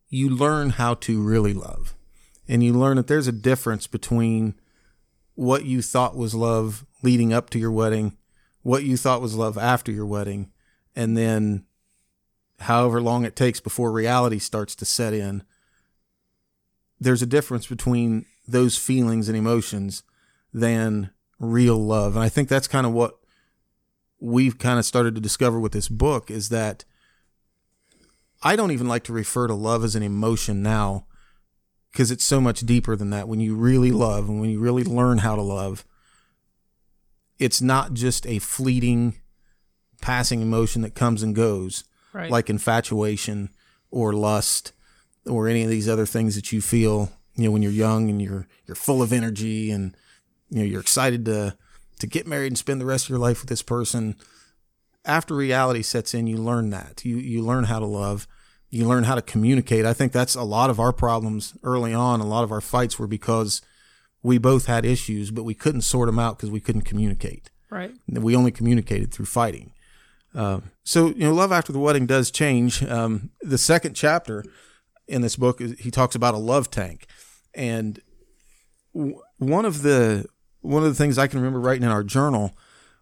you 0.10 0.30
learn 0.30 0.72
how 0.72 0.96
to 0.96 1.22
really 1.22 1.54
love. 1.54 1.96
And 2.48 2.64
you 2.64 2.74
learn 2.74 2.98
that 2.98 3.08
there's 3.08 3.28
a 3.28 3.34
difference 3.34 3.88
between 3.88 4.56
what 5.36 5.66
you 5.66 5.82
thought 5.82 6.16
was 6.16 6.34
love 6.34 6.86
leading 7.04 7.34
up 7.34 7.50
to 7.52 7.60
your 7.60 7.72
wedding, 7.72 8.18
what 8.64 8.84
you 8.84 8.98
thought 8.98 9.22
was 9.22 9.36
love 9.36 9.58
after 9.58 9.92
your 9.92 10.06
wedding, 10.06 10.52
and 10.96 11.16
then 11.16 11.66
however 12.60 13.02
long 13.02 13.26
it 13.26 13.36
takes 13.36 13.60
before 13.60 13.92
reality 13.92 14.40
starts 14.40 14.76
to 14.76 14.86
set 14.86 15.14
in. 15.14 15.44
There's 17.00 17.22
a 17.22 17.28
difference 17.28 17.68
between 17.68 18.26
those 18.48 18.78
feelings 18.78 19.28
and 19.28 19.38
emotions 19.38 20.04
than 20.54 21.12
real 21.40 21.78
love. 21.78 22.16
And 22.16 22.24
I 22.24 22.30
think 22.30 22.50
that's 22.50 22.68
kind 22.68 22.88
of 22.88 22.94
what 22.94 23.20
we've 24.20 24.58
kind 24.58 24.80
of 24.80 24.86
started 24.86 25.14
to 25.16 25.22
discover 25.22 25.60
with 25.60 25.72
this 25.72 25.90
book 25.90 26.32
is 26.32 26.50
that 26.50 26.84
I 28.42 28.56
don't 28.56 28.72
even 28.72 28.88
like 28.88 29.04
to 29.06 29.14
refer 29.14 29.48
to 29.48 29.54
love 29.54 29.84
as 29.84 29.96
an 29.96 30.04
emotion 30.04 30.64
now 30.64 31.06
because 31.92 32.10
it's 32.10 32.24
so 32.24 32.42
much 32.42 32.62
deeper 32.62 32.96
than 32.96 33.12
that. 33.12 33.28
When 33.28 33.40
you 33.40 33.56
really 33.56 33.92
love 33.92 34.30
and 34.30 34.40
when 34.40 34.50
you 34.50 34.60
really 34.60 34.84
learn 34.84 35.20
how 35.20 35.36
to 35.36 35.42
love, 35.42 35.86
it's 37.38 37.62
not 37.62 37.94
just 37.94 38.26
a 38.26 38.40
fleeting, 38.40 39.20
passing 40.02 40.42
emotion 40.42 40.82
that 40.82 40.96
comes 40.96 41.22
and 41.22 41.36
goes 41.36 41.84
Right. 42.14 42.32
like 42.32 42.50
infatuation 42.50 43.50
or 43.92 44.14
lust 44.14 44.72
or 45.26 45.48
any 45.48 45.64
of 45.64 45.70
these 45.70 45.88
other 45.90 46.06
things 46.06 46.36
that 46.36 46.52
you 46.52 46.62
feel, 46.62 47.12
you 47.36 47.46
know, 47.46 47.52
when 47.52 47.62
you're 47.62 47.72
young 47.72 48.10
and 48.10 48.22
you're 48.22 48.48
you're 48.66 48.76
full 48.76 49.02
of 49.02 49.12
energy 49.14 49.70
and 49.72 49.96
you 50.50 50.60
know 50.60 50.64
you're 50.66 50.82
excited 50.82 51.26
to 51.26 51.56
to 52.00 52.08
get 52.08 52.28
married 52.28 52.48
and 52.48 52.58
spend 52.58 52.80
the 52.82 52.86
rest 52.86 53.06
of 53.06 53.10
your 53.10 53.20
life 53.20 53.42
with 53.42 53.50
this 53.50 53.62
person. 53.62 54.16
After 55.06 55.36
reality 55.36 55.82
sets 55.84 56.14
in, 56.14 56.28
you 56.28 56.38
learn 56.38 56.70
that. 56.72 57.06
You 57.06 57.18
you 57.18 57.42
learn 57.42 57.66
how 57.66 57.80
to 57.80 57.86
love. 57.86 58.28
You 58.70 58.86
learn 58.86 59.06
how 59.06 59.16
to 59.16 59.22
communicate. 59.22 59.86
I 59.86 59.94
think 59.94 60.12
that's 60.12 60.36
a 60.36 60.44
lot 60.44 60.70
of 60.70 60.80
our 60.80 60.92
problems 60.92 61.54
early 61.64 61.94
on. 61.94 62.20
A 62.20 62.26
lot 62.26 62.44
of 62.44 62.52
our 62.52 62.60
fights 62.62 63.00
were 63.00 63.08
because 63.08 63.62
we 64.24 64.38
both 64.38 64.66
had 64.66 64.86
issues, 64.86 65.32
but 65.32 65.44
we 65.44 65.54
couldn't 65.54 65.82
sort 65.82 66.08
them 66.08 66.20
out 66.20 66.38
because 66.38 66.52
we 66.52 66.60
couldn't 66.60 66.82
communicate. 66.82 67.50
right. 67.70 67.92
We 68.10 68.36
only 68.36 68.52
communicated 68.52 69.14
through 69.14 69.28
fighting. 69.28 69.72
Uh, 70.36 70.60
so 70.84 71.08
you 71.08 71.22
know, 71.22 71.34
love 71.34 71.52
after 71.52 71.72
the 71.72 71.80
wedding 71.80 72.06
does 72.06 72.32
change. 72.32 72.84
Um, 72.84 73.32
the 73.42 73.58
second 73.58 73.96
chapter 73.96 74.44
in 75.08 75.22
this 75.22 75.36
book, 75.36 75.60
he 75.60 75.90
talks 75.92 76.16
about 76.16 76.34
a 76.34 76.38
love 76.38 76.70
tank, 76.70 77.08
and 77.54 78.00
w- 78.94 79.20
one 79.38 79.66
of 79.66 79.82
the 79.82 80.26
one 80.62 80.84
of 80.84 80.90
the 80.90 80.96
things 80.96 81.18
I 81.18 81.28
can 81.28 81.40
remember 81.40 81.60
writing 81.60 81.84
in 81.84 81.90
our 81.90 82.04
journal 82.04 82.58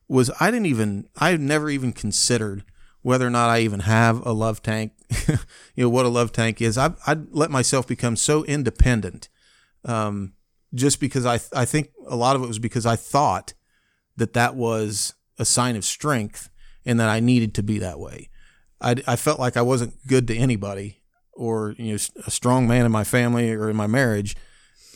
was 0.07 0.29
I 0.39 0.51
didn't 0.51 0.67
even 0.67 1.07
I 1.17 1.35
never 1.37 1.69
even 1.69 1.91
considered 1.91 2.63
whether 3.01 3.25
or 3.27 3.31
not 3.31 3.49
I 3.49 3.59
even 3.59 3.81
have 3.81 4.25
a 4.25 4.31
love 4.31 4.61
tank. 4.61 4.93
you 5.27 5.37
know 5.83 5.89
what 5.89 6.05
a 6.05 6.09
love 6.09 6.31
tank 6.31 6.61
is. 6.61 6.77
I 6.77 6.93
I 7.05 7.17
let 7.31 7.51
myself 7.51 7.87
become 7.87 8.15
so 8.15 8.43
independent, 8.45 9.29
um, 9.83 10.33
just 10.73 10.99
because 10.99 11.25
I 11.25 11.39
I 11.53 11.65
think 11.65 11.91
a 12.07 12.15
lot 12.15 12.35
of 12.35 12.43
it 12.43 12.47
was 12.47 12.59
because 12.59 12.85
I 12.85 12.95
thought 12.95 13.53
that 14.15 14.33
that 14.33 14.55
was 14.55 15.13
a 15.37 15.45
sign 15.45 15.75
of 15.75 15.83
strength 15.83 16.49
and 16.85 16.99
that 16.99 17.09
I 17.09 17.19
needed 17.19 17.53
to 17.55 17.63
be 17.63 17.79
that 17.79 17.99
way. 17.99 18.29
I, 18.81 18.95
I 19.07 19.15
felt 19.15 19.39
like 19.39 19.57
I 19.57 19.61
wasn't 19.61 19.95
good 20.07 20.27
to 20.27 20.35
anybody 20.35 21.01
or 21.33 21.75
you 21.77 21.91
know 21.91 21.97
a 22.25 22.31
strong 22.31 22.67
man 22.67 22.85
in 22.85 22.91
my 22.91 23.03
family 23.03 23.51
or 23.51 23.69
in 23.69 23.75
my 23.75 23.87
marriage 23.87 24.35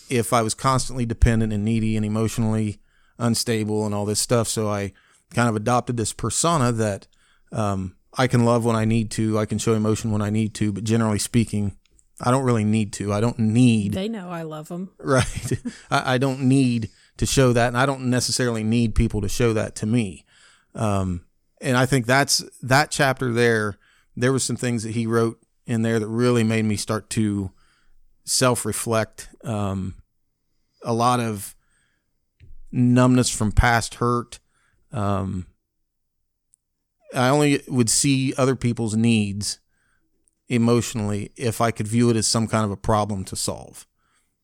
if 0.10 0.34
I 0.34 0.41
was 0.41 0.54
constantly 0.54 1.06
dependent 1.06 1.54
and 1.54 1.63
needy 1.63 1.95
and 1.95 2.06
emotionally 2.06 2.80
unstable 3.17 3.86
and 3.86 3.93
all 3.93 4.06
this 4.06 4.19
stuff. 4.19 4.47
So 4.47 4.67
I 4.67 4.93
kind 5.34 5.49
of 5.49 5.56
adopted 5.56 5.97
this 5.97 6.13
persona 6.13 6.71
that 6.71 7.08
um, 7.52 7.95
I 8.17 8.28
can 8.28 8.43
love 8.43 8.65
when 8.65 8.75
I 8.75 8.86
need 8.86 9.12
to, 9.12 9.38
I 9.38 9.45
can 9.45 9.60
show 9.60 9.73
emotion 9.73 10.12
when 10.12 10.21
I 10.21 10.30
need 10.32 10.56
to, 10.56 10.71
but 10.71 10.84
generally 10.84 11.19
speaking, 11.19 11.78
I 12.21 12.32
don't 12.32 12.43
really 12.43 12.63
need 12.63 12.91
to. 12.93 13.13
I 13.13 13.21
don't 13.21 13.38
need 13.38 13.93
They 13.93 14.10
know 14.10 14.30
I 14.30 14.41
love 14.41 14.67
them. 14.69 14.89
right 14.97 15.52
I, 15.91 16.15
I 16.15 16.17
don't 16.17 16.41
need 16.41 16.89
to 17.19 17.25
show 17.25 17.52
that 17.54 17.67
and 17.67 17.78
i 17.78 17.86
don't 17.86 18.10
necessarily 18.10 18.63
need 18.63 18.95
people 18.95 19.21
to 19.21 19.30
show 19.30 19.54
that 19.54 19.75
to 19.75 19.86
me 19.86 20.25
um, 20.73 21.21
and 21.62 21.78
i 21.78 21.86
think 21.86 22.06
that's 22.06 22.43
that 22.62 22.91
chapter 22.91 23.32
there 23.32 23.78
there 24.15 24.34
was 24.34 24.43
some 24.43 24.56
things 24.56 24.84
that 24.84 24.91
he 24.91 25.08
wrote 25.08 25.39
in 25.65 25.82
there 25.82 26.00
that 26.00 26.08
really 26.08 26.43
made 26.43 26.65
me 26.65 26.76
start 26.76 27.10
to 27.12 27.52
self-reflect 28.26 29.30
um, 29.43 29.95
a 30.84 30.93
lot 30.93 31.19
of 31.19 31.56
numbness 32.72 33.30
from 33.30 33.52
past 33.52 33.95
hurt. 33.95 34.39
Um, 34.91 35.48
i 37.13 37.30
only 37.30 37.62
would 37.67 37.89
see 37.89 38.34
other 38.38 38.56
people's 38.56 38.95
needs 38.95 39.60
emotionally 40.48 41.32
if 41.36 41.62
i 41.62 41.72
could 41.72 41.88
view 41.88 42.10
it 42.10 42.15
as 42.15 42.28
some 42.28 42.48
kind 42.48 42.65
of 42.65 42.72
a 42.72 42.78
problem 42.78 43.24
to 43.26 43.36
solve. 43.36 43.88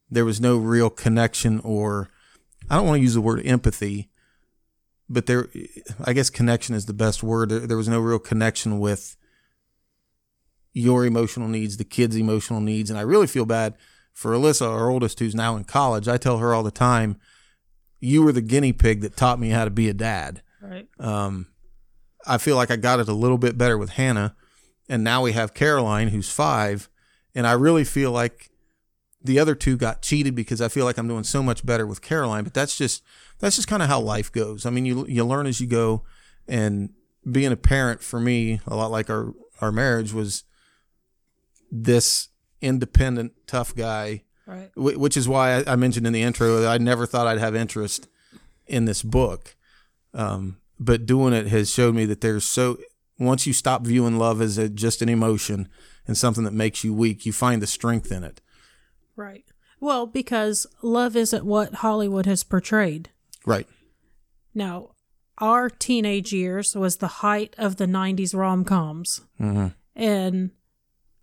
There 0.09 0.25
was 0.25 0.39
no 0.39 0.57
real 0.57 0.89
connection 0.89 1.59
or 1.61 2.09
I 2.69 2.75
don't 2.75 2.85
want 2.85 2.97
to 2.97 3.03
use 3.03 3.15
the 3.15 3.21
word 3.21 3.45
empathy, 3.45 4.09
but 5.09 5.25
there 5.25 5.47
I 6.03 6.13
guess 6.13 6.29
connection 6.29 6.75
is 6.75 6.85
the 6.85 6.93
best 6.93 7.23
word. 7.23 7.49
There, 7.49 7.59
there 7.59 7.77
was 7.77 7.87
no 7.87 7.99
real 7.99 8.19
connection 8.19 8.79
with 8.79 9.15
your 10.73 11.05
emotional 11.05 11.47
needs, 11.47 11.77
the 11.77 11.83
kids' 11.85 12.15
emotional 12.15 12.59
needs, 12.59 12.89
and 12.89 12.99
I 12.99 13.03
really 13.03 13.27
feel 13.27 13.45
bad 13.45 13.75
for 14.13 14.31
Alyssa, 14.31 14.67
our 14.69 14.89
oldest, 14.89 15.19
who's 15.19 15.35
now 15.35 15.55
in 15.55 15.63
college. 15.63 16.07
I 16.07 16.17
tell 16.17 16.37
her 16.39 16.53
all 16.53 16.63
the 16.63 16.71
time, 16.71 17.17
"You 17.99 18.23
were 18.23 18.31
the 18.31 18.41
guinea 18.41 18.73
pig 18.73 19.01
that 19.01 19.15
taught 19.15 19.39
me 19.39 19.49
how 19.49 19.65
to 19.65 19.71
be 19.71 19.89
a 19.89 19.93
dad." 19.93 20.41
Right. 20.61 20.87
Um, 20.99 21.47
I 22.25 22.37
feel 22.37 22.55
like 22.55 22.71
I 22.71 22.75
got 22.75 22.99
it 22.99 23.07
a 23.07 23.13
little 23.13 23.37
bit 23.37 23.57
better 23.57 23.77
with 23.77 23.91
Hannah, 23.91 24.35
and 24.89 25.03
now 25.03 25.21
we 25.21 25.33
have 25.33 25.53
Caroline, 25.53 26.09
who's 26.09 26.29
five, 26.29 26.89
and 27.33 27.45
I 27.45 27.53
really 27.53 27.83
feel 27.83 28.11
like 28.11 28.49
the 29.25 29.39
other 29.39 29.55
two 29.55 29.77
got 29.77 30.01
cheated 30.01 30.35
because 30.35 30.61
I 30.61 30.67
feel 30.67 30.85
like 30.85 30.97
I'm 30.97 31.07
doing 31.07 31.23
so 31.23 31.43
much 31.43 31.65
better 31.65 31.85
with 31.85 32.01
Caroline. 32.01 32.43
But 32.43 32.53
that's 32.53 32.77
just 32.77 33.03
that's 33.39 33.55
just 33.55 33.67
kind 33.67 33.81
of 33.83 33.89
how 33.89 33.99
life 33.99 34.31
goes. 34.31 34.65
I 34.65 34.69
mean, 34.69 34.85
you 34.85 35.05
you 35.07 35.25
learn 35.25 35.47
as 35.47 35.59
you 35.59 35.67
go, 35.67 36.03
and 36.47 36.91
being 37.29 37.51
a 37.51 37.57
parent 37.57 38.01
for 38.01 38.19
me, 38.19 38.59
a 38.67 38.75
lot 38.75 38.91
like 38.91 39.09
our 39.09 39.33
our 39.61 39.71
marriage 39.71 40.13
was 40.13 40.43
this 41.71 42.29
independent, 42.61 43.33
tough 43.47 43.75
guy 43.75 44.23
Right. 44.45 44.69
Wh- 44.75 44.99
which 44.99 45.17
is 45.17 45.27
why 45.27 45.57
I, 45.57 45.73
I 45.73 45.75
mentioned 45.75 46.05
in 46.05 46.13
the 46.13 46.21
intro 46.21 46.59
that 46.61 46.71
I 46.71 46.77
never 46.77 47.05
thought 47.05 47.27
I'd 47.27 47.39
have 47.39 47.55
interest 47.55 48.07
in 48.67 48.85
this 48.85 49.01
book. 49.01 49.55
Um, 50.13 50.57
but 50.79 51.05
doing 51.05 51.33
it 51.33 51.47
has 51.47 51.71
showed 51.71 51.95
me 51.95 52.05
that 52.05 52.21
there's 52.21 52.45
so 52.45 52.77
once 53.17 53.47
you 53.47 53.53
stop 53.53 53.83
viewing 53.83 54.17
love 54.17 54.41
as 54.41 54.57
a, 54.57 54.69
just 54.69 55.01
an 55.01 55.09
emotion 55.09 55.69
and 56.05 56.17
something 56.17 56.43
that 56.43 56.53
makes 56.53 56.83
you 56.83 56.93
weak, 56.93 57.25
you 57.25 57.33
find 57.33 57.61
the 57.61 57.67
strength 57.67 58.11
in 58.11 58.23
it. 58.23 58.41
Right. 59.15 59.45
Well, 59.79 60.05
because 60.05 60.65
love 60.81 61.15
isn't 61.15 61.45
what 61.45 61.75
Hollywood 61.75 62.25
has 62.25 62.43
portrayed. 62.43 63.09
Right. 63.45 63.67
Now, 64.53 64.91
our 65.37 65.69
teenage 65.69 66.31
years 66.33 66.75
was 66.75 66.97
the 66.97 67.07
height 67.07 67.53
of 67.57 67.75
the 67.75 67.85
90s 67.85 68.33
rom 68.35 68.63
coms, 68.63 69.21
Mm-hmm. 69.39 69.67
and 69.95 70.51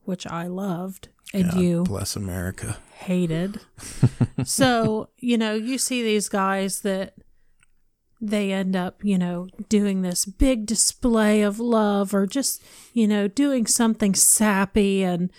which 0.05 0.27
I 0.27 0.47
loved 0.49 1.09
and 1.33 1.51
God 1.51 1.61
you 1.61 1.83
bless 1.85 2.15
America. 2.17 2.77
hated. 2.95 3.61
so, 4.45 5.09
you 5.19 5.39
know, 5.39 5.55
you 5.55 5.79
see 5.79 6.03
these 6.03 6.29
guys 6.29 6.81
that 6.81 7.15
they 8.21 8.53
end 8.53 8.77
up, 8.77 9.03
you 9.05 9.17
know, 9.19 9.49
doing 9.69 10.03
this 10.03 10.25
big 10.25 10.67
display 10.67 11.43
of 11.43 11.59
love 11.59 12.15
or 12.15 12.27
just, 12.27 12.63
you 12.93 13.09
know, 13.09 13.27
doing 13.29 13.67
something 13.67 14.15
sappy. 14.15 15.03
And 15.03 15.31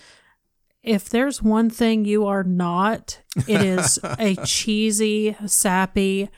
if 0.84 1.10
there's 1.10 1.42
one 1.42 1.70
thing 1.70 2.04
you 2.04 2.28
are 2.28 2.44
not, 2.44 3.22
it 3.48 3.62
is 3.62 3.98
a 4.20 4.36
cheesy, 4.46 5.36
sappy. 5.46 6.30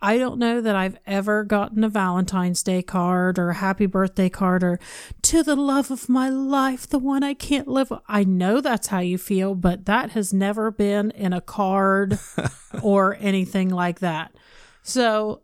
I 0.00 0.16
don't 0.16 0.38
know 0.38 0.60
that 0.60 0.76
I've 0.76 0.96
ever 1.06 1.42
gotten 1.42 1.82
a 1.82 1.88
Valentine's 1.88 2.62
Day 2.62 2.82
card 2.82 3.36
or 3.36 3.50
a 3.50 3.54
happy 3.54 3.86
birthday 3.86 4.28
card 4.28 4.62
or 4.62 4.78
to 5.22 5.42
the 5.42 5.56
love 5.56 5.90
of 5.90 6.08
my 6.08 6.28
life, 6.28 6.88
the 6.88 7.00
one 7.00 7.24
I 7.24 7.34
can't 7.34 7.66
live. 7.66 7.92
I 8.06 8.22
know 8.22 8.60
that's 8.60 8.86
how 8.86 9.00
you 9.00 9.18
feel, 9.18 9.56
but 9.56 9.86
that 9.86 10.12
has 10.12 10.32
never 10.32 10.70
been 10.70 11.10
in 11.10 11.32
a 11.32 11.40
card 11.40 12.20
or 12.82 13.16
anything 13.18 13.70
like 13.70 13.98
that. 13.98 14.36
So 14.82 15.42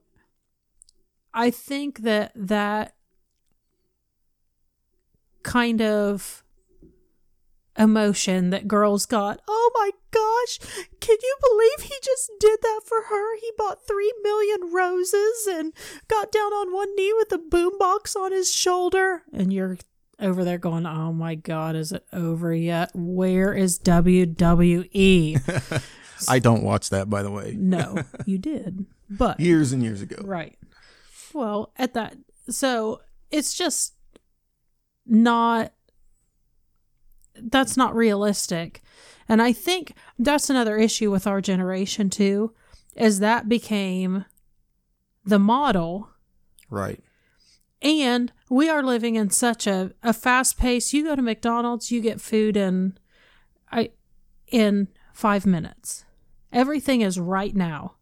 I 1.35 1.51
think 1.51 2.03
that 2.03 2.31
that 2.37 2.95
kind 5.43 5.83
of 5.83 6.44
emotion 7.77 8.51
that 8.51 8.69
girls 8.69 9.07
got. 9.07 9.41
Oh 9.49 9.71
my 9.75 9.91
gosh, 10.11 10.59
can 11.01 11.17
you 11.23 11.37
believe 11.41 11.91
he 11.91 11.95
just 12.03 12.31
did 12.39 12.59
that 12.63 12.81
for 12.87 13.03
her? 13.09 13.37
He 13.37 13.51
bought 13.57 13.87
three 13.87 14.13
million 14.23 14.73
roses 14.73 15.49
and 15.51 15.73
got 16.09 16.31
down 16.31 16.53
on 16.53 16.73
one 16.73 16.95
knee 16.97 17.13
with 17.17 17.33
a 17.33 17.39
boombox 17.39 18.17
on 18.17 18.33
his 18.33 18.53
shoulder. 18.53 19.23
And 19.33 19.53
you're 19.53 19.79
over 20.21 20.45
there 20.45 20.59
going, 20.59 20.87
Oh 20.87 21.13
my 21.13 21.35
God, 21.35 21.75
is 21.77 21.93
it 21.93 22.05
over 22.13 22.55
yet? 22.55 22.91
Where 22.95 23.55
is 23.55 23.79
WWE? 23.81 25.83
I 26.29 26.39
don't 26.39 26.63
watch 26.63 26.91
that, 26.91 27.11
by 27.11 27.23
the 27.23 27.31
way. 27.31 27.55
no, 27.59 28.03
you 28.25 28.39
did. 28.39 28.87
But 29.11 29.41
Years 29.41 29.73
and 29.73 29.83
years 29.83 30.01
ago. 30.01 30.17
Right. 30.25 30.57
Well, 31.33 31.73
at 31.77 31.95
that, 31.95 32.17
so 32.49 33.01
it's 33.31 33.55
just 33.55 33.95
not, 35.07 35.73
that's 37.41 37.77
not 37.77 37.95
realistic. 37.95 38.83
And 39.29 39.41
I 39.41 39.53
think 39.53 39.95
that's 40.19 40.51
another 40.51 40.77
issue 40.77 41.11
with 41.11 41.27
our 41.27 41.41
generation 41.41 42.11
too, 42.11 42.53
is 42.97 43.19
that 43.21 43.49
became 43.49 44.25
the 45.25 45.39
model. 45.39 46.11
Right. 46.71 47.01
And 47.81 48.33
we 48.49 48.69
are 48.69 48.83
living 48.83 49.17
in 49.17 49.31
such 49.31 49.67
a, 49.67 49.93
a 50.03 50.13
fast 50.13 50.59
pace. 50.59 50.93
You 50.93 51.05
go 51.05 51.17
to 51.17 51.23
McDonald's, 51.23 51.91
you 51.91 52.01
get 52.01 52.21
food 52.21 52.57
in, 52.57 52.99
I, 53.71 53.91
in 54.47 54.89
five 55.13 55.45
minutes. 55.45 56.05
Everything 56.53 57.01
is 57.01 57.19
right 57.19 57.55
now. 57.55 57.97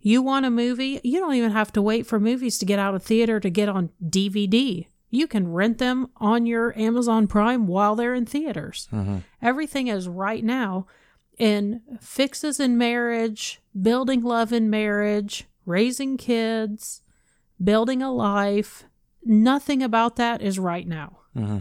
You 0.00 0.22
want 0.22 0.46
a 0.46 0.50
movie? 0.50 1.00
You 1.04 1.20
don't 1.20 1.34
even 1.34 1.52
have 1.52 1.72
to 1.74 1.82
wait 1.82 2.06
for 2.06 2.18
movies 2.18 2.58
to 2.58 2.66
get 2.66 2.80
out 2.80 2.94
of 2.94 3.02
theater 3.04 3.38
to 3.38 3.50
get 3.50 3.68
on 3.68 3.90
DVD. 4.04 4.86
You 5.12 5.26
can 5.26 5.52
rent 5.52 5.76
them 5.76 6.08
on 6.16 6.46
your 6.46 6.76
Amazon 6.76 7.26
Prime 7.26 7.66
while 7.66 7.94
they're 7.94 8.14
in 8.14 8.24
theaters. 8.24 8.88
Mm-hmm. 8.90 9.18
Everything 9.42 9.88
is 9.88 10.08
right 10.08 10.42
now 10.42 10.86
in 11.36 11.82
fixes 12.00 12.58
in 12.58 12.78
marriage, 12.78 13.60
building 13.78 14.22
love 14.22 14.54
in 14.54 14.70
marriage, 14.70 15.44
raising 15.66 16.16
kids, 16.16 17.02
building 17.62 18.02
a 18.02 18.10
life. 18.10 18.84
Nothing 19.22 19.82
about 19.82 20.16
that 20.16 20.40
is 20.40 20.58
right 20.58 20.88
now. 20.88 21.18
Mm-hmm. 21.36 21.58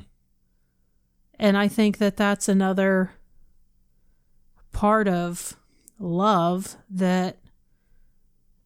And 1.37 1.57
I 1.57 1.67
think 1.67 1.97
that 1.97 2.15
that's 2.15 2.47
another 2.47 3.11
part 4.71 5.09
of 5.09 5.57
love 5.99 6.77
that 6.89 7.37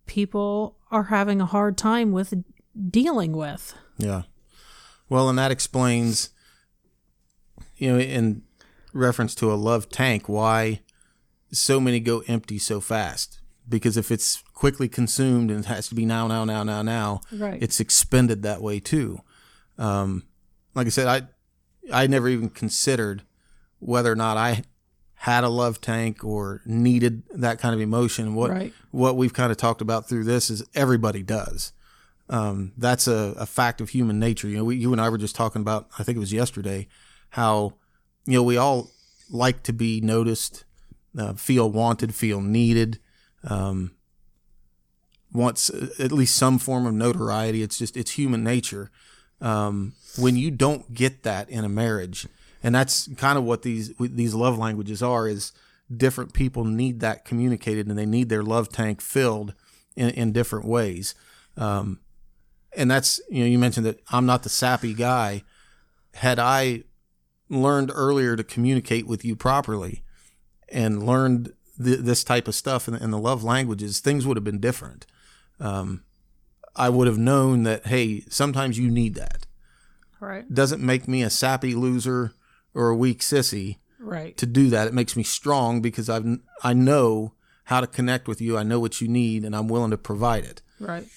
people 0.06 0.78
are 0.92 1.06
having 1.06 1.42
a 1.42 1.48
hard 1.48 1.76
time 1.76 2.12
with 2.12 2.36
dealing 2.92 3.32
with. 3.32 3.74
Yeah. 3.98 4.24
Well, 5.16 5.30
and 5.30 5.40
that 5.40 5.50
explains, 5.50 6.32
you 7.78 7.90
know, 7.94 7.98
in 7.98 8.42
reference 8.92 9.34
to 9.36 9.50
a 9.50 9.56
love 9.56 9.88
tank, 9.88 10.28
why 10.28 10.82
so 11.54 11.80
many 11.80 12.02
go 12.02 12.22
empty 12.28 12.60
so 12.60 12.82
fast. 12.82 13.40
Because 13.68 13.96
if 13.96 14.12
it's 14.12 14.44
quickly 14.54 14.90
consumed 14.90 15.52
and 15.52 15.62
it 15.62 15.68
has 15.68 15.88
to 15.88 15.96
be 15.96 16.06
now, 16.06 16.28
now, 16.28 16.44
now, 16.44 16.64
now, 16.64 16.82
now, 16.82 17.22
Right. 17.32 17.64
it's 17.64 17.80
expended 17.80 18.44
that 18.44 18.62
way 18.62 18.82
too. 18.82 19.22
Um, 19.78 20.24
like 20.74 20.86
I 20.86 20.90
said, 20.90 21.08
I 21.08 21.28
I 21.94 22.08
never 22.08 22.28
even 22.28 22.50
considered 22.50 23.24
whether 23.80 24.12
or 24.12 24.18
not 24.18 24.36
I 24.36 24.64
had 25.14 25.46
a 25.46 25.50
love 25.50 25.80
tank 25.80 26.26
or 26.26 26.62
needed 26.66 27.24
that 27.34 27.58
kind 27.60 27.74
of 27.74 27.80
emotion. 27.80 28.36
What 28.36 28.52
Right. 28.52 28.74
what 28.92 29.16
we've 29.16 29.34
kind 29.34 29.50
of 29.50 29.58
talked 29.58 29.80
about 29.80 30.10
through 30.10 30.26
this 30.26 30.50
is 30.50 30.62
everybody 30.76 31.24
does. 31.24 31.72
Um, 32.30 32.74
that's 32.78 33.08
a, 33.08 33.36
a 33.38 33.46
fact 33.46 33.82
of 33.82 33.90
human 33.90 34.20
nature. 34.20 34.48
You 34.48 34.58
know, 34.58 34.64
we, 34.64 34.78
you 34.78 34.92
and 34.92 35.02
I 35.02 35.10
were 35.10 35.18
just 35.18 35.36
talking 35.36 35.62
about, 35.62 35.88
I 36.00 36.04
think 36.04 36.16
it 36.16 36.20
was 36.20 36.34
yesterday, 36.34 36.88
how, 37.30 37.76
you 38.26 38.34
know, 38.34 38.44
we 38.44 38.58
all 38.58 38.90
like 39.30 39.64
to 39.64 39.74
be 39.74 40.02
noticed, 40.02 40.66
uh, 41.18 41.34
feel 41.34 41.70
wanted, 41.70 42.16
feel 42.16 42.42
needed, 42.42 43.00
um, 43.44 43.92
wants 45.32 45.70
uh, 45.70 45.90
at 46.00 46.12
least 46.12 46.36
some 46.36 46.58
form 46.58 46.86
of 46.88 46.94
notoriety. 46.94 47.62
It's 47.62 47.78
just, 47.78 47.96
it's 47.96 48.12
human 48.12 48.44
nature. 48.44 48.90
Um, 49.42 49.94
when 50.18 50.36
you 50.36 50.50
don't 50.50 50.94
get 50.94 51.24
that 51.24 51.50
in 51.50 51.64
a 51.64 51.70
marriage, 51.70 52.28
and 52.64 52.74
that's 52.74 53.08
kind 53.18 53.38
of 53.38 53.44
what 53.44 53.62
these, 53.62 53.94
these 54.00 54.34
love 54.34 54.58
languages 54.58 55.04
are, 55.04 55.28
is 55.28 55.52
different 55.96 56.34
people 56.34 56.64
need 56.64 57.02
that 57.02 57.26
communicated 57.26 57.86
and 57.88 58.00
they 58.00 58.08
need 58.08 58.30
their 58.30 58.42
love 58.42 58.70
tank 58.70 59.02
filled 59.02 59.54
in, 59.96 60.10
in 60.10 60.32
different 60.32 60.66
ways. 60.66 61.14
Um, 61.58 62.00
and 62.78 62.90
that's 62.92 63.20
you 63.30 63.40
know 63.42 63.46
you 63.50 63.58
mentioned 63.60 63.86
that 63.86 64.00
I'm 64.12 64.26
not 64.26 64.44
the 64.44 64.50
sappy 64.50 64.94
guy. 64.94 65.44
Had 66.16 66.40
I 66.40 66.84
learned 67.50 67.92
earlier 67.94 68.36
to 68.36 68.44
communicate 68.44 69.06
with 69.08 69.24
you 69.26 69.36
properly 69.36 70.04
and 70.70 71.06
learned 71.06 71.54
th- 71.84 72.00
this 72.00 72.24
type 72.24 72.48
of 72.48 72.56
stuff 72.56 72.88
in, 72.88 72.96
in 72.96 73.12
the 73.12 73.18
love 73.20 73.44
languages, 73.44 74.00
things 74.00 74.26
would 74.26 74.38
have 74.38 74.44
been 74.44 74.60
different. 74.60 75.06
Um, 75.60 76.04
I 76.76 76.90
would 76.90 77.08
have 77.08 77.18
known 77.18 77.64
that 77.64 77.88
hey, 77.88 78.24
sometimes 78.30 78.78
you 78.80 78.90
need 78.90 79.16
that. 79.16 79.46
Right. 80.20 80.52
Doesn't 80.52 80.82
make 80.82 81.08
me 81.08 81.22
a 81.24 81.30
sappy 81.30 81.76
loser 81.76 82.34
or 82.74 82.90
a 82.90 82.96
weak 82.96 83.20
sissy 83.20 83.78
Right. 84.00 84.36
to 84.38 84.46
do 84.46 84.70
that. 84.70 84.88
It 84.88 84.94
makes 84.94 85.16
me 85.16 85.24
strong 85.24 85.82
because 85.82 86.10
I've 86.10 86.26
I 86.64 86.74
know 86.74 87.34
how 87.66 87.82
to 87.82 87.88
connect 87.88 88.28
with 88.28 88.42
you. 88.42 88.58
I 88.58 88.64
know 88.64 88.80
what 88.80 89.02
you 89.02 89.08
need, 89.08 89.44
and 89.44 89.56
I'm 89.56 89.68
willing 89.68 89.92
to 89.92 89.98
provide 89.98 90.44
it 90.46 90.62
Right. 90.80 91.08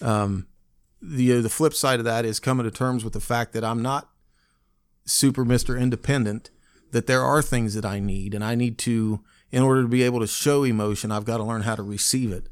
The 1.01 1.41
the 1.41 1.49
flip 1.49 1.75
side 1.75 1.99
of 1.99 2.05
that 2.05 2.25
is 2.25 2.41
coming 2.41 2.65
to 2.65 2.71
terms 2.71 3.05
with 3.05 3.13
the 3.13 3.21
fact 3.21 3.53
that 3.53 3.65
I'm 3.65 3.83
not 3.83 4.09
super 5.05 5.45
Mr. 5.45 5.81
Independent. 5.81 6.51
That 6.91 7.07
there 7.07 7.23
are 7.23 7.43
things 7.43 7.75
that 7.75 7.85
I 7.85 8.01
need, 8.01 8.33
and 8.33 8.43
I 8.43 8.55
need 8.55 8.79
to, 8.79 9.21
in 9.53 9.63
order 9.63 9.83
to 9.83 9.89
be 9.89 10.03
able 10.03 10.21
to 10.21 10.27
show 10.27 10.65
emotion, 10.65 11.13
I've 11.13 11.27
got 11.27 11.37
to 11.37 11.45
learn 11.45 11.63
how 11.63 11.75
to 11.75 11.83
receive 11.83 12.33
it. 12.33 12.49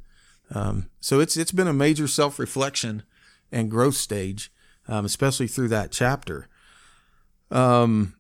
Um, 0.55 0.91
so 1.01 1.21
it's 1.21 1.39
it's 1.39 1.53
been 1.53 1.69
a 1.69 1.73
major 1.73 2.07
self 2.07 2.39
reflection 2.39 3.03
and 3.51 3.71
growth 3.71 3.97
stage, 3.97 4.53
um, 4.89 5.05
especially 5.05 5.47
through 5.47 5.69
that 5.69 5.91
chapter. 5.91 6.49
Um, 7.51 8.15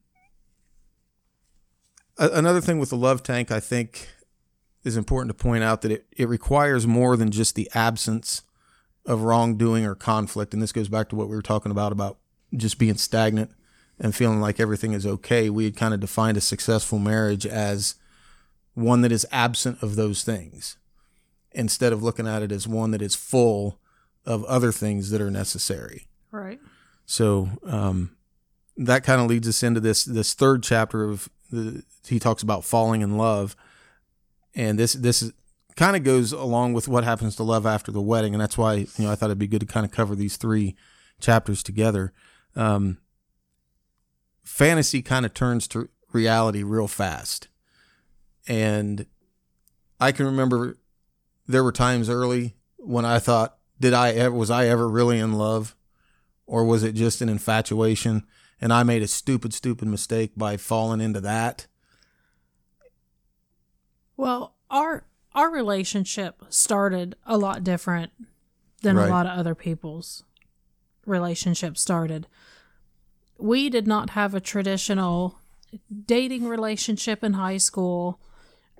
another 2.18 2.60
thing 2.60 2.78
with 2.78 2.90
the 2.90 2.96
love 2.96 3.22
tank, 3.22 3.50
I 3.50 3.60
think, 3.60 4.08
is 4.84 4.96
important 4.96 5.36
to 5.36 5.42
point 5.42 5.64
out 5.64 5.82
that 5.82 5.92
it, 5.92 6.06
it 6.16 6.28
requires 6.28 6.86
more 6.86 7.16
than 7.16 7.30
just 7.30 7.54
the 7.54 7.68
absence 7.74 8.42
of 9.06 9.22
wrongdoing 9.22 9.86
or 9.86 9.94
conflict. 9.94 10.52
And 10.52 10.62
this 10.62 10.72
goes 10.72 10.88
back 10.88 11.08
to 11.08 11.16
what 11.16 11.28
we 11.28 11.36
were 11.36 11.42
talking 11.42 11.72
about 11.72 11.92
about 11.92 12.18
just 12.54 12.78
being 12.78 12.96
stagnant 12.96 13.50
and 13.98 14.14
feeling 14.14 14.40
like 14.40 14.60
everything 14.60 14.92
is 14.92 15.06
okay. 15.06 15.48
We 15.48 15.64
had 15.64 15.76
kind 15.76 15.94
of 15.94 16.00
defined 16.00 16.36
a 16.36 16.42
successful 16.42 16.98
marriage 16.98 17.46
as 17.46 17.94
one 18.74 19.00
that 19.02 19.12
is 19.12 19.26
absent 19.32 19.82
of 19.82 19.96
those 19.96 20.22
things 20.22 20.76
instead 21.52 21.92
of 21.92 22.02
looking 22.02 22.26
at 22.26 22.42
it 22.42 22.52
as 22.52 22.68
one 22.68 22.90
that 22.90 23.00
is 23.00 23.14
full 23.14 23.78
of 24.26 24.44
other 24.44 24.72
things 24.72 25.10
that 25.10 25.20
are 25.20 25.30
necessary. 25.30 26.06
Right. 26.30 26.60
So 27.06 27.48
um, 27.64 28.16
that 28.76 29.04
kind 29.04 29.20
of 29.20 29.28
leads 29.28 29.48
us 29.48 29.62
into 29.62 29.80
this 29.80 30.04
this 30.04 30.34
third 30.34 30.62
chapter 30.62 31.04
of 31.04 31.30
the 31.50 31.82
he 32.06 32.18
talks 32.18 32.42
about 32.42 32.64
falling 32.64 33.00
in 33.00 33.16
love, 33.16 33.56
and 34.54 34.78
this 34.78 34.92
this 34.92 35.22
is, 35.22 35.32
kind 35.76 35.96
of 35.96 36.02
goes 36.02 36.32
along 36.32 36.72
with 36.72 36.88
what 36.88 37.04
happens 37.04 37.36
to 37.36 37.42
love 37.42 37.66
after 37.66 37.92
the 37.92 38.02
wedding, 38.02 38.34
and 38.34 38.40
that's 38.40 38.58
why 38.58 38.74
you 38.74 38.88
know 38.98 39.10
I 39.10 39.14
thought 39.14 39.26
it'd 39.26 39.38
be 39.38 39.46
good 39.46 39.60
to 39.60 39.66
kind 39.66 39.86
of 39.86 39.92
cover 39.92 40.14
these 40.14 40.36
three 40.36 40.74
chapters 41.20 41.62
together. 41.62 42.12
Um, 42.54 42.98
fantasy 44.42 45.02
kind 45.02 45.26
of 45.26 45.34
turns 45.34 45.68
to 45.68 45.88
reality 46.12 46.62
real 46.62 46.88
fast, 46.88 47.48
and 48.48 49.06
I 50.00 50.12
can 50.12 50.26
remember 50.26 50.78
there 51.46 51.64
were 51.64 51.72
times 51.72 52.08
early 52.08 52.56
when 52.78 53.04
I 53.04 53.18
thought, 53.18 53.58
did 53.80 53.92
I 53.92 54.10
ever 54.12 54.34
was 54.34 54.50
I 54.50 54.66
ever 54.66 54.88
really 54.88 55.18
in 55.18 55.34
love? 55.34 55.76
or 56.46 56.64
was 56.64 56.82
it 56.82 56.94
just 56.94 57.20
an 57.20 57.28
infatuation 57.28 58.24
and 58.60 58.72
I 58.72 58.82
made 58.84 59.02
a 59.02 59.08
stupid, 59.08 59.52
stupid 59.52 59.88
mistake 59.88 60.32
by 60.36 60.56
falling 60.56 61.00
into 61.00 61.20
that? 61.20 61.66
Well, 64.16 64.54
our 64.70 65.04
our 65.36 65.50
relationship 65.50 66.42
started 66.48 67.14
a 67.26 67.36
lot 67.36 67.62
different 67.62 68.10
than 68.82 68.96
Right. 68.96 69.06
a 69.06 69.10
lot 69.10 69.26
of 69.26 69.38
other 69.38 69.54
people's 69.54 70.24
relationships 71.04 71.80
started. 71.80 72.26
We 73.38 73.68
did 73.68 73.86
not 73.86 74.10
have 74.10 74.34
a 74.34 74.40
traditional 74.40 75.38
dating 76.06 76.48
relationship 76.48 77.22
in 77.22 77.34
high 77.34 77.58
school. 77.58 78.18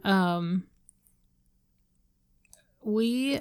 Um, 0.03 0.65
we. 2.83 3.41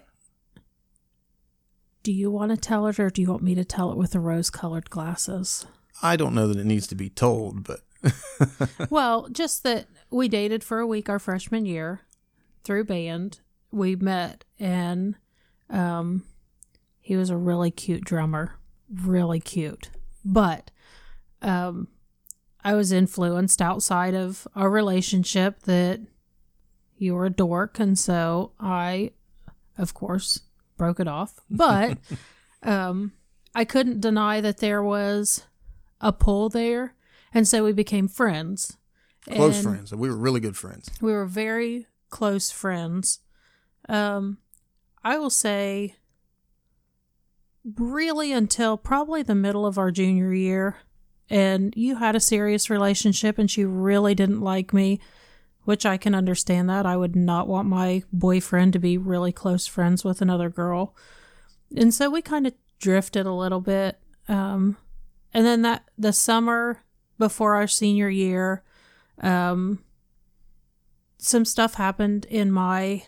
Do 2.04 2.12
you 2.12 2.30
want 2.30 2.51
to 2.51 2.58
tell 2.58 2.86
it 2.88 2.99
or 2.99 3.10
do 3.10 3.21
you 3.21 3.30
want 3.30 3.41
me 3.41 3.56
to 3.56 3.65
tell 3.65 3.91
it 3.91 3.97
with 3.97 4.12
the 4.12 4.19
rose 4.19 4.51
colored 4.51 4.89
glasses? 4.91 5.65
I 6.04 6.15
don't 6.17 6.36
know 6.36 6.47
that 6.47 6.58
it 6.60 6.65
needs 6.65 6.86
to 6.88 6.95
be 6.95 7.10
told, 7.10 7.63
but 7.63 7.80
well, 8.91 9.28
just 9.30 9.63
that 9.63 9.88
we 10.12 10.28
dated 10.28 10.63
for 10.63 10.80
a 10.80 10.86
week 10.86 11.10
our 11.10 11.17
freshman 11.17 11.65
year 11.65 12.01
through 12.65 12.84
band. 12.86 13.39
We 13.71 13.95
met 13.95 14.43
and 14.60 15.15
um 15.69 16.23
he 16.99 17.15
was 17.15 17.30
a 17.30 17.38
really 17.38 17.71
cute 17.71 18.04
drummer, 18.04 18.58
really 18.91 19.39
cute. 19.39 19.89
But 20.23 20.71
um 21.41 21.88
I 22.63 22.73
was 22.73 22.91
influenced 22.91 23.62
outside 23.62 24.15
of 24.15 24.47
our 24.56 24.69
relationship 24.69 25.62
that 25.63 26.01
you 26.97 27.13
were 27.13 27.25
a 27.25 27.30
dork 27.30 27.80
and 27.80 27.97
so 27.97 28.51
I 28.60 29.12
of 29.78 29.93
course 29.93 30.41
broke 30.78 30.99
it 30.99 31.08
off. 31.08 31.39
But 31.49 31.97
um 32.63 33.13
I 33.54 33.65
couldn't 33.65 34.01
deny 34.01 34.41
that 34.41 34.58
there 34.58 34.84
was 34.84 35.43
a 36.01 36.12
pull 36.12 36.49
there 36.49 36.95
and 37.34 37.47
so 37.47 37.65
we 37.65 37.73
became 37.73 38.08
friends. 38.08 38.78
close 39.30 39.58
And 39.58 39.63
friends. 39.65 39.91
And 39.91 39.99
we 39.99 40.10
were 40.10 40.15
really 40.15 40.39
good 40.39 40.56
friends. 40.56 40.89
We 41.01 41.12
were 41.12 41.25
very 41.25 41.86
close 42.15 42.49
friends. 42.49 43.19
Um, 43.89 44.38
I 45.04 45.17
will 45.17 45.30
say, 45.30 45.97
really 47.78 48.32
until 48.32 48.78
probably 48.78 49.21
the 49.21 49.36
middle 49.36 49.65
of 49.65 49.78
our 49.78 49.91
junior 49.91 50.34
year, 50.34 50.78
and 51.30 51.73
you 51.75 51.97
had 51.97 52.15
a 52.15 52.21
serious 52.21 52.69
relationship, 52.69 53.38
and 53.38 53.51
she 53.51 53.65
really 53.65 54.15
didn't 54.15 54.39
like 54.39 54.73
me, 54.73 55.01
which 55.65 55.86
I 55.86 55.97
can 55.97 56.15
understand 56.15 56.69
that. 56.69 56.86
I 56.86 56.95
would 56.95 57.17
not 57.17 57.49
want 57.49 57.67
my 57.67 58.04
boyfriend 58.13 58.71
to 58.73 58.80
be 58.80 58.97
really 58.97 59.34
close 59.34 59.67
friends 59.67 60.06
with 60.06 60.21
another 60.21 60.49
girl. 60.49 60.95
And 61.75 61.93
so 61.93 62.10
we 62.10 62.21
kind 62.21 62.47
of 62.47 62.54
drifted 62.80 63.25
a 63.25 63.34
little 63.34 63.60
bit. 63.60 63.99
Um, 64.30 64.78
and 65.34 65.45
then 65.45 65.63
that 65.63 65.89
the 65.97 66.13
summer 66.13 66.82
before 67.19 67.56
our 67.56 67.67
senior 67.67 68.08
year, 68.08 68.63
um, 69.19 69.80
some 71.17 71.45
stuff 71.45 71.75
happened 71.75 72.25
in 72.25 72.51
my 72.51 73.04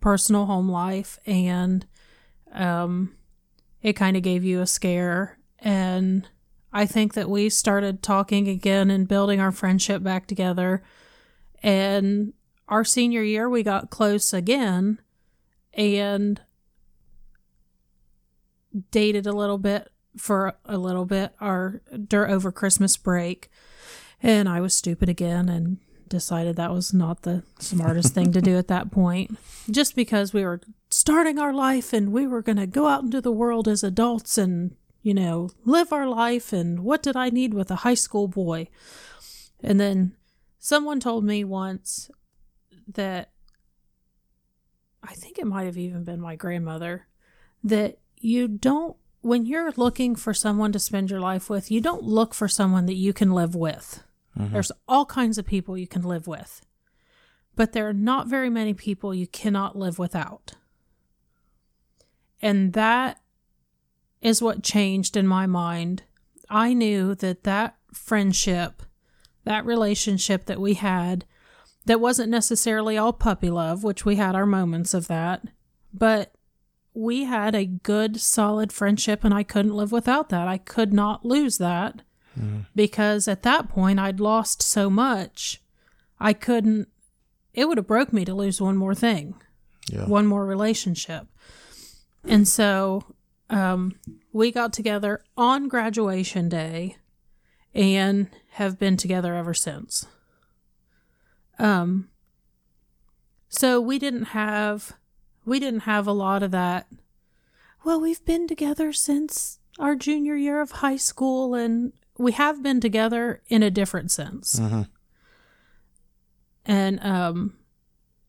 personal 0.00 0.46
home 0.46 0.68
life 0.70 1.18
and 1.26 1.86
um 2.52 3.14
it 3.82 3.94
kind 3.94 4.16
of 4.16 4.22
gave 4.22 4.44
you 4.44 4.60
a 4.60 4.66
scare. 4.66 5.38
And 5.58 6.28
I 6.72 6.86
think 6.86 7.14
that 7.14 7.30
we 7.30 7.48
started 7.48 8.02
talking 8.02 8.48
again 8.48 8.90
and 8.90 9.08
building 9.08 9.40
our 9.40 9.52
friendship 9.52 10.02
back 10.02 10.26
together. 10.26 10.82
And 11.62 12.32
our 12.68 12.84
senior 12.84 13.22
year 13.22 13.48
we 13.48 13.62
got 13.62 13.90
close 13.90 14.32
again 14.32 15.00
and 15.74 16.40
dated 18.90 19.26
a 19.26 19.32
little 19.32 19.58
bit 19.58 19.90
for 20.16 20.54
a 20.64 20.76
little 20.76 21.04
bit 21.04 21.32
our 21.40 21.82
over 22.12 22.52
Christmas 22.52 22.96
break. 22.96 23.50
And 24.22 24.48
I 24.48 24.60
was 24.60 24.74
stupid 24.74 25.08
again 25.08 25.48
and 25.48 25.78
decided 26.10 26.56
that 26.56 26.72
was 26.72 26.92
not 26.92 27.22
the 27.22 27.42
smartest 27.58 28.12
thing 28.12 28.32
to 28.32 28.42
do 28.42 28.58
at 28.58 28.68
that 28.68 28.90
point. 28.90 29.38
Just 29.70 29.96
because 29.96 30.34
we 30.34 30.44
were 30.44 30.60
starting 30.90 31.38
our 31.38 31.54
life 31.54 31.94
and 31.94 32.12
we 32.12 32.26
were 32.26 32.42
going 32.42 32.58
to 32.58 32.66
go 32.66 32.86
out 32.86 33.02
into 33.02 33.22
the 33.22 33.32
world 33.32 33.66
as 33.66 33.82
adults 33.82 34.36
and, 34.36 34.76
you 35.02 35.14
know, 35.14 35.48
live 35.64 35.92
our 35.92 36.06
life. 36.06 36.52
And 36.52 36.80
what 36.80 37.02
did 37.02 37.16
I 37.16 37.30
need 37.30 37.54
with 37.54 37.70
a 37.70 37.76
high 37.76 37.94
school 37.94 38.28
boy? 38.28 38.68
And 39.62 39.80
then 39.80 40.12
someone 40.58 41.00
told 41.00 41.24
me 41.24 41.44
once 41.44 42.10
that 42.86 43.30
I 45.02 45.14
think 45.14 45.38
it 45.38 45.46
might 45.46 45.64
have 45.64 45.78
even 45.78 46.04
been 46.04 46.20
my 46.20 46.36
grandmother 46.36 47.06
that 47.64 47.98
you 48.18 48.48
don't 48.48 48.96
when 49.22 49.44
you're 49.44 49.72
looking 49.76 50.16
for 50.16 50.32
someone 50.32 50.72
to 50.72 50.78
spend 50.78 51.10
your 51.10 51.20
life 51.20 51.50
with, 51.50 51.70
you 51.70 51.80
don't 51.80 52.02
look 52.02 52.32
for 52.32 52.48
someone 52.48 52.86
that 52.86 52.94
you 52.94 53.12
can 53.12 53.32
live 53.32 53.54
with. 53.54 54.02
Mm-hmm. 54.38 54.52
There's 54.52 54.72
all 54.86 55.06
kinds 55.06 55.38
of 55.38 55.46
people 55.46 55.76
you 55.76 55.86
can 55.86 56.02
live 56.02 56.26
with, 56.26 56.62
but 57.56 57.72
there 57.72 57.88
are 57.88 57.94
not 57.94 58.28
very 58.28 58.50
many 58.50 58.74
people 58.74 59.14
you 59.14 59.26
cannot 59.26 59.76
live 59.76 59.98
without. 59.98 60.52
And 62.42 62.72
that 62.72 63.20
is 64.22 64.42
what 64.42 64.62
changed 64.62 65.16
in 65.16 65.26
my 65.26 65.46
mind. 65.46 66.04
I 66.48 66.72
knew 66.74 67.14
that 67.16 67.44
that 67.44 67.76
friendship, 67.92 68.82
that 69.44 69.64
relationship 69.64 70.46
that 70.46 70.60
we 70.60 70.74
had, 70.74 71.24
that 71.86 72.00
wasn't 72.00 72.30
necessarily 72.30 72.96
all 72.96 73.12
puppy 73.12 73.50
love, 73.50 73.82
which 73.82 74.04
we 74.04 74.16
had 74.16 74.34
our 74.34 74.46
moments 74.46 74.94
of 74.94 75.08
that, 75.08 75.42
but 75.92 76.34
we 76.92 77.24
had 77.24 77.54
a 77.54 77.64
good, 77.64 78.20
solid 78.20 78.72
friendship, 78.72 79.24
and 79.24 79.32
I 79.32 79.42
couldn't 79.42 79.76
live 79.76 79.92
without 79.92 80.28
that. 80.28 80.48
I 80.48 80.58
could 80.58 80.92
not 80.92 81.24
lose 81.24 81.58
that 81.58 82.02
because 82.74 83.28
at 83.28 83.42
that 83.42 83.68
point 83.68 83.98
I'd 83.98 84.20
lost 84.20 84.62
so 84.62 84.88
much, 84.90 85.60
I 86.18 86.32
couldn't. 86.32 86.88
It 87.54 87.66
would 87.66 87.78
have 87.78 87.86
broke 87.86 88.12
me 88.12 88.24
to 88.24 88.34
lose 88.34 88.60
one 88.60 88.76
more 88.76 88.94
thing, 88.94 89.34
Yeah. 89.90 90.06
one 90.06 90.26
more 90.26 90.46
relationship, 90.46 91.26
and 92.24 92.46
so 92.46 93.04
um, 93.50 93.94
we 94.32 94.52
got 94.52 94.72
together 94.72 95.22
on 95.36 95.68
graduation 95.68 96.48
day, 96.48 96.96
and 97.74 98.28
have 98.52 98.78
been 98.78 98.96
together 98.96 99.34
ever 99.34 99.54
since. 99.54 100.06
Um. 101.58 102.08
So 103.48 103.80
we 103.80 103.98
didn't 103.98 104.26
have, 104.26 104.92
we 105.44 105.58
didn't 105.58 105.80
have 105.80 106.06
a 106.06 106.12
lot 106.12 106.44
of 106.44 106.52
that. 106.52 106.86
Well, 107.84 108.00
we've 108.00 108.24
been 108.24 108.46
together 108.46 108.92
since 108.92 109.58
our 109.78 109.96
junior 109.96 110.36
year 110.36 110.60
of 110.60 110.70
high 110.70 110.96
school, 110.96 111.54
and 111.56 111.92
we 112.20 112.32
have 112.32 112.62
been 112.62 112.80
together 112.80 113.40
in 113.48 113.62
a 113.62 113.70
different 113.70 114.10
sense. 114.10 114.60
Mhm. 114.60 114.88
And 116.66 117.02
um, 117.02 117.54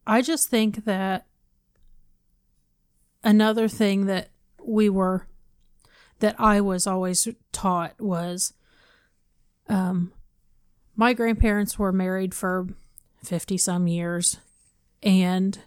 I 0.07 0.21
just 0.21 0.49
think 0.49 0.85
that 0.85 1.27
another 3.21 3.67
thing 3.67 4.05
that 4.05 4.29
we 4.63 4.87
were, 4.89 5.27
that 6.19 6.39
I 6.39 6.61
was 6.61 6.87
always 6.87 7.27
taught 7.51 7.99
was 7.99 8.53
um, 9.67 10.13
my 10.95 11.11
grandparents 11.13 11.77
were 11.77 11.91
married 11.91 12.33
for 12.33 12.67
50 13.23 13.57
some 13.57 13.87
years, 13.87 14.37
and 15.03 15.59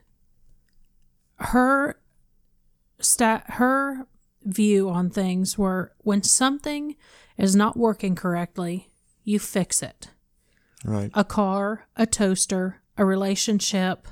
her 1.36 2.00
stat 3.00 3.44
her 3.48 4.06
view 4.44 4.88
on 4.90 5.10
things 5.10 5.58
where 5.58 5.92
when 5.98 6.22
something 6.22 6.96
is 7.36 7.56
not 7.56 7.76
working 7.76 8.14
correctly, 8.14 8.90
you 9.24 9.38
fix 9.38 9.82
it. 9.82 10.10
Right. 10.84 11.10
A 11.14 11.24
car, 11.24 11.86
a 11.96 12.06
toaster, 12.06 12.80
a 12.96 13.04
relationship. 13.04 14.06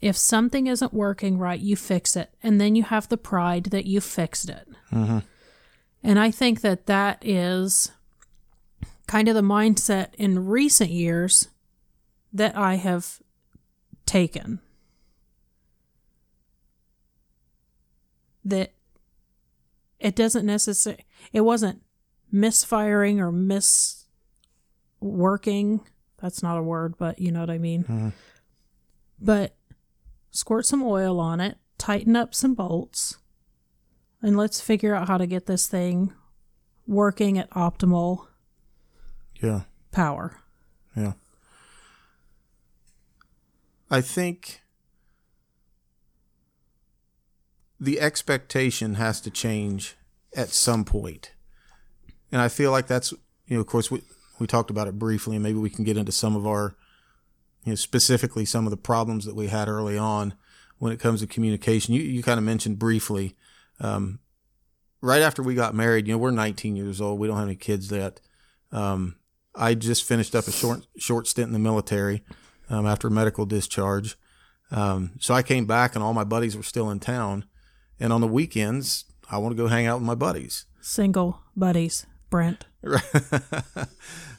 If 0.00 0.16
something 0.16 0.66
isn't 0.66 0.92
working 0.92 1.38
right, 1.38 1.60
you 1.60 1.76
fix 1.76 2.16
it. 2.16 2.34
And 2.42 2.60
then 2.60 2.74
you 2.74 2.82
have 2.82 3.08
the 3.08 3.16
pride 3.16 3.64
that 3.66 3.86
you 3.86 4.00
fixed 4.00 4.50
it. 4.50 4.68
hmm 4.90 5.18
And 6.02 6.18
I 6.18 6.30
think 6.30 6.60
that 6.60 6.86
that 6.86 7.24
is 7.26 7.92
kind 9.06 9.28
of 9.28 9.34
the 9.34 9.42
mindset 9.42 10.14
in 10.14 10.46
recent 10.46 10.90
years 10.90 11.48
that 12.32 12.56
I 12.56 12.74
have 12.76 13.20
taken. 14.06 14.60
That 18.44 18.72
it 20.02 20.14
doesn't 20.16 20.44
necessarily, 20.46 21.04
it 21.32 21.40
wasn't 21.42 21.82
misfiring 22.30 23.20
or 23.20 23.30
misworking. 25.00 25.80
That's 26.18 26.42
not 26.42 26.58
a 26.58 26.62
word, 26.62 26.96
but 26.98 27.18
you 27.18 27.32
know 27.32 27.40
what 27.40 27.50
I 27.50 27.58
mean. 27.58 27.84
Mhm. 27.84 28.12
But 29.20 29.56
squirt 30.30 30.66
some 30.66 30.82
oil 30.82 31.18
on 31.20 31.40
it, 31.40 31.58
tighten 31.78 32.16
up 32.16 32.34
some 32.34 32.54
bolts, 32.54 33.18
and 34.20 34.36
let's 34.36 34.60
figure 34.60 34.94
out 34.94 35.08
how 35.08 35.18
to 35.18 35.26
get 35.26 35.46
this 35.46 35.66
thing 35.66 36.12
working 36.86 37.38
at 37.38 37.50
optimal 37.50 38.26
Yeah. 39.40 39.62
power. 39.90 40.38
Yeah. 40.96 41.12
I 43.90 44.00
think 44.00 44.61
the 47.82 48.00
expectation 48.00 48.94
has 48.94 49.20
to 49.20 49.28
change 49.28 49.96
at 50.36 50.50
some 50.50 50.84
point. 50.84 51.32
And 52.30 52.40
I 52.40 52.46
feel 52.46 52.70
like 52.70 52.86
that's, 52.86 53.10
you 53.48 53.56
know, 53.56 53.60
of 53.60 53.66
course, 53.66 53.90
we, 53.90 54.02
we 54.38 54.46
talked 54.46 54.70
about 54.70 54.86
it 54.86 55.00
briefly, 55.00 55.34
and 55.34 55.42
maybe 55.42 55.58
we 55.58 55.68
can 55.68 55.84
get 55.84 55.96
into 55.96 56.12
some 56.12 56.36
of 56.36 56.46
our, 56.46 56.76
you 57.64 57.72
know, 57.72 57.74
specifically 57.74 58.44
some 58.44 58.66
of 58.66 58.70
the 58.70 58.76
problems 58.76 59.24
that 59.24 59.34
we 59.34 59.48
had 59.48 59.68
early 59.68 59.98
on 59.98 60.34
when 60.78 60.92
it 60.92 61.00
comes 61.00 61.20
to 61.20 61.26
communication. 61.26 61.92
You 61.92 62.02
you 62.02 62.22
kind 62.22 62.38
of 62.38 62.44
mentioned 62.44 62.78
briefly, 62.78 63.34
um, 63.80 64.20
right 65.00 65.20
after 65.20 65.42
we 65.42 65.56
got 65.56 65.74
married. 65.74 66.06
You 66.06 66.14
know, 66.14 66.18
we're 66.18 66.30
19 66.30 66.76
years 66.76 67.00
old. 67.00 67.18
We 67.18 67.26
don't 67.26 67.36
have 67.36 67.48
any 67.48 67.56
kids 67.56 67.90
yet. 67.90 68.20
Um, 68.70 69.16
I 69.56 69.74
just 69.74 70.04
finished 70.04 70.36
up 70.36 70.46
a 70.46 70.52
short 70.52 70.86
short 70.98 71.26
stint 71.26 71.48
in 71.48 71.52
the 71.52 71.58
military 71.58 72.22
um, 72.70 72.86
after 72.86 73.10
medical 73.10 73.44
discharge. 73.44 74.16
Um, 74.70 75.12
so 75.18 75.34
I 75.34 75.42
came 75.42 75.66
back, 75.66 75.96
and 75.96 76.04
all 76.04 76.14
my 76.14 76.24
buddies 76.24 76.56
were 76.56 76.62
still 76.62 76.88
in 76.88 77.00
town. 77.00 77.44
And 78.02 78.12
on 78.12 78.20
the 78.20 78.26
weekends, 78.26 79.04
I 79.30 79.38
want 79.38 79.56
to 79.56 79.62
go 79.62 79.68
hang 79.68 79.86
out 79.86 80.00
with 80.00 80.06
my 80.06 80.16
buddies. 80.16 80.66
Single 80.80 81.40
buddies, 81.54 82.04
Brent. 82.30 82.66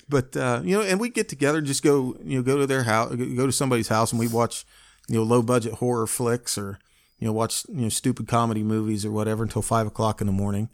but 0.10 0.36
uh, 0.36 0.62
you 0.66 0.78
know, 0.78 0.82
and 0.82 1.00
we 1.00 1.08
get 1.08 1.30
together, 1.30 1.62
just 1.62 1.82
go, 1.82 2.18
you 2.26 2.38
know, 2.38 2.44
go 2.44 2.58
to 2.58 2.68
their 2.68 2.84
house, 2.84 3.16
go 3.16 3.46
to 3.46 3.54
somebody's 3.54 3.88
house, 3.88 4.12
and 4.12 4.20
we 4.20 4.28
watch, 4.28 4.66
you 5.08 5.16
know, 5.16 5.24
low 5.24 5.42
budget 5.42 5.76
horror 5.76 6.08
flicks 6.08 6.58
or 6.58 6.78
you 7.20 7.28
know, 7.28 7.32
watch 7.32 7.66
you 7.70 7.84
know 7.84 7.90
stupid 7.90 8.28
comedy 8.28 8.64
movies 8.64 9.06
or 9.06 9.12
whatever 9.12 9.44
until 9.44 9.62
five 9.62 9.88
o'clock 9.88 10.20
in 10.20 10.28
the 10.28 10.34
morning, 10.34 10.68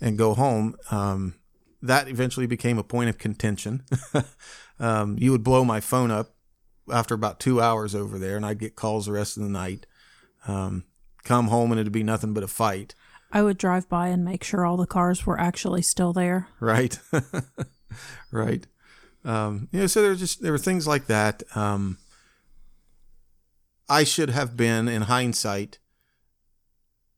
and 0.00 0.18
go 0.18 0.34
home. 0.34 0.74
Um, 0.90 1.36
that 1.82 2.08
eventually 2.08 2.48
became 2.48 2.78
a 2.78 2.82
point 2.82 3.10
of 3.10 3.16
contention. 3.16 3.84
um, 4.80 5.16
you 5.20 5.30
would 5.30 5.44
blow 5.44 5.64
my 5.64 5.78
phone 5.78 6.10
up 6.10 6.34
after 6.92 7.14
about 7.14 7.38
two 7.38 7.60
hours 7.60 7.94
over 7.94 8.18
there, 8.18 8.36
and 8.36 8.44
I'd 8.44 8.58
get 8.58 8.74
calls 8.74 9.06
the 9.06 9.12
rest 9.12 9.36
of 9.36 9.44
the 9.44 9.48
night. 9.48 9.86
Um, 10.48 10.82
come 11.24 11.48
home 11.48 11.72
and 11.72 11.80
it'd 11.80 11.92
be 11.92 12.02
nothing 12.02 12.32
but 12.32 12.44
a 12.44 12.48
fight. 12.48 12.94
I 13.32 13.42
would 13.42 13.58
drive 13.58 13.88
by 13.88 14.08
and 14.08 14.24
make 14.24 14.44
sure 14.44 14.64
all 14.64 14.76
the 14.76 14.86
cars 14.86 15.26
were 15.26 15.40
actually 15.40 15.82
still 15.82 16.12
there. 16.12 16.48
Right, 16.60 16.98
right. 18.30 18.66
Um, 19.24 19.68
you 19.72 19.80
know, 19.80 19.86
so 19.86 20.02
there 20.02 20.14
just 20.14 20.42
there 20.42 20.52
were 20.52 20.58
things 20.58 20.86
like 20.86 21.06
that. 21.06 21.42
Um, 21.56 21.98
I 23.88 24.04
should 24.04 24.30
have 24.30 24.56
been, 24.56 24.86
in 24.88 25.02
hindsight, 25.02 25.78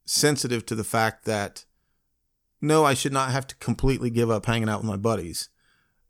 sensitive 0.07 0.65
to 0.67 0.75
the 0.75 0.85
fact 0.85 1.25
that 1.27 1.65
no, 2.61 2.85
I 2.85 2.95
should 2.95 3.13
not 3.13 3.31
have 3.31 3.47
to 3.49 3.55
completely 3.57 4.09
give 4.09 4.31
up 4.31 4.47
hanging 4.47 4.69
out 4.69 4.81
with 4.81 4.89
my 4.89 4.97
buddies, 4.97 5.51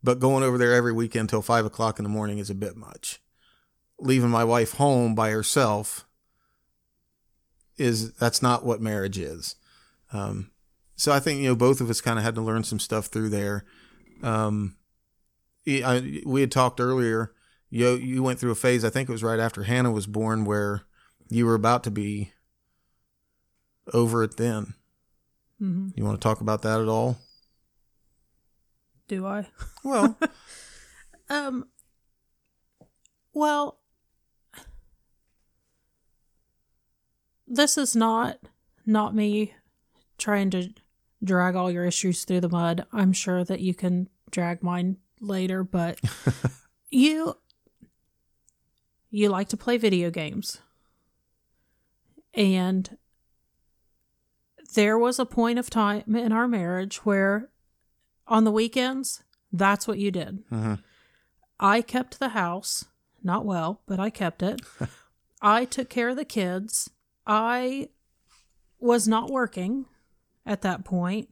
but 0.01 0.19
going 0.19 0.43
over 0.43 0.57
there 0.57 0.73
every 0.73 0.93
weekend 0.93 1.29
till 1.29 1.41
five 1.41 1.65
o'clock 1.65 1.99
in 1.99 2.03
the 2.03 2.09
morning 2.09 2.37
is 2.37 2.49
a 2.49 2.55
bit 2.55 2.77
much. 2.77 3.21
Leaving 3.99 4.29
my 4.29 4.43
wife 4.43 4.73
home 4.73 5.13
by 5.13 5.31
herself 5.31 6.06
is 7.77 8.13
that's 8.13 8.41
not 8.41 8.65
what 8.65 8.81
marriage 8.81 9.17
is. 9.17 9.55
Um, 10.13 10.51
so 10.95 11.11
I 11.11 11.19
think 11.19 11.41
you 11.41 11.49
know 11.49 11.55
both 11.55 11.79
of 11.81 11.89
us 11.89 12.01
kind 12.01 12.17
of 12.17 12.25
had 12.25 12.35
to 12.35 12.41
learn 12.41 12.63
some 12.63 12.79
stuff 12.79 13.07
through 13.07 13.29
there. 13.29 13.65
Um, 14.23 14.75
I, 15.67 16.21
we 16.25 16.41
had 16.41 16.51
talked 16.51 16.79
earlier. 16.79 17.33
You 17.69 17.89
you 17.95 18.23
went 18.23 18.39
through 18.39 18.51
a 18.51 18.55
phase. 18.55 18.83
I 18.85 18.89
think 18.89 19.09
it 19.09 19.11
was 19.11 19.23
right 19.23 19.39
after 19.39 19.63
Hannah 19.63 19.91
was 19.91 20.07
born, 20.07 20.45
where 20.45 20.83
you 21.29 21.45
were 21.45 21.55
about 21.55 21.83
to 21.83 21.91
be 21.91 22.31
over 23.93 24.23
it. 24.23 24.37
Then 24.37 24.73
Mm-hmm. 25.61 25.89
you 25.95 26.05
want 26.05 26.21
to 26.21 26.23
talk 26.23 26.39
about 26.39 26.61
that 26.61 26.79
at 26.79 26.87
all? 26.87 27.17
Do 29.07 29.25
I? 29.25 29.47
Well, 29.83 30.15
Um. 31.29 31.65
Well, 33.33 33.79
this 37.47 37.77
is 37.77 37.95
not 37.95 38.37
not 38.85 39.15
me 39.15 39.53
trying 40.17 40.49
to 40.51 40.69
drag 41.23 41.55
all 41.55 41.71
your 41.71 41.85
issues 41.85 42.23
through 42.25 42.41
the 42.41 42.49
mud. 42.49 42.85
I'm 42.93 43.13
sure 43.13 43.43
that 43.43 43.59
you 43.59 43.73
can 43.73 44.09
drag 44.31 44.61
mine 44.63 44.97
later, 45.19 45.63
but 45.63 45.99
you 46.89 47.35
you 49.09 49.29
like 49.29 49.49
to 49.49 49.57
play 49.57 49.77
video 49.77 50.09
games. 50.11 50.61
And 52.33 52.97
there 54.75 54.97
was 54.97 55.17
a 55.17 55.25
point 55.25 55.57
of 55.59 55.69
time 55.69 56.15
in 56.15 56.31
our 56.31 56.47
marriage 56.47 56.97
where 57.05 57.49
on 58.27 58.43
the 58.43 58.51
weekends, 58.51 59.23
that's 59.51 59.87
what 59.87 59.97
you 59.97 60.11
did. 60.11 60.47
Mhm. 60.49 60.83
I 61.59 61.81
kept 61.81 62.19
the 62.19 62.29
house, 62.29 62.85
not 63.23 63.45
well, 63.45 63.81
but 63.87 63.99
I 63.99 64.09
kept 64.09 64.43
it. 64.43 64.61
I 65.41 65.65
took 65.65 65.89
care 65.89 66.09
of 66.09 66.17
the 66.17 66.25
kids. 66.25 66.89
I 67.27 67.89
was 68.79 69.07
not 69.07 69.29
working 69.29 69.85
at 70.45 70.61
that 70.61 70.85
point. 70.85 71.29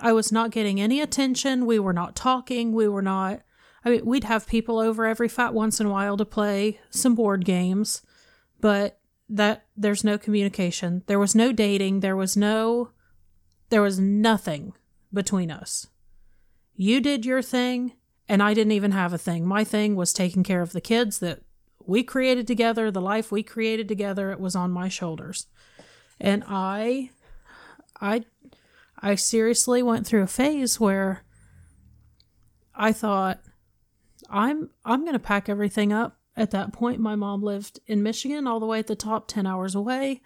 I 0.00 0.12
was 0.12 0.32
not 0.32 0.50
getting 0.50 0.80
any 0.80 1.00
attention. 1.00 1.66
We 1.66 1.78
were 1.78 1.92
not 1.92 2.16
talking. 2.16 2.72
We 2.72 2.88
were 2.88 3.02
not. 3.02 3.42
I 3.84 3.90
mean, 3.90 4.06
we'd 4.06 4.24
have 4.24 4.46
people 4.46 4.78
over 4.78 5.04
every 5.04 5.28
fat 5.28 5.52
once 5.52 5.78
in 5.78 5.86
a 5.86 5.90
while 5.90 6.16
to 6.16 6.24
play 6.24 6.80
some 6.88 7.14
board 7.14 7.44
games, 7.44 8.02
but 8.60 8.98
that 9.28 9.66
there's 9.76 10.02
no 10.02 10.16
communication. 10.16 11.02
There 11.06 11.18
was 11.18 11.34
no 11.34 11.52
dating. 11.52 12.00
There 12.00 12.16
was 12.16 12.36
no. 12.36 12.90
There 13.68 13.82
was 13.82 14.00
nothing 14.00 14.72
between 15.12 15.50
us. 15.50 15.86
You 16.74 17.00
did 17.00 17.24
your 17.26 17.42
thing, 17.42 17.92
and 18.28 18.42
I 18.42 18.54
didn't 18.54 18.72
even 18.72 18.92
have 18.92 19.12
a 19.12 19.18
thing. 19.18 19.46
My 19.46 19.64
thing 19.64 19.96
was 19.96 20.12
taking 20.12 20.42
care 20.42 20.62
of 20.62 20.72
the 20.72 20.80
kids 20.80 21.18
that 21.20 21.42
we 21.86 22.02
created 22.02 22.46
together, 22.46 22.90
the 22.90 23.00
life 23.00 23.30
we 23.30 23.42
created 23.42 23.88
together. 23.88 24.30
It 24.30 24.40
was 24.40 24.56
on 24.56 24.70
my 24.70 24.88
shoulders. 24.88 25.46
And 26.20 26.44
I 26.46 27.10
I 28.00 28.24
I 29.00 29.14
seriously 29.16 29.82
went 29.82 30.06
through 30.06 30.22
a 30.22 30.28
phase 30.28 30.80
where 30.80 31.24
I 32.74 32.92
thought 32.92 33.40
I'm 34.30 34.70
I'm 34.84 35.00
going 35.02 35.12
to 35.12 35.18
pack 35.18 35.48
everything 35.48 35.92
up. 35.92 36.18
At 36.36 36.50
that 36.52 36.72
point 36.72 37.00
my 37.00 37.14
mom 37.14 37.42
lived 37.42 37.80
in 37.86 38.02
Michigan 38.02 38.46
all 38.46 38.60
the 38.60 38.66
way 38.66 38.78
at 38.78 38.86
the 38.86 38.96
top 38.96 39.28
10 39.28 39.46
hours 39.46 39.74
away. 39.74 40.20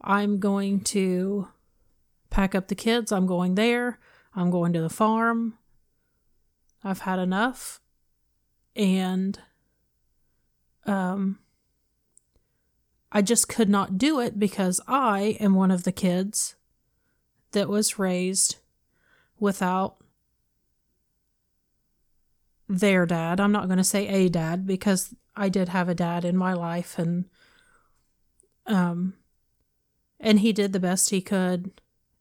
I'm 0.00 0.38
going 0.38 0.80
to 0.80 1.48
pack 2.30 2.54
up 2.54 2.68
the 2.68 2.74
kids. 2.74 3.12
I'm 3.12 3.26
going 3.26 3.54
there. 3.54 3.98
I'm 4.34 4.50
going 4.50 4.72
to 4.72 4.80
the 4.80 4.88
farm. 4.88 5.58
I've 6.82 7.00
had 7.00 7.18
enough. 7.18 7.80
And 8.74 9.38
um 10.86 11.38
I 13.12 13.22
just 13.22 13.48
could 13.48 13.68
not 13.68 13.98
do 13.98 14.20
it 14.20 14.38
because 14.38 14.80
I 14.86 15.36
am 15.40 15.54
one 15.54 15.70
of 15.72 15.82
the 15.82 15.92
kids 15.92 16.54
that 17.52 17.68
was 17.68 17.98
raised 17.98 18.56
without 19.40 19.96
their 22.68 23.06
dad. 23.06 23.40
I'm 23.40 23.50
not 23.50 23.66
going 23.66 23.78
to 23.78 23.84
say 23.84 24.06
a 24.06 24.28
dad 24.28 24.64
because 24.66 25.12
I 25.34 25.48
did 25.48 25.70
have 25.70 25.88
a 25.88 25.94
dad 25.94 26.24
in 26.24 26.36
my 26.36 26.52
life 26.52 26.98
and 26.98 27.24
um 28.66 29.14
and 30.20 30.38
he 30.40 30.52
did 30.52 30.72
the 30.72 30.78
best 30.80 31.10
he 31.10 31.20
could 31.20 31.72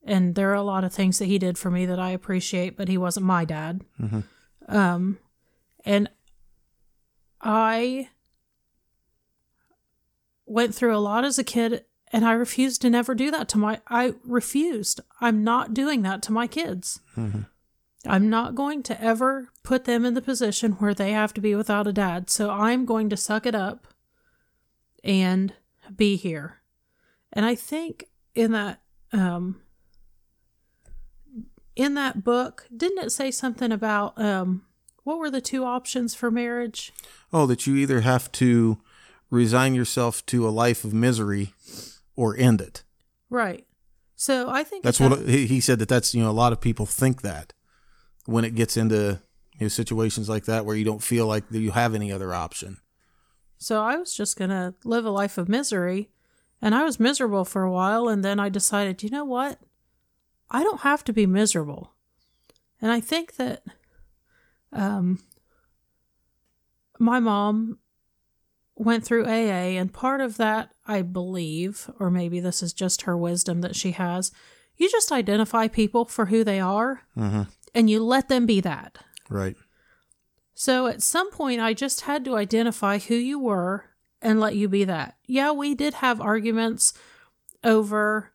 and 0.04 0.34
there 0.34 0.50
are 0.50 0.56
a 0.56 0.64
lot 0.64 0.84
of 0.84 0.92
things 0.94 1.20
that 1.20 1.26
he 1.26 1.38
did 1.38 1.58
for 1.58 1.70
me 1.70 1.86
that 1.86 2.00
I 2.00 2.12
appreciate, 2.12 2.76
but 2.78 2.88
he 2.88 2.98
wasn't 2.98 3.26
my 3.28 3.46
dad. 3.46 3.82
Mhm. 4.00 4.24
Um 4.68 5.20
and 5.86 6.10
I 7.42 8.10
went 10.50 10.74
through 10.76 10.96
a 10.96 11.00
lot 11.00 11.24
as 11.24 11.38
a 11.40 11.44
kid 11.44 11.86
and 12.12 12.26
I 12.26 12.32
refused 12.34 12.82
to 12.82 12.90
never 12.90 13.14
do 13.14 13.30
that 13.32 13.48
to 13.50 13.58
my 13.58 13.82
I 13.88 14.16
refused. 14.26 15.00
I'm 15.22 15.44
not 15.44 15.74
doing 15.74 16.02
that 16.02 16.22
to 16.24 16.32
my 16.32 16.48
kids. 16.48 17.00
Mhm. 17.16 17.48
I'm 18.06 18.30
not 18.30 18.56
going 18.56 18.82
to 18.84 19.02
ever 19.02 19.50
put 19.64 19.84
them 19.86 20.06
in 20.06 20.14
the 20.14 20.22
position 20.22 20.72
where 20.74 20.94
they 20.94 21.12
have 21.12 21.34
to 21.36 21.42
be 21.42 21.54
without 21.54 21.86
a 21.86 21.94
dad. 21.94 22.30
So 22.30 22.50
I'm 22.50 22.86
going 22.86 23.10
to 23.10 23.18
suck 23.18 23.46
it 23.46 23.54
up 23.54 23.88
and 25.04 25.54
be 25.96 26.16
here. 26.16 26.62
And 27.32 27.46
I 27.46 27.56
think 27.56 28.06
in 28.34 28.52
that 28.54 28.82
um 29.14 29.62
in 31.76 31.94
that 31.94 32.24
book, 32.24 32.68
didn't 32.76 33.04
it 33.06 33.12
say 33.12 33.32
something 33.32 33.72
about 33.72 34.20
um 34.20 34.64
what 35.04 35.20
were 35.20 35.30
the 35.30 35.42
two 35.42 35.64
options 35.64 36.14
for 36.16 36.30
marriage? 36.32 36.92
oh, 37.32 37.46
that 37.46 37.68
you 37.68 37.76
either 37.76 38.02
have 38.02 38.32
to 38.32 38.80
resign 39.30 39.76
yourself 39.76 40.26
to 40.28 40.48
a 40.48 40.50
life 40.50 40.84
of 40.84 40.94
misery 40.94 41.54
or 42.16 42.36
end 42.36 42.62
it. 42.62 42.84
Right. 43.30 43.66
So 44.16 44.50
I 44.50 44.64
think 44.64 44.84
That's 44.84 45.00
at 45.00 45.10
what 45.10 45.28
he 45.28 45.48
he 45.48 45.62
said 45.62 45.80
that 45.80 45.88
that's 45.88 46.14
you 46.14 46.22
know 46.22 46.30
a 46.30 46.32
lot 46.32 46.52
of 46.52 46.60
people 46.60 46.86
think 46.86 47.22
that 47.22 47.54
when 48.26 48.44
it 48.44 48.56
gets 48.56 48.76
into 48.76 49.22
you 49.60 49.66
know, 49.66 49.68
situations 49.68 50.30
like 50.30 50.46
that 50.46 50.66
where 50.66 50.76
you 50.76 50.86
don't 50.86 51.04
feel 51.04 51.28
like 51.28 51.44
you 51.52 51.72
have 51.72 51.96
any 51.96 52.12
other 52.12 52.34
option. 52.34 52.78
So 53.58 53.84
I 53.84 53.98
was 53.98 54.14
just 54.14 54.38
going 54.38 54.50
to 54.50 54.74
live 54.86 55.06
a 55.06 55.10
life 55.10 55.38
of 55.38 55.50
misery. 55.50 56.10
And 56.62 56.74
I 56.74 56.84
was 56.84 57.00
miserable 57.00 57.46
for 57.46 57.64
a 57.64 57.72
while. 57.72 58.08
And 58.08 58.24
then 58.24 58.40
I 58.40 58.50
decided, 58.50 59.04
you 59.04 59.10
know 59.10 59.26
what? 59.26 59.60
I 60.50 60.64
don't 60.64 60.82
have 60.82 61.04
to 61.06 61.14
be 61.14 61.26
miserable. 61.26 61.94
And 62.82 62.92
I 62.92 63.02
think 63.02 63.36
that 63.36 63.64
um, 64.72 65.20
my 66.98 67.20
mom 67.20 67.80
went 68.80 69.04
through 69.04 69.26
AA. 69.26 69.76
And 69.78 69.94
part 69.94 70.22
of 70.22 70.38
that, 70.38 70.72
I 70.88 71.02
believe, 71.04 71.90
or 72.00 72.10
maybe 72.10 72.40
this 72.40 72.64
is 72.64 72.74
just 72.74 73.04
her 73.04 73.16
wisdom 73.18 73.62
that 73.62 73.76
she 73.76 73.92
has, 73.92 74.32
you 74.78 74.90
just 74.90 75.12
identify 75.12 75.68
people 75.68 76.06
for 76.06 76.28
who 76.28 76.44
they 76.44 76.60
are 76.60 77.02
Mm-hmm. 77.16 77.44
and 77.76 77.90
you 77.90 78.04
let 78.04 78.30
them 78.30 78.46
be 78.48 78.62
that. 78.62 78.98
Right. 79.30 79.56
So 80.54 80.88
at 80.88 81.04
some 81.04 81.30
point, 81.32 81.62
I 81.62 81.74
just 81.74 82.02
had 82.02 82.24
to 82.26 82.36
identify 82.38 82.98
who 83.00 83.16
you 83.16 83.38
were 83.38 83.86
and 84.22 84.40
let 84.40 84.56
you 84.56 84.68
be 84.68 84.86
that. 84.86 85.16
Yeah, 85.26 85.52
we 85.52 85.76
did 85.76 85.96
have 85.96 86.20
arguments 86.20 86.94
over 87.64 88.32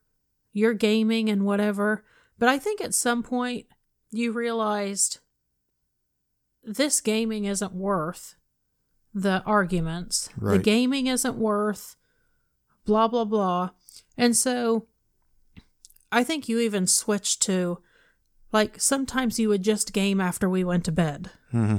your 0.53 0.75
gaming 0.75 1.29
and 1.29 1.45
whatever, 1.45 2.05
but 2.39 2.49
I 2.49 2.59
think 2.59 2.81
at 2.81 2.95
some 2.95 3.23
point 3.23 3.67
you 4.11 4.31
realized 4.33 5.19
this 6.63 7.01
gaming 7.01 7.45
isn't 7.45 7.75
worth 7.75 8.37
the 9.15 9.43
arguments. 9.47 10.29
The 10.41 10.59
gaming 10.59 11.07
isn't 11.07 11.37
worth 11.37 11.97
blah, 12.85 13.09
blah, 13.09 13.25
blah. 13.25 13.71
And 14.17 14.37
so 14.37 14.87
I 16.13 16.25
think 16.25 16.49
you 16.49 16.59
even 16.59 16.87
switched 16.87 17.41
to 17.43 17.79
like 18.53 18.81
sometimes 18.81 19.39
you 19.39 19.49
would 19.49 19.63
just 19.63 19.93
game 19.93 20.21
after 20.21 20.49
we 20.49 20.65
went 20.65 20.85
to 20.85 20.93
bed. 20.93 21.31
hmm 21.51 21.77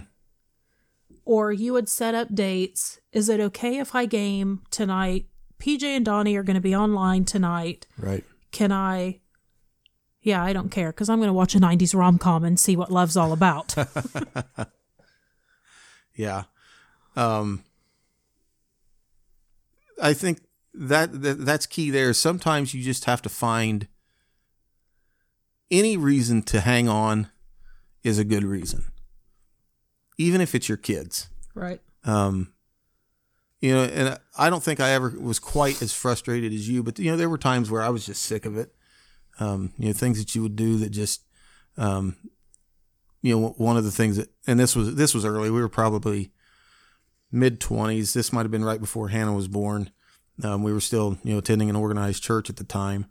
Or 1.26 1.52
you 1.52 1.74
would 1.74 1.90
set 1.90 2.16
up 2.16 2.34
dates. 2.34 3.00
Is 3.12 3.30
it 3.30 3.40
okay 3.40 3.78
if 3.80 3.96
I 3.96 4.06
game 4.06 4.62
tonight? 4.72 5.28
PJ 5.60 5.84
and 5.84 6.06
Donnie 6.06 6.36
are 6.36 6.44
going 6.44 6.56
to 6.56 6.62
be 6.62 6.76
online 6.76 7.24
tonight. 7.26 7.88
Right. 7.98 8.24
Can 8.52 8.72
I? 8.72 9.20
Yeah, 10.22 10.44
I 10.44 10.54
don't 10.54 10.70
care 10.70 10.92
because 10.92 11.10
I'm 11.10 11.20
going 11.20 11.28
to 11.30 11.34
watch 11.34 11.56
a 11.56 11.60
90s 11.60 11.94
rom 11.96 12.18
com 12.18 12.44
and 12.44 12.60
see 12.60 12.76
what 12.76 12.92
love's 12.92 13.16
all 13.18 13.32
about. 13.32 13.76
Yeah. 16.16 16.44
Um, 17.16 17.63
I 20.01 20.13
think 20.13 20.41
that, 20.74 21.22
that 21.22 21.45
that's 21.45 21.66
key 21.66 21.89
there. 21.89 22.13
Sometimes 22.13 22.74
you 22.74 22.84
just 22.84 23.05
have 23.05 23.22
to 23.24 23.30
find 23.30 23.88
any 25.72 25.97
reason 25.97 26.41
to 26.43 26.61
hang 26.61 26.88
on 26.88 27.30
is 28.03 28.20
a 28.20 28.24
good 28.24 28.43
reason. 28.43 28.86
Even 30.18 30.41
if 30.41 30.55
it's 30.55 30.70
your 30.70 30.78
kids. 30.78 31.28
right. 31.53 31.82
Um, 32.03 32.53
you 33.61 33.74
know, 33.74 33.84
and 33.84 34.20
I 34.38 34.51
don't 34.51 34.61
think 34.61 34.80
I 34.80 34.91
ever 34.91 35.16
was 35.20 35.39
quite 35.39 35.82
as 35.82 35.91
frustrated 35.91 36.53
as 36.53 36.70
you, 36.70 36.84
but 36.84 36.99
you 36.99 37.09
know, 37.09 37.18
there 37.18 37.30
were 37.30 37.38
times 37.38 37.72
where 37.72 37.82
I 37.82 37.89
was 37.89 38.05
just 38.05 38.22
sick 38.22 38.45
of 38.45 38.57
it. 38.57 38.76
Um, 39.39 39.74
you 39.78 39.88
know, 39.88 39.93
things 39.93 40.20
that 40.20 40.36
you 40.36 40.43
would 40.43 40.55
do 40.55 40.78
that 40.78 40.91
just, 40.91 41.24
um, 41.76 42.16
you 43.22 43.36
know, 43.36 43.49
one 43.57 43.76
of 43.76 43.84
the 43.84 43.91
things 43.91 44.18
that, 44.18 44.30
and 44.45 44.59
this 44.59 44.76
was 44.76 44.95
this 44.95 45.16
was 45.16 45.26
early. 45.26 45.49
We 45.49 45.61
were 45.61 45.70
probably 45.70 46.32
mid 47.32 47.59
twenties. 47.59 48.13
This 48.13 48.32
might 48.34 48.43
have 48.43 48.51
been 48.51 48.65
right 48.65 48.80
before 48.80 49.09
Hannah 49.09 49.34
was 49.34 49.47
born. 49.47 49.89
Um, 50.43 50.63
we 50.63 50.73
were 50.73 50.82
still, 50.82 51.17
you 51.23 51.34
know, 51.34 51.39
attending 51.39 51.69
an 51.69 51.76
organized 51.76 52.21
church 52.23 52.49
at 52.49 52.57
the 52.57 52.63
time. 52.65 53.05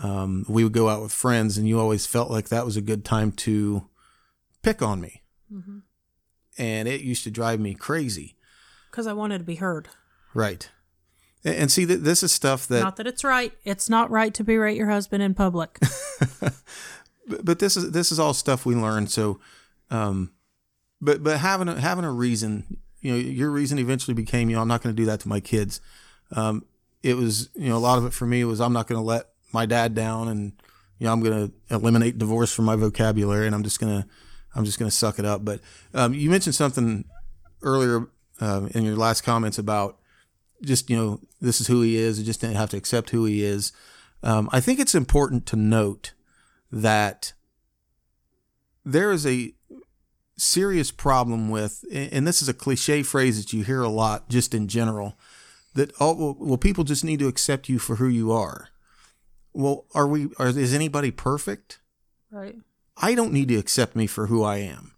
Um, 0.00 0.44
we 0.48 0.62
would 0.62 0.72
go 0.72 0.88
out 0.88 1.02
with 1.02 1.12
friends, 1.12 1.58
and 1.58 1.66
you 1.68 1.80
always 1.80 2.06
felt 2.06 2.30
like 2.30 2.48
that 2.48 2.64
was 2.64 2.76
a 2.76 2.80
good 2.80 3.04
time 3.04 3.32
to 3.32 3.88
pick 4.62 4.80
on 4.82 5.00
me, 5.00 5.22
Mhm. 5.52 5.82
and 6.58 6.86
it 6.88 7.00
used 7.00 7.24
to 7.24 7.30
drive 7.30 7.58
me 7.58 7.74
crazy. 7.74 8.36
Because 8.90 9.06
I 9.08 9.12
wanted 9.12 9.38
to 9.38 9.44
be 9.44 9.56
heard. 9.56 9.88
Right. 10.32 10.70
And, 11.44 11.54
and 11.56 11.72
see 11.72 11.84
that 11.86 12.04
this 12.04 12.22
is 12.22 12.30
stuff 12.32 12.68
that 12.68 12.82
not 12.82 12.96
that 12.96 13.06
it's 13.08 13.24
right. 13.24 13.52
It's 13.64 13.88
not 13.90 14.10
right 14.10 14.32
to 14.34 14.44
berate 14.44 14.76
your 14.76 14.90
husband 14.90 15.22
in 15.24 15.34
public. 15.34 15.80
but 17.26 17.44
but 17.44 17.58
this 17.58 17.76
is 17.76 17.90
this 17.92 18.12
is 18.12 18.18
all 18.18 18.34
stuff 18.34 18.66
we 18.66 18.74
learned 18.74 19.10
so 19.10 19.38
um 19.90 20.32
but 21.00 21.22
but 21.22 21.38
having 21.38 21.68
a 21.68 21.80
having 21.80 22.04
a 22.04 22.10
reason 22.10 22.78
you 23.00 23.12
know 23.12 23.18
your 23.18 23.50
reason 23.50 23.78
eventually 23.78 24.14
became 24.14 24.50
you 24.50 24.56
know 24.56 24.62
I'm 24.62 24.68
not 24.68 24.82
going 24.82 24.94
to 24.94 25.00
do 25.00 25.06
that 25.06 25.20
to 25.20 25.28
my 25.28 25.40
kids. 25.40 25.80
Um 26.32 26.64
it 27.02 27.16
was 27.16 27.48
you 27.54 27.68
know 27.68 27.76
a 27.76 27.78
lot 27.78 27.98
of 27.98 28.04
it 28.06 28.12
for 28.12 28.26
me 28.26 28.44
was 28.44 28.60
I'm 28.60 28.72
not 28.72 28.86
going 28.86 29.00
to 29.00 29.04
let 29.04 29.28
my 29.52 29.66
dad 29.66 29.94
down 29.94 30.28
and 30.28 30.52
you 30.98 31.06
know 31.06 31.12
I'm 31.12 31.22
going 31.22 31.48
to 31.48 31.74
eliminate 31.74 32.18
divorce 32.18 32.52
from 32.52 32.66
my 32.66 32.76
vocabulary 32.76 33.46
and 33.46 33.54
I'm 33.54 33.64
just 33.64 33.80
going 33.80 34.02
to 34.02 34.08
I'm 34.54 34.64
just 34.64 34.78
going 34.78 34.90
to 34.90 34.96
suck 34.96 35.18
it 35.18 35.24
up. 35.24 35.44
But 35.44 35.60
um 35.94 36.14
you 36.14 36.30
mentioned 36.30 36.54
something 36.54 37.04
earlier 37.62 38.08
um, 38.40 38.68
in 38.74 38.84
your 38.84 38.96
last 38.96 39.22
comments 39.22 39.58
about 39.58 39.98
just 40.62 40.90
you 40.90 40.96
know 40.96 41.20
this 41.40 41.60
is 41.60 41.66
who 41.66 41.82
he 41.82 41.96
is. 41.96 42.18
You 42.18 42.24
just 42.24 42.40
didn't 42.40 42.56
have 42.56 42.70
to 42.70 42.76
accept 42.76 43.10
who 43.10 43.24
he 43.24 43.42
is. 43.42 43.72
Um, 44.22 44.48
I 44.52 44.60
think 44.60 44.78
it's 44.78 44.94
important 44.94 45.46
to 45.46 45.56
note 45.56 46.12
that 46.70 47.32
there 48.84 49.12
is 49.12 49.26
a 49.26 49.54
serious 50.40 50.90
problem 50.90 51.48
with, 51.50 51.84
and 51.92 52.26
this 52.26 52.42
is 52.42 52.48
a 52.48 52.54
cliche 52.54 53.02
phrase 53.02 53.42
that 53.42 53.52
you 53.52 53.64
hear 53.64 53.82
a 53.82 53.88
lot 53.88 54.28
just 54.28 54.54
in 54.54 54.68
general, 54.68 55.18
that 55.74 55.92
oh 56.00 56.36
well, 56.38 56.58
people 56.58 56.84
just 56.84 57.04
need 57.04 57.18
to 57.20 57.28
accept 57.28 57.68
you 57.68 57.78
for 57.78 57.96
who 57.96 58.08
you 58.08 58.32
are. 58.32 58.68
Well, 59.52 59.86
are 59.94 60.06
we? 60.06 60.28
Are, 60.38 60.48
is 60.48 60.74
anybody 60.74 61.10
perfect? 61.10 61.80
right. 62.30 62.56
I 63.02 63.14
don't 63.14 63.32
need 63.32 63.48
to 63.48 63.56
accept 63.56 63.96
me 63.96 64.06
for 64.06 64.26
who 64.26 64.42
I 64.42 64.58
am. 64.58 64.92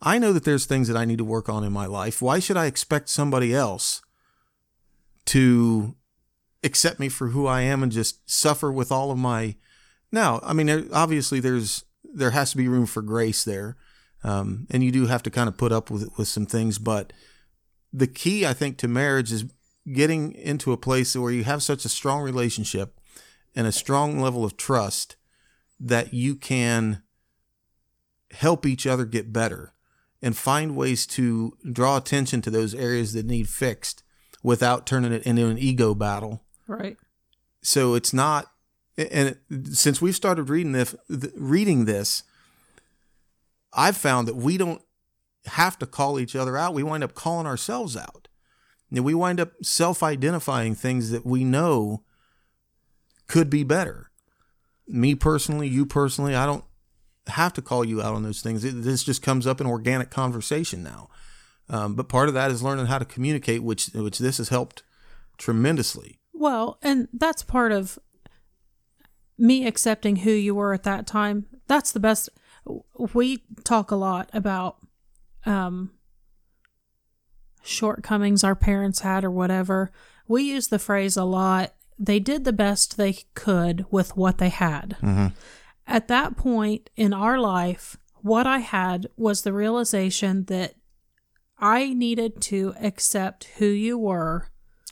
I 0.00 0.18
know 0.18 0.32
that 0.32 0.44
there's 0.44 0.66
things 0.66 0.86
that 0.88 0.96
I 0.96 1.04
need 1.04 1.18
to 1.18 1.24
work 1.24 1.48
on 1.48 1.64
in 1.64 1.72
my 1.72 1.86
life. 1.86 2.22
Why 2.22 2.38
should 2.38 2.56
I 2.56 2.66
expect 2.66 3.08
somebody 3.08 3.54
else 3.54 4.00
to 5.26 5.96
accept 6.62 7.00
me 7.00 7.08
for 7.08 7.28
who 7.28 7.46
I 7.46 7.62
am 7.62 7.82
and 7.82 7.90
just 7.90 8.30
suffer 8.30 8.70
with 8.70 8.92
all 8.92 9.10
of 9.10 9.18
my 9.18 9.56
now, 10.14 10.38
I 10.44 10.52
mean, 10.52 10.88
obviously, 10.92 11.40
there's 11.40 11.84
there 12.04 12.30
has 12.30 12.52
to 12.52 12.56
be 12.56 12.68
room 12.68 12.86
for 12.86 13.02
grace 13.02 13.42
there, 13.42 13.76
um, 14.24 14.66
and 14.70 14.82
you 14.82 14.90
do 14.90 15.06
have 15.06 15.22
to 15.22 15.30
kind 15.30 15.48
of 15.48 15.56
put 15.56 15.70
up 15.70 15.90
with 15.90 16.08
with 16.18 16.26
some 16.28 16.46
things. 16.46 16.78
But 16.78 17.12
the 17.92 18.06
key, 18.08 18.44
I 18.44 18.52
think, 18.54 18.78
to 18.78 18.88
marriage 18.88 19.30
is 19.30 19.44
getting 19.92 20.32
into 20.32 20.72
a 20.72 20.76
place 20.76 21.14
where 21.14 21.30
you 21.30 21.44
have 21.44 21.62
such 21.62 21.84
a 21.84 21.88
strong 21.90 22.22
relationship 22.22 22.98
and 23.54 23.66
a 23.66 23.72
strong 23.72 24.18
level 24.18 24.44
of 24.44 24.56
trust 24.56 25.16
that 25.78 26.12
you 26.14 26.34
can 26.34 27.02
help 28.32 28.66
each 28.66 28.86
other 28.86 29.04
get 29.04 29.32
better 29.32 29.72
and 30.22 30.36
find 30.36 30.74
ways 30.74 31.06
to 31.06 31.52
draw 31.70 31.96
attention 31.98 32.40
to 32.42 32.50
those 32.50 32.74
areas 32.74 33.12
that 33.12 33.26
need 33.26 33.48
fixed 33.48 34.02
without 34.42 34.86
turning 34.86 35.12
it 35.12 35.22
into 35.24 35.46
an 35.46 35.58
ego 35.58 35.94
battle 35.94 36.42
Right. 36.66 36.96
so 37.62 37.94
it's 37.94 38.12
not 38.12 38.50
and 38.96 39.36
it, 39.50 39.76
since 39.76 40.00
we've 40.00 40.14
started 40.16 40.44
reading 40.48 40.72
this 40.72 40.94
reading 41.36 41.84
this 41.84 42.22
i've 43.74 43.96
found 43.96 44.28
that 44.28 44.36
we 44.36 44.56
don't 44.56 44.82
have 45.46 45.78
to 45.78 45.86
call 45.86 46.18
each 46.18 46.34
other 46.34 46.56
out. 46.56 46.72
We 46.72 46.82
wind 46.82 47.04
up 47.04 47.12
calling 47.14 47.46
ourselves 47.46 47.98
out. 47.98 48.28
And 48.90 49.04
we 49.04 49.12
wind 49.14 49.38
up 49.40 49.52
self-identifying 49.62 50.74
things 50.74 51.10
that 51.10 51.26
we 51.26 51.44
know 51.44 52.02
could 53.26 53.50
be 53.50 53.62
better. 53.62 54.10
Me 54.88 55.14
personally 55.14 55.68
you 55.68 55.84
personally 55.84 56.34
i 56.34 56.46
don't 56.46 56.64
have 57.26 57.52
to 57.54 57.62
call 57.62 57.84
you 57.84 58.00
out 58.02 58.14
on 58.14 58.22
those 58.22 58.42
things. 58.42 58.64
It- 58.64 58.82
this 58.82 59.02
just 59.02 59.22
comes 59.22 59.46
up 59.46 59.60
in 59.60 59.66
organic 59.66 60.10
conversation 60.10 60.82
now. 60.82 61.08
Um, 61.68 61.94
but 61.94 62.08
part 62.08 62.28
of 62.28 62.34
that 62.34 62.50
is 62.50 62.62
learning 62.62 62.86
how 62.86 62.98
to 62.98 63.04
communicate 63.06 63.62
which 63.62 63.86
which 63.94 64.18
this 64.18 64.36
has 64.38 64.50
helped 64.50 64.82
tremendously. 65.38 66.20
Well, 66.32 66.78
and 66.82 67.08
that's 67.12 67.42
part 67.42 67.72
of 67.72 67.98
me 69.38 69.66
accepting 69.66 70.16
who 70.16 70.30
you 70.30 70.54
were 70.54 70.72
at 70.74 70.82
that 70.84 71.06
time. 71.06 71.46
That's 71.66 71.92
the 71.92 72.00
best. 72.00 72.28
We 72.98 73.44
talk 73.64 73.90
a 73.90 73.96
lot 73.96 74.30
about 74.32 74.78
um, 75.44 75.90
shortcomings 77.62 78.44
our 78.44 78.54
parents 78.54 79.00
had 79.00 79.24
or 79.24 79.30
whatever. 79.30 79.90
We 80.26 80.42
use 80.44 80.68
the 80.68 80.78
phrase 80.78 81.16
a 81.16 81.24
lot. 81.24 81.74
They 81.98 82.18
did 82.20 82.44
the 82.44 82.52
best 82.52 82.96
they 82.96 83.18
could 83.34 83.86
with 83.90 84.16
what 84.16 84.38
they 84.38 84.48
had. 84.48 84.96
At 85.86 86.08
that 86.08 86.36
point 86.36 86.90
in 86.96 87.12
our 87.12 87.38
life, 87.38 87.96
what 88.22 88.46
I 88.46 88.58
had 88.58 89.06
was 89.16 89.42
the 89.42 89.52
realization 89.52 90.44
that 90.46 90.74
I 91.58 91.92
needed 91.92 92.40
to 92.42 92.74
accept 92.80 93.44
who 93.58 93.66
you 93.66 93.96
were 93.98 94.48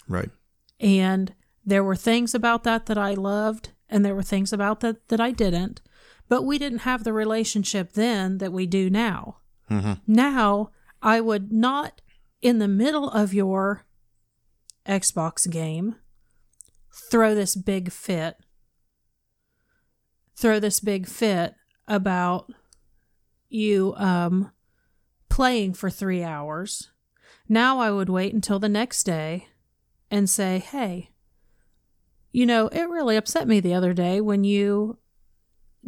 right 0.09 0.31
and 0.79 1.35
there 1.64 1.83
were 1.83 1.97
things 1.97 2.35
about 2.35 2.62
that 2.64 2.87
that 2.87 2.99
I 2.99 3.14
loved 3.14 3.70
and 3.89 4.05
there 4.05 4.14
were 4.14 4.23
things 4.23 4.53
about 4.53 4.81
that 4.81 5.09
that 5.09 5.20
I 5.20 5.31
didn't 5.33 5.81
but 6.29 6.43
we 6.43 6.59
didn't 6.59 6.81
have 6.81 7.05
the 7.05 7.12
relationship 7.12 7.93
then 7.93 8.39
that 8.39 8.53
we 8.53 8.66
do 8.66 8.89
now 8.91 9.39
mm-hmm. 9.70 9.95
now 10.07 10.70
I 11.01 11.20
would 11.20 11.53
not 11.53 12.01
in 12.41 12.59
the 12.59 12.68
middle 12.68 13.09
of 13.09 13.35
your 13.35 13.85
Xbox 14.87 15.49
game 15.51 15.97
throw 16.93 17.35
this 17.35 17.55
big 17.55 17.91
fit 17.93 18.37
throw 20.37 20.59
this 20.59 20.81
big 20.81 21.07
fit 21.07 21.55
about 21.87 22.51
you 23.49 23.95
um 23.97 24.51
playing 25.29 25.73
for 25.73 25.91
3 25.91 26.23
hours 26.23 26.91
now 27.49 27.81
I 27.81 27.91
would 27.91 28.09
wait 28.09 28.33
until 28.33 28.59
the 28.59 28.68
next 28.68 29.05
day 29.05 29.49
and 30.11 30.29
say, 30.29 30.59
hey, 30.59 31.11
you 32.33 32.47
know, 32.47 32.68
it 32.68 32.89
really 32.89 33.16
upset 33.16 33.49
me 33.49 33.61
the 33.61 33.75
other 33.75 33.93
day 33.93 34.20
when 34.20 34.45
you 34.45 34.99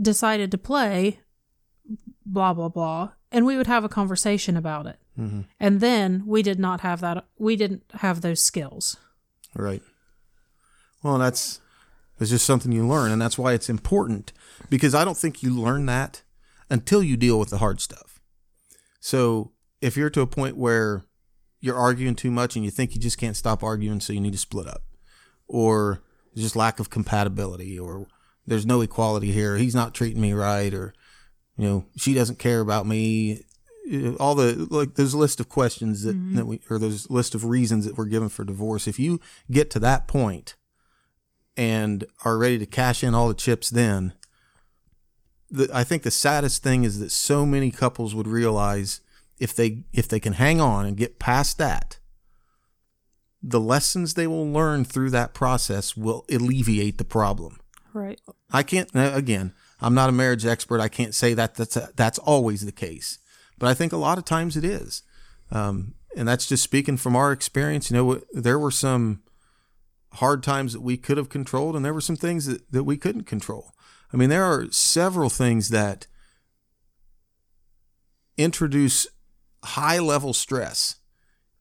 decided 0.01 0.51
to 0.51 0.59
play 0.59 1.21
blah, 2.25 2.55
blah, 2.55 2.69
blah. 2.69 3.13
And 3.31 3.45
we 3.45 3.57
would 3.57 3.67
have 3.67 3.85
a 3.85 3.89
conversation 3.89 4.57
about 4.57 4.87
it. 4.87 4.99
Mm-hmm. 5.19 5.43
And 5.61 5.81
then 5.81 6.25
we 6.27 6.43
did 6.43 6.59
not 6.59 6.81
have 6.81 7.01
that, 7.01 7.27
we 7.39 7.57
didn't 7.57 7.83
have 7.95 8.21
those 8.21 8.43
skills. 8.43 8.97
Right. 9.55 9.83
Well, 11.03 11.19
that's 11.19 11.61
it's 12.21 12.31
just 12.31 12.47
something 12.47 12.73
you 12.73 12.87
learn, 12.87 13.11
and 13.11 13.21
that's 13.21 13.37
why 13.37 13.53
it's 13.53 13.69
important 13.69 14.33
because 14.71 14.95
I 14.95 15.05
don't 15.05 15.17
think 15.17 15.43
you 15.43 15.51
learn 15.51 15.87
that 15.87 16.23
until 16.71 17.03
you 17.03 17.17
deal 17.17 17.39
with 17.39 17.51
the 17.51 17.59
hard 17.59 17.81
stuff. 17.81 18.21
So 19.01 19.53
if 19.81 19.97
you're 19.97 20.11
to 20.11 20.21
a 20.21 20.27
point 20.27 20.57
where 20.57 21.05
you're 21.61 21.77
arguing 21.77 22.15
too 22.15 22.31
much 22.31 22.57
and 22.57 22.65
you 22.65 22.71
think 22.71 22.95
you 22.95 23.01
just 23.01 23.19
can't 23.19 23.37
stop 23.37 23.63
arguing, 23.63 24.01
so 24.01 24.13
you 24.13 24.21
need 24.21 24.33
to 24.33 24.39
split 24.39 24.67
up, 24.67 24.83
or 25.49 26.03
just 26.37 26.57
lack 26.57 26.81
of 26.81 26.89
compatibility, 26.89 27.79
or 27.79 28.07
there's 28.47 28.67
no 28.67 28.81
equality 28.81 29.33
here. 29.33 29.57
He's 29.57 29.75
not 29.75 29.95
treating 29.95 30.21
me 30.21 30.33
right, 30.33 30.73
or 30.73 30.95
you 31.57 31.67
know, 31.67 31.85
she 31.97 32.15
doesn't 32.15 32.39
care 32.39 32.61
about 32.61 32.87
me. 32.87 33.45
All 34.19 34.35
the 34.35 34.67
like, 34.71 34.95
there's 34.95 35.15
a 35.15 35.19
list 35.19 35.41
of 35.41 35.49
questions 35.49 36.03
that, 36.03 36.17
mm-hmm. 36.17 36.37
that 36.37 36.47
we, 36.47 36.61
or 36.71 36.79
there's 36.79 37.07
a 37.07 37.13
list 37.13 37.35
of 37.35 37.45
reasons 37.45 37.85
that 37.85 37.97
we're 37.97 38.07
given 38.07 38.29
for 38.29 38.45
divorce. 38.45 38.89
If 38.89 38.99
you 38.99 39.21
get 39.51 39.71
to 39.71 39.79
that 39.81 40.09
point 40.09 40.57
and 41.57 42.05
are 42.25 42.39
ready 42.39 42.59
to 42.59 42.67
cash 42.67 43.05
in 43.05 43.15
all 43.15 43.29
the 43.29 43.35
chips, 43.35 43.71
then 43.71 44.15
the, 45.51 45.69
I 45.73 45.85
think 45.85 46.03
the 46.03 46.11
saddest 46.11 46.63
thing 46.63 46.85
is 46.85 46.99
that 46.99 47.13
so 47.13 47.45
many 47.47 47.71
couples 47.71 48.15
would 48.15 48.27
realize 48.27 49.01
if 49.39 49.55
they 49.55 49.85
if 49.93 50.09
they 50.09 50.21
can 50.21 50.35
hang 50.35 50.61
on 50.61 50.87
and 50.87 50.97
get 50.97 51.19
past 51.19 51.59
that, 51.59 51.99
the 53.43 53.61
lessons 53.61 54.15
they 54.15 54.27
will 54.27 54.51
learn 54.51 54.85
through 54.85 55.11
that 55.11 55.35
process 55.35 55.97
will 55.97 56.25
alleviate 56.31 56.99
the 56.99 57.05
problem. 57.05 57.59
Right. 57.95 58.21
I 58.53 58.65
can't 58.65 58.91
again. 58.93 59.55
I'm 59.81 59.95
not 59.95 60.09
a 60.09 60.13
marriage 60.13 60.45
expert. 60.45 60.81
I 60.81 60.89
can't 60.89 61.15
say 61.15 61.33
that 61.35 61.55
that's 61.55 61.77
a, 61.77 61.91
that's 61.95 62.19
always 62.19 62.67
the 62.67 62.73
case, 62.73 63.19
but 63.57 63.69
I 63.69 63.75
think 63.75 63.93
a 63.93 63.97
lot 63.97 64.19
of 64.19 64.25
times 64.25 64.57
it 64.57 64.65
is. 64.65 65.03
Um, 65.51 65.95
and 66.17 66.27
that's 66.27 66.47
just 66.47 66.63
speaking 66.63 66.97
from 66.97 67.15
our 67.15 67.31
experience. 67.33 67.91
You 67.91 67.97
know, 67.97 68.21
there 68.33 68.59
were 68.59 68.71
some 68.73 69.23
hard 70.15 70.43
times 70.43 70.73
that 70.73 70.81
we 70.81 70.97
could 70.97 71.17
have 71.17 71.29
controlled, 71.29 71.77
and 71.77 71.85
there 71.85 71.95
were 71.95 72.01
some 72.01 72.17
things 72.17 72.47
that, 72.47 72.71
that 72.73 72.85
we 72.85 72.97
couldn't 72.97 73.25
control. 73.25 73.73
I 74.13 74.17
mean, 74.17 74.29
there 74.29 74.45
are 74.45 74.71
several 74.71 75.31
things 75.31 75.69
that 75.71 76.07
introduce 78.37 79.07
high 79.65 79.99
level 79.99 80.33
stress 80.33 80.97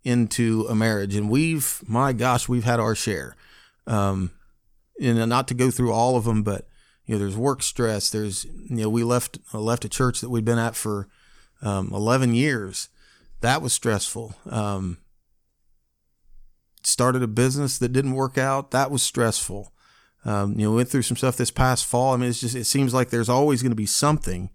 into 0.04 0.66
a 0.70 0.76
marriage, 0.76 1.16
and 1.16 1.30
we've, 1.30 1.82
my 1.88 2.12
gosh, 2.14 2.50
we've 2.50 2.64
had 2.64 2.80
our 2.80 2.96
share. 2.96 3.36
Um, 3.86 4.32
and 5.02 5.30
not 5.30 5.48
to 5.48 5.54
go 5.54 5.72
through 5.72 5.92
all 5.92 6.16
of 6.16 6.26
them, 6.26 6.44
but 6.44 6.68
you 7.06 7.16
know, 7.16 7.20
there's 7.20 7.38
work 7.38 7.62
stress. 7.62 8.10
There's, 8.10 8.46
you 8.46 8.78
know, 8.78 8.90
we 8.90 9.04
left 9.04 9.40
left 9.54 9.86
a 9.86 9.90
church 9.90 10.22
that 10.22 10.30
we'd 10.30 10.46
been 10.46 10.60
at 10.60 10.76
for 10.76 11.08
um, 11.62 11.92
11 11.94 12.34
years. 12.34 12.90
That 13.42 13.62
was 13.62 13.74
stressful. 13.74 14.36
Um, 14.50 14.98
started 16.84 17.24
a 17.24 17.28
business 17.28 17.78
that 17.78 17.94
didn't 17.94 18.14
work 18.14 18.38
out. 18.38 18.72
That 18.72 18.92
was 18.92 19.04
stressful. 19.04 19.74
Um, 20.26 20.58
you 20.58 20.66
know, 20.66 20.76
went 20.76 20.90
through 20.90 21.02
some 21.02 21.18
stuff 21.18 21.36
this 21.36 21.52
past 21.52 21.86
fall. 21.86 22.14
I 22.14 22.18
mean, 22.18 22.30
it's 22.30 22.40
just 22.40 22.56
it 22.56 22.66
seems 22.66 22.94
like 22.94 23.10
there's 23.10 23.30
always 23.30 23.62
going 23.62 23.72
to 23.72 23.76
be 23.76 23.86
something 23.86 24.50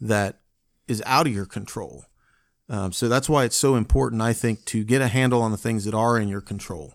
that 0.00 0.40
is 0.86 1.02
out 1.06 1.26
of 1.26 1.34
your 1.34 1.46
control. 1.46 2.04
Um, 2.68 2.92
so 2.92 3.08
that's 3.08 3.28
why 3.28 3.44
it's 3.44 3.56
so 3.56 3.74
important, 3.74 4.22
I 4.22 4.32
think, 4.32 4.64
to 4.66 4.84
get 4.84 5.02
a 5.02 5.08
handle 5.08 5.42
on 5.42 5.50
the 5.50 5.56
things 5.56 5.84
that 5.84 5.94
are 5.94 6.18
in 6.18 6.28
your 6.28 6.40
control. 6.40 6.94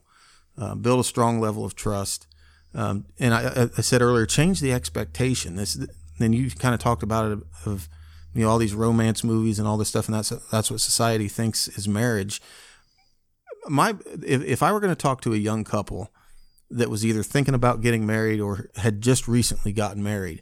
Uh, 0.57 0.75
build 0.75 0.99
a 0.99 1.03
strong 1.03 1.39
level 1.39 1.65
of 1.65 1.75
trust. 1.75 2.27
Um, 2.75 3.05
and 3.19 3.33
I, 3.33 3.69
I, 3.77 3.81
said 3.81 4.01
earlier, 4.01 4.25
change 4.25 4.59
the 4.59 4.73
expectation. 4.73 5.55
This, 5.55 5.77
then 6.17 6.33
you 6.33 6.49
kind 6.49 6.73
of 6.73 6.79
talked 6.79 7.03
about 7.03 7.31
it 7.31 7.39
of, 7.65 7.87
you 8.33 8.43
know, 8.43 8.49
all 8.49 8.57
these 8.57 8.73
romance 8.73 9.23
movies 9.23 9.59
and 9.59 9.67
all 9.67 9.77
this 9.77 9.89
stuff, 9.89 10.07
and 10.07 10.15
that's 10.15 10.29
that's 10.51 10.71
what 10.71 10.81
society 10.81 11.27
thinks 11.27 11.67
is 11.67 11.87
marriage. 11.87 12.41
My, 13.67 13.95
if, 14.25 14.43
if 14.43 14.63
I 14.63 14.71
were 14.71 14.79
going 14.79 14.91
to 14.91 15.01
talk 15.01 15.21
to 15.21 15.33
a 15.33 15.37
young 15.37 15.63
couple 15.63 16.11
that 16.69 16.89
was 16.89 17.05
either 17.05 17.23
thinking 17.23 17.53
about 17.53 17.81
getting 17.81 18.05
married 18.05 18.41
or 18.41 18.69
had 18.77 19.01
just 19.01 19.27
recently 19.27 19.71
gotten 19.71 20.01
married, 20.01 20.41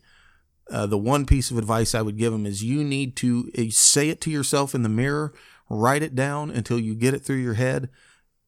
uh, 0.71 0.85
the 0.85 0.97
one 0.97 1.25
piece 1.25 1.51
of 1.51 1.57
advice 1.57 1.93
I 1.93 2.01
would 2.01 2.17
give 2.17 2.31
them 2.31 2.45
is 2.45 2.63
you 2.63 2.83
need 2.83 3.17
to 3.17 3.51
uh, 3.57 3.63
say 3.69 4.07
it 4.07 4.21
to 4.21 4.31
yourself 4.31 4.73
in 4.73 4.83
the 4.83 4.89
mirror, 4.89 5.33
write 5.69 6.01
it 6.01 6.15
down 6.15 6.49
until 6.49 6.79
you 6.79 6.95
get 6.95 7.13
it 7.13 7.19
through 7.19 7.37
your 7.37 7.55
head, 7.55 7.89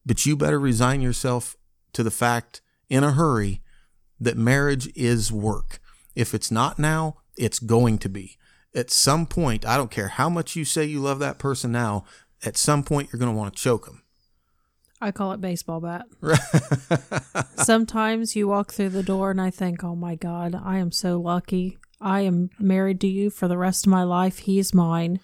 but 0.06 0.24
you 0.24 0.36
better 0.36 0.58
resign 0.58 1.02
yourself 1.02 1.56
to 1.92 2.02
the 2.02 2.10
fact 2.10 2.62
in 2.88 3.04
a 3.04 3.12
hurry 3.12 3.60
that 4.20 4.36
marriage 4.36 4.88
is 4.94 5.32
work. 5.32 5.80
If 6.14 6.34
it's 6.34 6.50
not 6.50 6.78
now, 6.78 7.16
it's 7.36 7.58
going 7.58 7.98
to 7.98 8.08
be. 8.08 8.36
At 8.74 8.90
some 8.90 9.26
point, 9.26 9.64
I 9.66 9.76
don't 9.76 9.90
care 9.90 10.08
how 10.08 10.28
much 10.28 10.56
you 10.56 10.64
say 10.64 10.84
you 10.84 11.00
love 11.00 11.18
that 11.20 11.38
person 11.38 11.72
now, 11.72 12.04
at 12.44 12.56
some 12.56 12.82
point 12.82 13.10
you're 13.12 13.20
going 13.20 13.32
to 13.32 13.38
want 13.38 13.54
to 13.54 13.62
choke 13.62 13.86
them. 13.86 14.02
I 15.00 15.10
call 15.10 15.32
it 15.32 15.40
baseball 15.40 15.80
bat. 15.80 16.06
Sometimes 17.56 18.36
you 18.36 18.48
walk 18.48 18.72
through 18.72 18.90
the 18.90 19.02
door 19.02 19.30
and 19.30 19.40
I 19.40 19.50
think, 19.50 19.84
oh 19.84 19.94
my 19.94 20.14
God, 20.14 20.58
I 20.64 20.78
am 20.78 20.92
so 20.92 21.20
lucky. 21.20 21.78
I 22.00 22.20
am 22.20 22.50
married 22.58 23.00
to 23.02 23.06
you 23.06 23.30
for 23.30 23.46
the 23.48 23.58
rest 23.58 23.86
of 23.86 23.90
my 23.90 24.02
life. 24.02 24.38
He's 24.38 24.72
mine. 24.72 25.20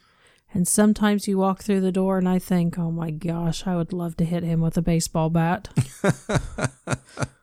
And 0.53 0.67
sometimes 0.67 1.29
you 1.29 1.39
walk 1.39 1.63
through 1.63 1.81
the 1.81 1.93
door 1.93 2.19
and 2.19 2.29
I 2.29 2.39
think, 2.39 2.79
oh 2.79 2.91
my 2.91 3.11
gosh, 3.11 3.67
I 3.67 3.77
would 3.77 3.93
love 3.93 4.17
to 4.19 4.25
hit 4.25 4.43
him 4.43 4.61
with 4.61 4.77
a 4.77 4.83
baseball 4.83 5.31
bat. 5.31 5.69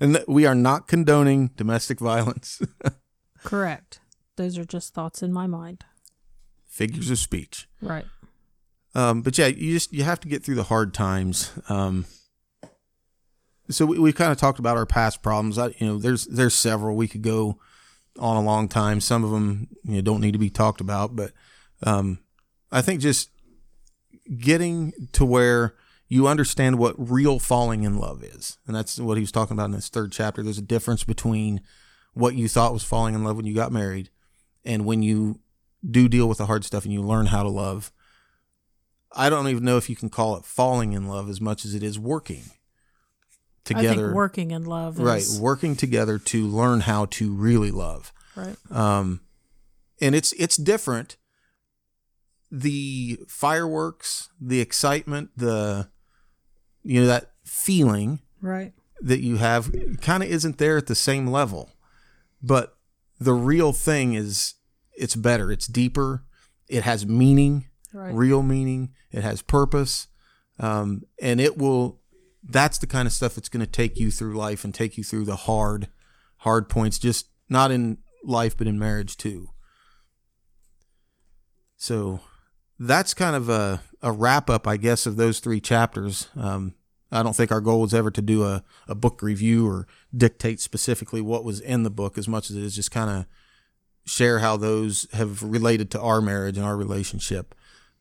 and 0.00 0.22
we 0.26 0.46
are 0.46 0.54
not 0.54 0.88
condoning 0.88 1.48
domestic 1.56 1.98
violence. 2.00 2.60
Correct. 3.44 4.00
Those 4.36 4.58
are 4.58 4.64
just 4.64 4.94
thoughts 4.94 5.22
in 5.22 5.32
my 5.32 5.46
mind. 5.46 5.84
Figures 6.66 7.10
of 7.10 7.18
speech. 7.18 7.68
Right. 7.80 8.06
Um, 8.94 9.22
but 9.22 9.36
yeah, 9.38 9.46
you 9.46 9.74
just 9.74 9.92
you 9.92 10.04
have 10.04 10.20
to 10.20 10.28
get 10.28 10.44
through 10.44 10.54
the 10.54 10.64
hard 10.64 10.94
times. 10.94 11.52
Um, 11.68 12.06
so 13.70 13.86
we, 13.86 13.98
we 13.98 14.12
kind 14.12 14.32
of 14.32 14.38
talked 14.38 14.58
about 14.58 14.76
our 14.76 14.86
past 14.86 15.22
problems. 15.22 15.58
I, 15.58 15.68
you 15.78 15.86
know, 15.86 15.98
there's 15.98 16.26
there's 16.26 16.54
several 16.54 16.96
we 16.96 17.08
could 17.08 17.22
go 17.22 17.58
on 18.18 18.36
a 18.36 18.42
long 18.42 18.68
time. 18.68 19.00
Some 19.00 19.24
of 19.24 19.30
them 19.30 19.68
you 19.84 19.96
know 19.96 20.00
don't 20.00 20.20
need 20.20 20.32
to 20.32 20.38
be 20.38 20.50
talked 20.50 20.80
about, 20.80 21.16
but 21.16 21.32
um, 21.82 22.18
I 22.70 22.82
think 22.82 23.00
just 23.00 23.30
getting 24.38 24.92
to 25.12 25.24
where 25.24 25.74
you 26.12 26.28
understand 26.28 26.78
what 26.78 26.94
real 26.98 27.38
falling 27.38 27.84
in 27.84 27.96
love 27.96 28.22
is. 28.22 28.58
And 28.66 28.76
that's 28.76 28.98
what 28.98 29.16
he 29.16 29.22
was 29.22 29.32
talking 29.32 29.56
about 29.56 29.70
in 29.70 29.72
his 29.72 29.88
third 29.88 30.12
chapter. 30.12 30.42
There's 30.42 30.58
a 30.58 30.60
difference 30.60 31.04
between 31.04 31.62
what 32.12 32.34
you 32.34 32.48
thought 32.48 32.74
was 32.74 32.84
falling 32.84 33.14
in 33.14 33.24
love 33.24 33.34
when 33.34 33.46
you 33.46 33.54
got 33.54 33.72
married 33.72 34.10
and 34.62 34.84
when 34.84 35.02
you 35.02 35.40
do 35.90 36.10
deal 36.10 36.28
with 36.28 36.36
the 36.36 36.44
hard 36.44 36.66
stuff 36.66 36.84
and 36.84 36.92
you 36.92 37.00
learn 37.00 37.24
how 37.24 37.42
to 37.42 37.48
love. 37.48 37.94
I 39.10 39.30
don't 39.30 39.48
even 39.48 39.64
know 39.64 39.78
if 39.78 39.88
you 39.88 39.96
can 39.96 40.10
call 40.10 40.36
it 40.36 40.44
falling 40.44 40.92
in 40.92 41.08
love 41.08 41.30
as 41.30 41.40
much 41.40 41.64
as 41.64 41.74
it 41.74 41.82
is 41.82 41.98
working 41.98 42.42
together. 43.64 44.12
working 44.12 44.50
in 44.50 44.66
love, 44.66 44.98
right? 44.98 45.24
Working 45.40 45.76
together 45.76 46.18
to 46.18 46.46
learn 46.46 46.80
how 46.80 47.06
to 47.06 47.32
really 47.32 47.70
love, 47.70 48.12
right? 48.36 48.56
Um, 48.70 49.22
and 49.98 50.14
it's 50.14 50.34
it's 50.34 50.58
different. 50.58 51.16
The 52.50 53.18
fireworks, 53.28 54.28
the 54.38 54.60
excitement, 54.60 55.30
the 55.38 55.88
you 56.82 57.00
know 57.00 57.06
that 57.06 57.32
feeling 57.44 58.20
right. 58.40 58.72
that 59.00 59.20
you 59.20 59.36
have 59.36 59.74
kind 60.00 60.22
of 60.22 60.28
isn't 60.28 60.58
there 60.58 60.76
at 60.76 60.86
the 60.86 60.94
same 60.94 61.26
level. 61.26 61.70
But 62.42 62.76
the 63.20 63.34
real 63.34 63.72
thing 63.72 64.14
is 64.14 64.54
it's 64.96 65.14
better. 65.14 65.52
It's 65.52 65.66
deeper. 65.66 66.24
It 66.68 66.82
has 66.82 67.06
meaning 67.06 67.66
right. 67.92 68.14
real 68.14 68.42
meaning. 68.42 68.92
It 69.10 69.22
has 69.22 69.42
purpose. 69.42 70.08
Um, 70.58 71.02
and 71.20 71.40
it 71.40 71.56
will 71.56 72.00
that's 72.42 72.78
the 72.78 72.86
kind 72.86 73.06
of 73.06 73.12
stuff 73.12 73.36
that's 73.36 73.48
going 73.48 73.64
to 73.64 73.70
take 73.70 73.98
you 73.98 74.10
through 74.10 74.36
life 74.36 74.64
and 74.64 74.74
take 74.74 74.98
you 74.98 75.04
through 75.04 75.24
the 75.24 75.36
hard 75.36 75.88
hard 76.38 76.68
points 76.68 76.98
just 76.98 77.28
not 77.48 77.70
in 77.70 77.98
life 78.24 78.56
but 78.56 78.66
in 78.66 78.78
marriage 78.78 79.16
too. 79.16 79.50
So 81.76 82.20
that's 82.86 83.14
kind 83.14 83.36
of 83.36 83.48
a, 83.48 83.80
a 84.02 84.12
wrap 84.12 84.50
up, 84.50 84.66
I 84.66 84.76
guess, 84.76 85.06
of 85.06 85.16
those 85.16 85.40
three 85.40 85.60
chapters. 85.60 86.28
Um, 86.36 86.74
I 87.10 87.22
don't 87.22 87.36
think 87.36 87.52
our 87.52 87.60
goal 87.60 87.80
was 87.80 87.94
ever 87.94 88.10
to 88.10 88.22
do 88.22 88.44
a, 88.44 88.64
a 88.88 88.94
book 88.94 89.22
review 89.22 89.68
or 89.68 89.86
dictate 90.16 90.60
specifically 90.60 91.20
what 91.20 91.44
was 91.44 91.60
in 91.60 91.82
the 91.82 91.90
book 91.90 92.18
as 92.18 92.26
much 92.26 92.50
as 92.50 92.56
it 92.56 92.62
is 92.62 92.74
just 92.74 92.90
kind 92.90 93.10
of 93.10 93.26
share 94.04 94.40
how 94.40 94.56
those 94.56 95.06
have 95.12 95.42
related 95.42 95.90
to 95.92 96.00
our 96.00 96.20
marriage 96.20 96.56
and 96.56 96.66
our 96.66 96.76
relationship. 96.76 97.54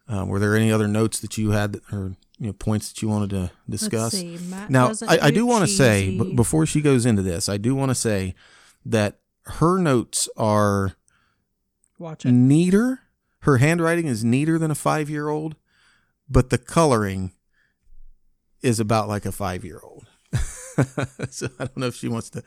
Uh, 0.07 0.25
were 0.25 0.39
there 0.39 0.55
any 0.55 0.71
other 0.71 0.88
notes 0.88 1.19
that 1.19 1.38
you 1.38 1.51
had 1.51 1.73
that, 1.73 1.93
or 1.93 2.15
you 2.39 2.47
know 2.47 2.53
points 2.53 2.89
that 2.89 3.01
you 3.01 3.07
wanted 3.07 3.29
to 3.29 3.51
discuss? 3.69 4.13
See, 4.13 4.39
now, 4.67 4.93
I, 5.07 5.19
I, 5.23 5.32
do 5.32 5.45
want 5.45 5.63
to 5.63 5.71
say, 5.71 6.17
but 6.17 6.36
before 6.36 6.65
she 6.65 6.82
goes 6.82 7.05
into 7.05 7.21
this, 7.21 7.47
I 7.47 7.57
do 7.57 7.75
want 7.75 7.91
to 7.91 7.95
say 7.95 8.34
that 8.86 9.19
her 9.43 9.77
notes 9.77 10.27
are 10.36 10.93
Watch 11.99 12.25
it. 12.25 12.32
neater 12.32 13.01
her 13.42 13.58
handwriting 13.58 14.08
is 14.08 14.24
neater 14.24 14.58
than 14.58 14.72
a 14.72 14.76
five 14.76 15.10
year 15.10 15.30
old, 15.30 15.56
but 16.30 16.50
the 16.50 16.58
coloring 16.58 17.32
is 18.62 18.80
about 18.80 19.08
like 19.08 19.26
a 19.26 19.32
five 19.32 19.64
year 19.64 19.80
old. 19.84 20.06
so 21.30 21.48
I 21.60 21.66
don't 21.66 21.78
know 21.78 21.88
if 21.88 21.96
she 21.96 22.08
wants 22.08 22.30
to, 22.32 22.44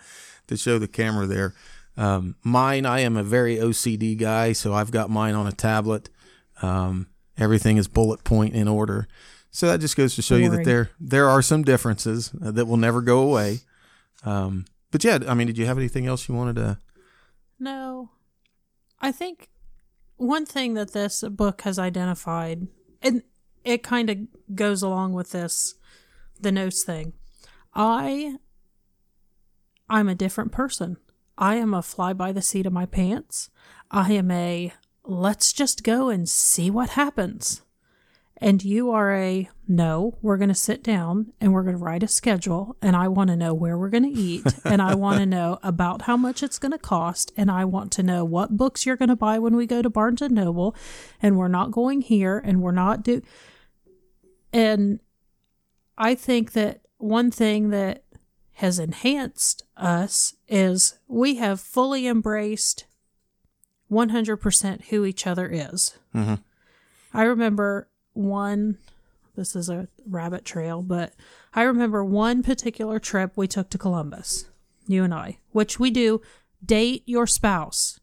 to 0.47 0.57
show 0.57 0.79
the 0.79 0.89
camera 0.89 1.27
there. 1.27 1.55
Um, 1.97 2.37
mine, 2.43 2.87
I 2.87 3.01
am 3.01 3.17
a 3.17 3.23
very 3.23 3.57
OCD 3.57 4.19
guy, 4.19 4.53
so 4.53 4.73
I've 4.73 4.91
got 4.91 5.11
mine 5.11 5.35
on 5.35 5.47
a 5.47 5.53
tablet. 5.53 6.11
Um, 6.63 7.09
everything 7.39 7.77
is 7.77 7.89
bullet 7.89 8.25
point 8.25 8.55
in 8.55 8.69
order. 8.69 9.07
So 9.51 9.69
that 9.69 9.81
just 9.81 9.97
goes 9.97 10.17
to 10.17 10.23
show 10.23 10.35
Boring. 10.35 10.45
you 10.45 10.51
that 10.51 10.65
there 10.65 10.91
there 10.99 11.29
are 11.29 11.43
some 11.43 11.63
differences 11.63 12.33
uh, 12.45 12.51
that 12.53 12.67
will 12.67 12.77
never 12.77 13.01
go 13.01 13.21
away. 13.21 13.61
Um, 14.25 14.65
but 14.91 15.05
yeah, 15.05 15.19
I 15.29 15.35
mean, 15.35 15.47
did 15.47 15.59
you 15.59 15.67
have 15.67 15.79
anything 15.79 16.07
else 16.07 16.29
you 16.29 16.35
wanted 16.35 16.57
to? 16.57 16.79
No, 17.61 18.11
I 19.01 19.13
think 19.13 19.49
one 20.25 20.47
thing 20.47 20.75
that 20.75 20.93
this 20.93 21.23
book 21.23 21.63
has 21.63 21.79
identified, 21.79 22.67
and 23.03 23.23
it 23.65 23.83
kind 23.83 24.11
of 24.11 24.19
goes 24.55 24.83
along 24.83 25.13
with 25.13 25.31
this 25.31 25.75
the 26.41 26.53
notes 26.53 26.83
thing. 26.83 27.13
I 27.75 28.37
I'm 29.89 30.09
a 30.09 30.15
different 30.15 30.53
person. 30.53 30.97
I 31.37 31.57
am 31.57 31.75
a 31.75 31.83
fly 31.83 32.13
by 32.13 32.33
the 32.33 32.43
seat 32.43 32.67
of 32.67 32.73
my 32.73 32.87
pants. 32.87 33.51
I 33.91 34.13
am 34.13 34.31
a 34.31 34.73
let's 35.05 35.53
just 35.53 35.85
go 35.85 36.09
and 36.09 36.29
see 36.29 36.71
what 36.71 36.91
happens. 36.91 37.63
And 38.45 38.63
you 38.63 38.91
are 38.91 39.15
a 39.15 39.49
no, 39.67 40.19
we're 40.21 40.37
going 40.37 40.51
to 40.51 40.55
sit 40.55 40.83
down 40.83 41.33
and 41.41 41.55
we're 41.55 41.63
going 41.63 41.79
to 41.79 41.83
write 41.83 42.03
a 42.03 42.09
schedule. 42.09 42.77
And 42.83 42.95
I 42.95 43.09
want 43.09 43.31
to 43.31 43.37
know 43.37 43.55
where 43.55 43.79
we're 43.79 43.89
going 43.89 44.03
to 44.03 44.21
eat. 44.21 44.45
and 44.67 44.83
I 44.83 44.95
want 44.97 45.21
to 45.21 45.25
know 45.25 45.59
about 45.63 46.03
how 46.03 46.19
much 46.19 46.43
it's 46.43 46.59
going 46.59 46.73
to 46.73 46.79
cost. 46.79 47.33
And 47.39 47.51
I 47.51 47.65
want 47.65 47.91
to 47.93 48.03
know 48.03 48.23
what 48.23 48.59
books 48.59 48.85
you're 48.85 48.99
going 48.99 49.09
to 49.09 49.17
buy 49.17 49.39
when 49.39 49.57
we 49.57 49.65
go 49.65 49.81
to 49.81 49.89
Barnes 49.89 50.21
and 50.21 50.35
Noble. 50.35 50.77
And 51.23 51.39
we're 51.39 51.49
not 51.49 51.71
going 51.71 52.03
here 52.03 52.39
and 52.39 52.61
we're 52.61 52.71
not 52.71 53.03
do. 53.03 53.23
And 54.53 55.01
I 55.97 56.15
think 56.15 56.53
that 56.53 56.83
one 56.99 57.31
thing 57.31 57.71
that 57.71 58.05
has 58.57 58.79
enhanced 58.79 59.63
us 59.75 60.35
is 60.49 60.99
we 61.09 61.37
have 61.37 61.63
fully 61.63 62.07
embraced 62.07 62.85
100% 63.91 64.85
who 64.89 65.07
each 65.07 65.27
other 65.27 65.49
is. 65.51 65.97
Mm-hmm. 66.15 66.35
I 67.15 67.23
remember 67.23 67.89
one, 68.15 68.79
this 69.37 69.55
is 69.55 69.69
a 69.69 69.89
rabbit 70.09 70.45
trail, 70.45 70.83
but 70.83 71.13
I 71.53 71.63
remember 71.63 72.05
one 72.05 72.43
particular 72.43 72.99
trip 72.99 73.33
we 73.37 73.47
took 73.47 73.71
to 73.71 73.79
Columbus, 73.79 74.47
you 74.87 75.05
and 75.05 75.13
I, 75.13 75.39
which 75.51 75.79
we 75.79 75.91
do 75.91 76.23
date 76.65 77.03
your 77.07 77.27
spouse. 77.27 78.01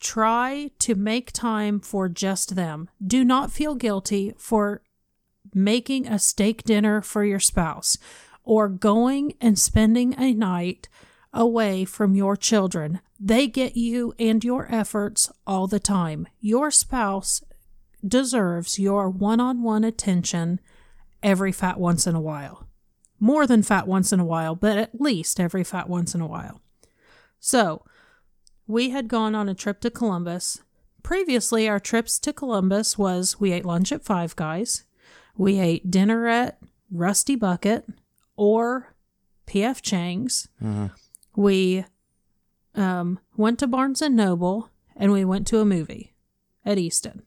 Try 0.00 0.70
to 0.78 0.94
make 0.94 1.32
time 1.32 1.80
for 1.80 2.08
just 2.08 2.54
them. 2.54 2.88
Do 3.04 3.24
not 3.24 3.50
feel 3.50 3.74
guilty 3.74 4.32
for 4.38 4.82
making 5.52 6.06
a 6.06 6.18
steak 6.18 6.62
dinner 6.62 7.00
for 7.00 7.24
your 7.24 7.40
spouse 7.40 7.98
or 8.44 8.68
going 8.68 9.34
and 9.40 9.58
spending 9.58 10.14
a 10.18 10.32
night 10.32 10.88
away 11.32 11.84
from 11.84 12.14
your 12.14 12.36
children. 12.36 13.00
They 13.18 13.48
get 13.48 13.76
you 13.76 14.14
and 14.18 14.44
your 14.44 14.72
efforts 14.72 15.30
all 15.46 15.66
the 15.66 15.80
time. 15.80 16.28
Your 16.40 16.70
spouse 16.70 17.42
deserves 18.06 18.78
your 18.78 19.08
one 19.10 19.40
on 19.40 19.62
one 19.62 19.84
attention 19.84 20.60
every 21.22 21.52
fat 21.52 21.78
once 21.78 22.06
in 22.06 22.14
a 22.14 22.20
while. 22.20 22.66
More 23.20 23.46
than 23.46 23.62
fat 23.62 23.88
once 23.88 24.12
in 24.12 24.20
a 24.20 24.24
while, 24.24 24.54
but 24.54 24.78
at 24.78 25.00
least 25.00 25.40
every 25.40 25.64
fat 25.64 25.88
once 25.88 26.14
in 26.14 26.20
a 26.20 26.26
while. 26.26 26.60
So, 27.40 27.84
we 28.66 28.90
had 28.90 29.08
gone 29.08 29.34
on 29.34 29.48
a 29.48 29.54
trip 29.54 29.80
to 29.80 29.90
Columbus. 29.90 30.60
Previously, 31.02 31.68
our 31.68 31.80
trips 31.80 32.18
to 32.20 32.32
Columbus 32.32 32.98
was 32.98 33.40
we 33.40 33.52
ate 33.52 33.64
lunch 33.64 33.90
at 33.92 34.04
Five 34.04 34.36
Guys, 34.36 34.84
we 35.36 35.58
ate 35.58 35.90
dinner 35.90 36.26
at 36.28 36.58
Rusty 36.90 37.34
Bucket 37.36 37.86
or 38.36 38.94
P.F. 39.46 39.80
Chang's. 39.82 40.48
We 41.34 41.84
um, 42.74 43.18
went 43.36 43.58
to 43.60 43.66
Barnes 43.66 44.02
and 44.02 44.16
Noble 44.16 44.70
and 44.96 45.12
we 45.12 45.24
went 45.24 45.46
to 45.48 45.60
a 45.60 45.64
movie 45.64 46.14
at 46.64 46.78
Easton. 46.78 47.22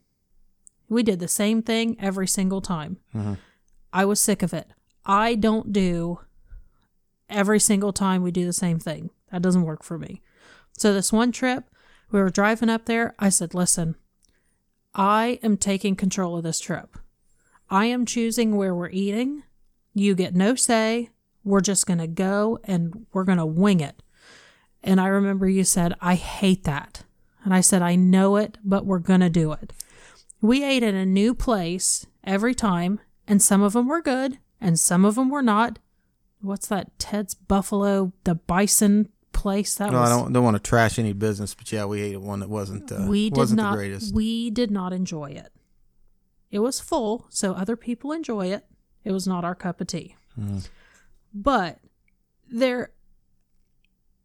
We 0.92 1.04
did 1.04 1.22
the 1.22 1.30
same 1.30 1.62
thing 1.62 1.96
every 2.02 2.28
single 2.28 2.60
time. 2.60 2.98
Mm-hmm. 3.16 3.36
I 3.94 4.04
was 4.04 4.20
sick 4.20 4.44
of 4.44 4.54
it. 4.54 4.68
I 5.06 5.36
don't 5.36 5.72
do 5.72 6.20
every 7.30 7.62
single 7.62 7.94
time 7.94 8.24
we 8.24 8.32
do 8.32 8.46
the 8.46 8.52
same 8.52 8.78
thing. 8.78 9.10
That 9.32 9.42
doesn't 9.42 9.64
work 9.64 9.84
for 9.84 9.98
me. 9.98 10.22
So, 10.78 10.94
this 10.94 11.14
one 11.14 11.32
trip, 11.32 11.64
we 12.12 12.20
were 12.20 12.30
driving 12.30 12.70
up 12.70 12.88
there. 12.88 13.16
I 13.18 13.30
said, 13.30 13.54
Listen, 13.54 13.96
I 14.94 15.40
am 15.42 15.56
taking 15.56 15.96
control 15.96 16.36
of 16.36 16.44
this 16.44 16.60
trip. 16.60 16.98
I 17.70 17.86
am 17.86 18.06
choosing 18.06 18.58
where 18.58 18.76
we're 18.76 18.90
eating. 18.90 19.44
You 19.94 20.14
get 20.14 20.36
no 20.36 20.56
say. 20.56 21.10
We're 21.46 21.62
just 21.62 21.88
going 21.88 22.00
to 22.00 22.08
go 22.08 22.60
and 22.66 23.06
we're 23.14 23.24
going 23.24 23.38
to 23.38 23.46
wing 23.46 23.80
it. 23.80 24.04
And 24.84 25.00
I 25.00 25.08
remember 25.08 25.48
you 25.48 25.64
said, 25.64 25.94
I 26.02 26.16
hate 26.16 26.66
that. 26.66 27.04
And 27.46 27.54
I 27.54 27.62
said, 27.62 27.82
I 27.82 27.96
know 27.96 28.36
it, 28.36 28.58
but 28.62 28.86
we're 28.86 29.00
going 29.00 29.22
to 29.22 29.30
do 29.30 29.54
it. 29.54 29.72
We 30.42 30.64
ate 30.64 30.84
at 30.84 30.94
a 30.94 31.06
new 31.06 31.34
place 31.36 32.06
every 32.24 32.56
time, 32.56 33.00
and 33.28 33.42
some 33.42 33.62
of 33.62 33.74
them 33.74 33.88
were 33.88 34.02
good 34.02 34.40
and 34.62 34.80
some 34.80 35.04
of 35.04 35.16
them 35.16 35.30
were 35.30 35.42
not. 35.42 35.80
What's 36.40 36.68
that? 36.68 36.98
Ted's 37.00 37.34
Buffalo, 37.34 38.14
the 38.24 38.36
bison 38.36 39.10
place? 39.34 39.76
That 39.76 39.92
No, 39.92 40.00
I 40.00 40.10
don't 40.10 40.32
don't 40.32 40.44
want 40.44 40.56
to 40.56 40.62
trash 40.62 41.00
any 41.00 41.14
business, 41.14 41.54
but 41.56 41.72
yeah, 41.72 41.86
we 41.86 42.02
ate 42.02 42.14
at 42.14 42.22
one 42.22 42.40
that 42.40 42.50
wasn't 42.50 42.92
uh, 42.92 43.06
we 43.08 43.30
did 43.30 43.38
wasn't 43.38 43.58
not 43.58 43.72
the 43.72 43.78
greatest. 43.78 44.14
we 44.14 44.52
did 44.52 44.72
not 44.72 44.94
enjoy 44.94 45.32
it. 45.32 45.52
It 46.52 46.60
was 46.60 46.80
full, 46.80 47.26
so 47.30 47.54
other 47.54 47.76
people 47.76 48.12
enjoy 48.12 48.48
it. 48.48 48.66
It 49.04 49.12
was 49.12 49.28
not 49.28 49.44
our 49.44 49.56
cup 49.56 49.82
of 49.82 49.88
tea. 49.88 50.16
But 51.34 51.80
there 52.50 52.92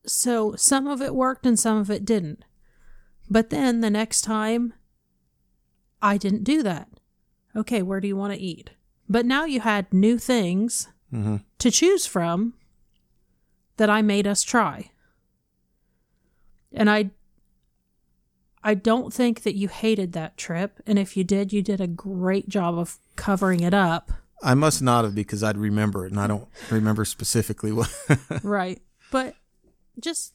so 0.05 0.55
some 0.57 0.87
of 0.87 1.01
it 1.03 1.15
worked 1.15 1.47
and 1.47 1.59
some 1.59 1.79
of 1.79 1.91
it 1.91 2.05
didn't. 2.05 2.45
But 3.29 3.51
then 3.51 3.81
the 3.81 3.91
next 3.91 4.23
time 4.23 4.73
I 6.03 6.17
didn't 6.19 6.45
do 6.45 6.63
that. 6.63 6.89
Okay, 7.55 7.83
where 7.83 8.01
do 8.01 8.09
you 8.09 8.17
want 8.17 8.33
to 8.35 8.39
eat? 8.41 8.71
But 9.09 9.25
now 9.27 9.45
you 9.45 9.61
had 9.61 9.93
new 9.93 10.19
things 10.19 10.89
Mhm. 11.13 11.43
to 11.59 11.71
choose 11.71 12.07
from 12.07 12.55
that 13.77 13.89
I 13.91 14.03
made 14.03 14.27
us 14.27 14.43
try. 14.43 14.91
And 16.73 16.91
I 16.91 17.11
I 18.63 18.75
don't 18.75 19.15
think 19.15 19.45
that 19.45 19.55
you 19.55 19.69
hated 19.69 20.13
that 20.15 20.37
trip, 20.37 20.81
and 20.89 20.99
if 20.99 21.17
you 21.17 21.23
did, 21.23 21.53
you 21.53 21.63
did 21.63 21.81
a 21.81 21.87
great 21.87 22.49
job 22.49 22.77
of 22.77 22.99
covering 23.15 23.61
it 23.61 23.73
up. 23.73 24.11
I 24.43 24.55
must 24.55 24.83
not 24.83 25.05
have 25.05 25.15
because 25.15 25.45
I'd 25.45 25.57
remember 25.57 26.05
it, 26.05 26.11
and 26.11 26.21
I 26.21 26.27
don't 26.27 26.49
remember 26.69 27.05
specifically 27.05 27.71
what. 27.71 27.89
right. 28.43 28.83
But 29.13 29.37
just 30.01 30.35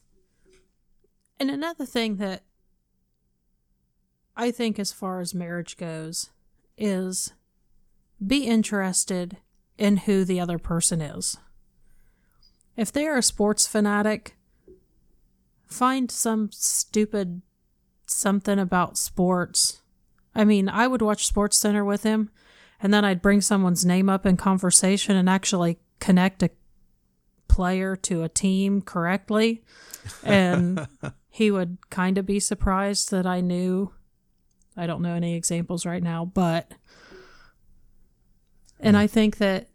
and 1.42 1.52
another 1.52 1.86
thing 1.86 2.16
that 2.18 2.44
I 4.36 4.52
think 4.52 4.80
as 4.80 4.92
far 4.92 5.20
as 5.20 5.34
marriage 5.34 5.78
goes 5.78 6.30
is 6.78 7.34
be 8.26 8.46
interested 8.46 9.38
in 9.78 9.98
who 9.98 10.24
the 10.24 10.40
other 10.40 10.58
person 10.58 11.02
is. 11.02 11.38
If 12.78 12.92
they 12.92 13.08
are 13.08 13.18
a 13.18 13.24
sports 13.24 13.68
fanatic, 13.68 14.36
find 15.66 16.10
some 16.10 16.50
stupid 16.52 17.42
something 18.06 18.60
about 18.60 18.98
sports. 18.98 19.82
I 20.34 20.46
mean, 20.46 20.70
I 20.70 20.88
would 20.88 21.02
watch 21.02 21.28
Sports 21.28 21.58
Center 21.58 21.84
with 21.84 22.04
him 22.04 22.30
and 22.82 22.94
then 22.94 23.06
I'd 23.06 23.22
bring 23.22 23.42
someone's 23.42 23.86
name 23.86 24.10
up 24.10 24.26
in 24.26 24.38
conversation 24.38 25.16
and 25.16 25.30
actually 25.30 25.78
connect 26.00 26.42
a 26.44 26.50
player 27.48 27.96
to 27.98 28.24
a 28.24 28.30
team 28.30 28.82
correctly. 28.82 29.64
And 30.24 30.88
he 31.30 31.52
would 31.52 31.78
kind 31.90 32.18
of 32.18 32.26
be 32.26 32.40
surprised 32.40 33.12
that 33.12 33.26
I 33.26 33.42
knew. 33.42 33.94
I 34.78 34.88
don't 34.88 35.02
know 35.02 35.14
any 35.14 35.36
examples 35.36 35.86
right 35.86 36.04
now, 36.04 36.26
but. 36.26 36.72
And 38.80 38.98
I 38.98 39.06
think 39.06 39.38
that 39.38 39.70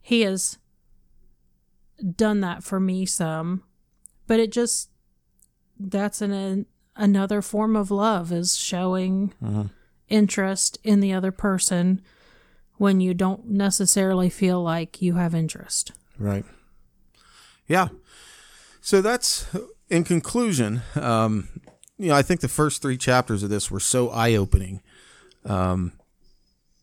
he 0.00 0.22
has 0.22 0.58
done 2.16 2.40
that 2.40 2.64
for 2.64 2.80
me 2.80 3.06
some, 3.06 3.62
but 4.26 4.40
it 4.40 4.52
just. 4.52 4.88
That's 5.78 6.20
an, 6.20 6.32
an 6.32 6.66
another 6.96 7.42
form 7.42 7.76
of 7.76 7.90
love 7.90 8.32
is 8.32 8.56
showing 8.56 9.32
interest 10.08 10.78
in 10.84 11.00
the 11.00 11.12
other 11.12 11.32
person 11.32 12.02
when 12.76 13.00
you 13.00 13.14
don't 13.14 13.48
necessarily 13.48 14.28
feel 14.28 14.62
like 14.62 15.00
you 15.00 15.14
have 15.14 15.34
interest. 15.34 15.92
Right. 16.18 16.44
Yeah. 17.66 17.88
So 18.80 19.00
that's 19.00 19.46
in 19.88 20.04
conclusion. 20.04 20.82
Um, 20.94 21.48
you 22.02 22.08
know, 22.08 22.14
I 22.16 22.22
think 22.22 22.40
the 22.40 22.48
first 22.48 22.82
three 22.82 22.96
chapters 22.96 23.42
of 23.42 23.50
this 23.50 23.70
were 23.70 23.80
so 23.80 24.10
eye 24.10 24.34
opening. 24.34 24.80
Um, 25.44 25.92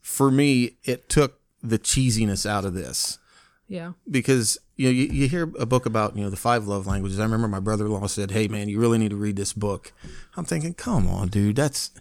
for 0.02 0.32
me, 0.32 0.78
it 0.84 1.10
took 1.10 1.40
the 1.62 1.78
cheesiness 1.80 2.46
out 2.46 2.64
of 2.66 2.74
this 2.74 3.18
Yeah. 3.68 3.92
because 4.10 4.58
you 4.78 4.86
know 4.86 4.92
you, 4.92 5.06
you 5.08 5.28
hear 5.28 5.52
a 5.60 5.66
book 5.66 5.86
about 5.86 6.16
you 6.16 6.24
know 6.24 6.30
the 6.30 6.38
five 6.38 6.66
love 6.68 6.88
languages. 6.88 7.20
I 7.20 7.24
remember 7.24 7.48
my 7.48 7.60
brother-in-law 7.60 8.08
said, 8.08 8.32
"Hey 8.32 8.48
man, 8.48 8.70
you 8.70 8.80
really 8.80 8.98
need 8.98 9.10
to 9.12 9.18
read 9.18 9.36
this 9.36 9.52
book." 9.54 9.92
I'm 10.38 10.46
thinking, 10.46 10.74
"Come 10.74 11.08
on, 11.08 11.28
dude, 11.28 11.58
that's 11.58 11.92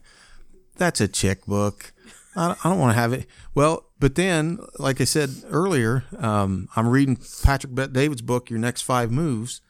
that's 0.77 1.01
a 1.01 1.09
chick 1.09 1.45
book. 1.47 1.93
I, 2.37 2.55
I 2.63 2.69
don't 2.69 2.79
want 2.79 2.91
to 2.95 3.01
have 3.01 3.13
it." 3.13 3.27
Well, 3.55 3.87
but 3.99 4.15
then, 4.15 4.61
like 4.79 5.01
I 5.01 5.05
said 5.05 5.31
earlier, 5.51 6.05
um, 6.19 6.69
I'm 6.77 6.87
reading 6.89 7.19
Patrick 7.43 7.75
Bet 7.75 7.93
David's 7.93 8.23
book, 8.23 8.49
Your 8.49 8.61
Next 8.61 8.83
Five 8.83 9.11
Moves, 9.11 9.61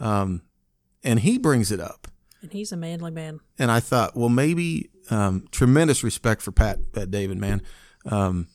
um, 0.00 0.42
and 1.02 1.20
he 1.20 1.38
brings 1.38 1.72
it 1.72 1.80
up. 1.80 2.08
And 2.42 2.52
he's 2.52 2.72
a 2.72 2.76
manly 2.76 3.10
man. 3.10 3.40
And 3.58 3.70
I 3.70 3.80
thought, 3.80 4.16
well, 4.16 4.28
maybe 4.28 4.90
um, 5.10 5.46
tremendous 5.50 6.02
respect 6.02 6.42
for 6.42 6.52
Pat 6.52 6.92
Pat 6.92 7.10
David, 7.10 7.38
man. 7.38 7.62
Um, 8.06 8.48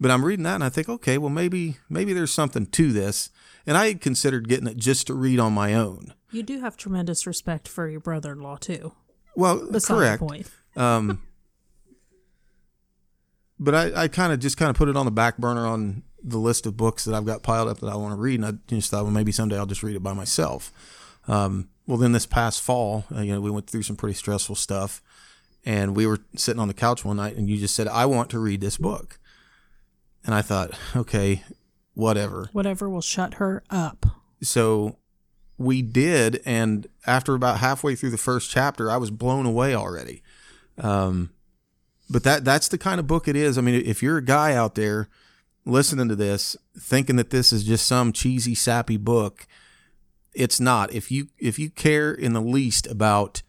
but 0.00 0.10
I'm 0.10 0.24
reading 0.24 0.44
that 0.44 0.56
and 0.56 0.64
I 0.64 0.68
think, 0.68 0.88
okay, 0.88 1.18
well, 1.18 1.30
maybe 1.30 1.78
maybe 1.88 2.12
there's 2.12 2.32
something 2.32 2.66
to 2.66 2.92
this. 2.92 3.30
And 3.66 3.76
I 3.76 3.88
had 3.88 4.00
considered 4.00 4.48
getting 4.48 4.66
it 4.66 4.76
just 4.76 5.08
to 5.08 5.14
read 5.14 5.38
on 5.38 5.52
my 5.52 5.74
own. 5.74 6.14
You 6.30 6.42
do 6.42 6.60
have 6.60 6.76
tremendous 6.76 7.26
respect 7.26 7.68
for 7.68 7.88
your 7.88 8.00
brother 8.00 8.32
in 8.32 8.40
law, 8.40 8.56
too. 8.56 8.92
Well, 9.34 9.70
Beside 9.70 10.18
correct. 10.18 10.50
Um, 10.76 11.22
but 13.58 13.74
I, 13.74 14.02
I 14.02 14.08
kind 14.08 14.32
of 14.32 14.40
just 14.40 14.56
kind 14.56 14.70
of 14.70 14.76
put 14.76 14.88
it 14.88 14.96
on 14.96 15.04
the 15.04 15.12
back 15.12 15.38
burner 15.38 15.66
on 15.66 16.02
the 16.22 16.38
list 16.38 16.66
of 16.66 16.76
books 16.76 17.04
that 17.04 17.14
I've 17.14 17.24
got 17.24 17.42
piled 17.42 17.68
up 17.68 17.80
that 17.80 17.88
I 17.88 17.96
want 17.96 18.12
to 18.12 18.20
read, 18.20 18.40
and 18.40 18.46
I 18.46 18.52
just 18.74 18.90
thought, 18.90 19.04
well, 19.04 19.12
maybe 19.12 19.32
someday 19.32 19.58
I'll 19.58 19.66
just 19.66 19.82
read 19.82 19.96
it 19.96 20.02
by 20.02 20.12
myself. 20.12 20.72
Um, 21.26 21.68
well, 21.88 21.96
then 21.96 22.12
this 22.12 22.26
past 22.26 22.60
fall, 22.60 23.06
uh, 23.16 23.22
you 23.22 23.32
know, 23.32 23.40
we 23.40 23.50
went 23.50 23.66
through 23.66 23.82
some 23.82 23.96
pretty 23.96 24.14
stressful 24.14 24.56
stuff, 24.56 25.02
and 25.64 25.96
we 25.96 26.06
were 26.06 26.18
sitting 26.36 26.60
on 26.60 26.68
the 26.68 26.74
couch 26.74 27.02
one 27.02 27.16
night, 27.16 27.36
and 27.36 27.48
you 27.48 27.56
just 27.56 27.74
said, 27.74 27.88
"I 27.88 28.04
want 28.04 28.28
to 28.30 28.38
read 28.38 28.60
this 28.60 28.76
book," 28.76 29.18
and 30.22 30.34
I 30.34 30.42
thought, 30.42 30.72
okay, 30.94 31.42
whatever. 31.94 32.50
Whatever 32.52 32.90
will 32.90 33.00
shut 33.00 33.34
her 33.34 33.64
up. 33.70 34.04
So 34.42 34.96
we 35.56 35.80
did, 35.80 36.42
and 36.44 36.86
after 37.06 37.34
about 37.34 37.58
halfway 37.58 37.96
through 37.96 38.10
the 38.10 38.18
first 38.18 38.50
chapter, 38.50 38.90
I 38.90 38.98
was 38.98 39.10
blown 39.10 39.46
away 39.46 39.74
already. 39.74 40.22
Um, 40.76 41.30
but 42.10 42.22
that 42.24 42.44
that's 42.44 42.68
the 42.68 42.78
kind 42.78 43.00
of 43.00 43.06
book 43.06 43.28
it 43.28 43.34
is. 43.34 43.56
I 43.56 43.62
mean, 43.62 43.82
if 43.86 44.02
you're 44.02 44.18
a 44.18 44.24
guy 44.24 44.52
out 44.52 44.74
there 44.74 45.08
listening 45.64 46.08
to 46.10 46.16
this, 46.16 46.54
thinking 46.78 47.16
that 47.16 47.30
this 47.30 47.50
is 47.50 47.64
just 47.64 47.86
some 47.86 48.12
cheesy, 48.12 48.54
sappy 48.54 48.98
book, 48.98 49.46
it's 50.38 50.60
not. 50.60 50.94
If 50.94 51.10
you 51.10 51.28
if 51.38 51.58
you 51.58 51.68
care 51.68 52.12
in 52.12 52.32
the 52.32 52.40
least 52.40 52.86
about 52.86 53.42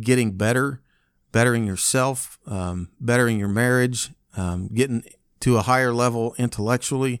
getting 0.00 0.36
better, 0.36 0.80
bettering 1.32 1.66
yourself, 1.66 2.38
um, 2.46 2.88
bettering 3.00 3.38
your 3.38 3.48
marriage, 3.48 4.10
um, 4.36 4.68
getting 4.68 5.02
to 5.40 5.56
a 5.56 5.62
higher 5.62 5.92
level 5.92 6.36
intellectually, 6.38 7.20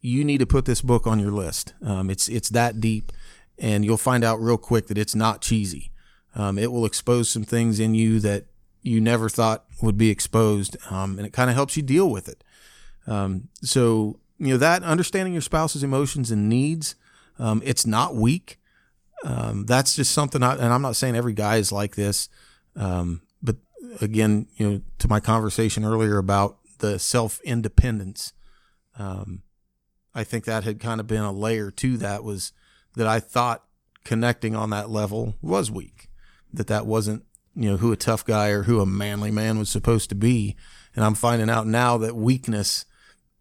you 0.00 0.24
need 0.24 0.38
to 0.38 0.46
put 0.46 0.64
this 0.64 0.80
book 0.80 1.06
on 1.06 1.20
your 1.20 1.32
list. 1.32 1.74
Um, 1.84 2.08
it's 2.08 2.28
it's 2.28 2.48
that 2.48 2.80
deep, 2.80 3.12
and 3.58 3.84
you'll 3.84 3.98
find 3.98 4.24
out 4.24 4.40
real 4.40 4.56
quick 4.56 4.86
that 4.86 4.98
it's 4.98 5.14
not 5.14 5.42
cheesy. 5.42 5.92
Um, 6.34 6.58
it 6.58 6.72
will 6.72 6.86
expose 6.86 7.28
some 7.28 7.44
things 7.44 7.78
in 7.78 7.94
you 7.94 8.20
that 8.20 8.46
you 8.80 9.00
never 9.02 9.28
thought 9.28 9.66
would 9.82 9.98
be 9.98 10.08
exposed, 10.08 10.78
um, 10.90 11.18
and 11.18 11.26
it 11.26 11.34
kind 11.34 11.50
of 11.50 11.56
helps 11.56 11.76
you 11.76 11.82
deal 11.82 12.08
with 12.08 12.26
it. 12.26 12.42
Um, 13.06 13.48
so 13.62 14.18
you 14.38 14.48
know 14.48 14.56
that 14.56 14.82
understanding 14.82 15.34
your 15.34 15.42
spouse's 15.42 15.82
emotions 15.82 16.30
and 16.30 16.48
needs, 16.48 16.94
um, 17.38 17.62
it's 17.64 17.86
not 17.86 18.14
weak. 18.14 18.58
Um, 19.24 19.64
that's 19.66 19.96
just 19.96 20.12
something. 20.12 20.42
I, 20.42 20.54
and 20.54 20.72
I'm 20.72 20.82
not 20.82 20.96
saying 20.96 21.16
every 21.16 21.32
guy 21.32 21.56
is 21.56 21.72
like 21.72 21.94
this, 21.96 22.28
um, 22.76 23.22
but 23.42 23.56
again, 24.00 24.46
you 24.56 24.68
know, 24.70 24.80
to 24.98 25.08
my 25.08 25.20
conversation 25.20 25.84
earlier 25.84 26.18
about 26.18 26.58
the 26.78 26.98
self 26.98 27.40
independence, 27.42 28.32
um, 28.98 29.42
I 30.14 30.24
think 30.24 30.44
that 30.44 30.64
had 30.64 30.80
kind 30.80 31.00
of 31.00 31.06
been 31.06 31.22
a 31.22 31.32
layer 31.32 31.70
to 31.70 31.96
that 31.98 32.24
was 32.24 32.52
that 32.96 33.06
I 33.06 33.20
thought 33.20 33.64
connecting 34.04 34.54
on 34.54 34.70
that 34.70 34.88
level 34.90 35.34
was 35.42 35.70
weak, 35.70 36.08
that 36.52 36.66
that 36.68 36.86
wasn't 36.86 37.24
you 37.58 37.70
know 37.70 37.78
who 37.78 37.90
a 37.90 37.96
tough 37.96 38.24
guy 38.24 38.48
or 38.50 38.64
who 38.64 38.80
a 38.80 38.86
manly 38.86 39.30
man 39.30 39.58
was 39.58 39.70
supposed 39.70 40.10
to 40.10 40.14
be 40.14 40.54
and 40.94 41.02
i'm 41.02 41.14
finding 41.14 41.48
out 41.48 41.66
now 41.66 41.96
that 41.96 42.14
weakness 42.14 42.84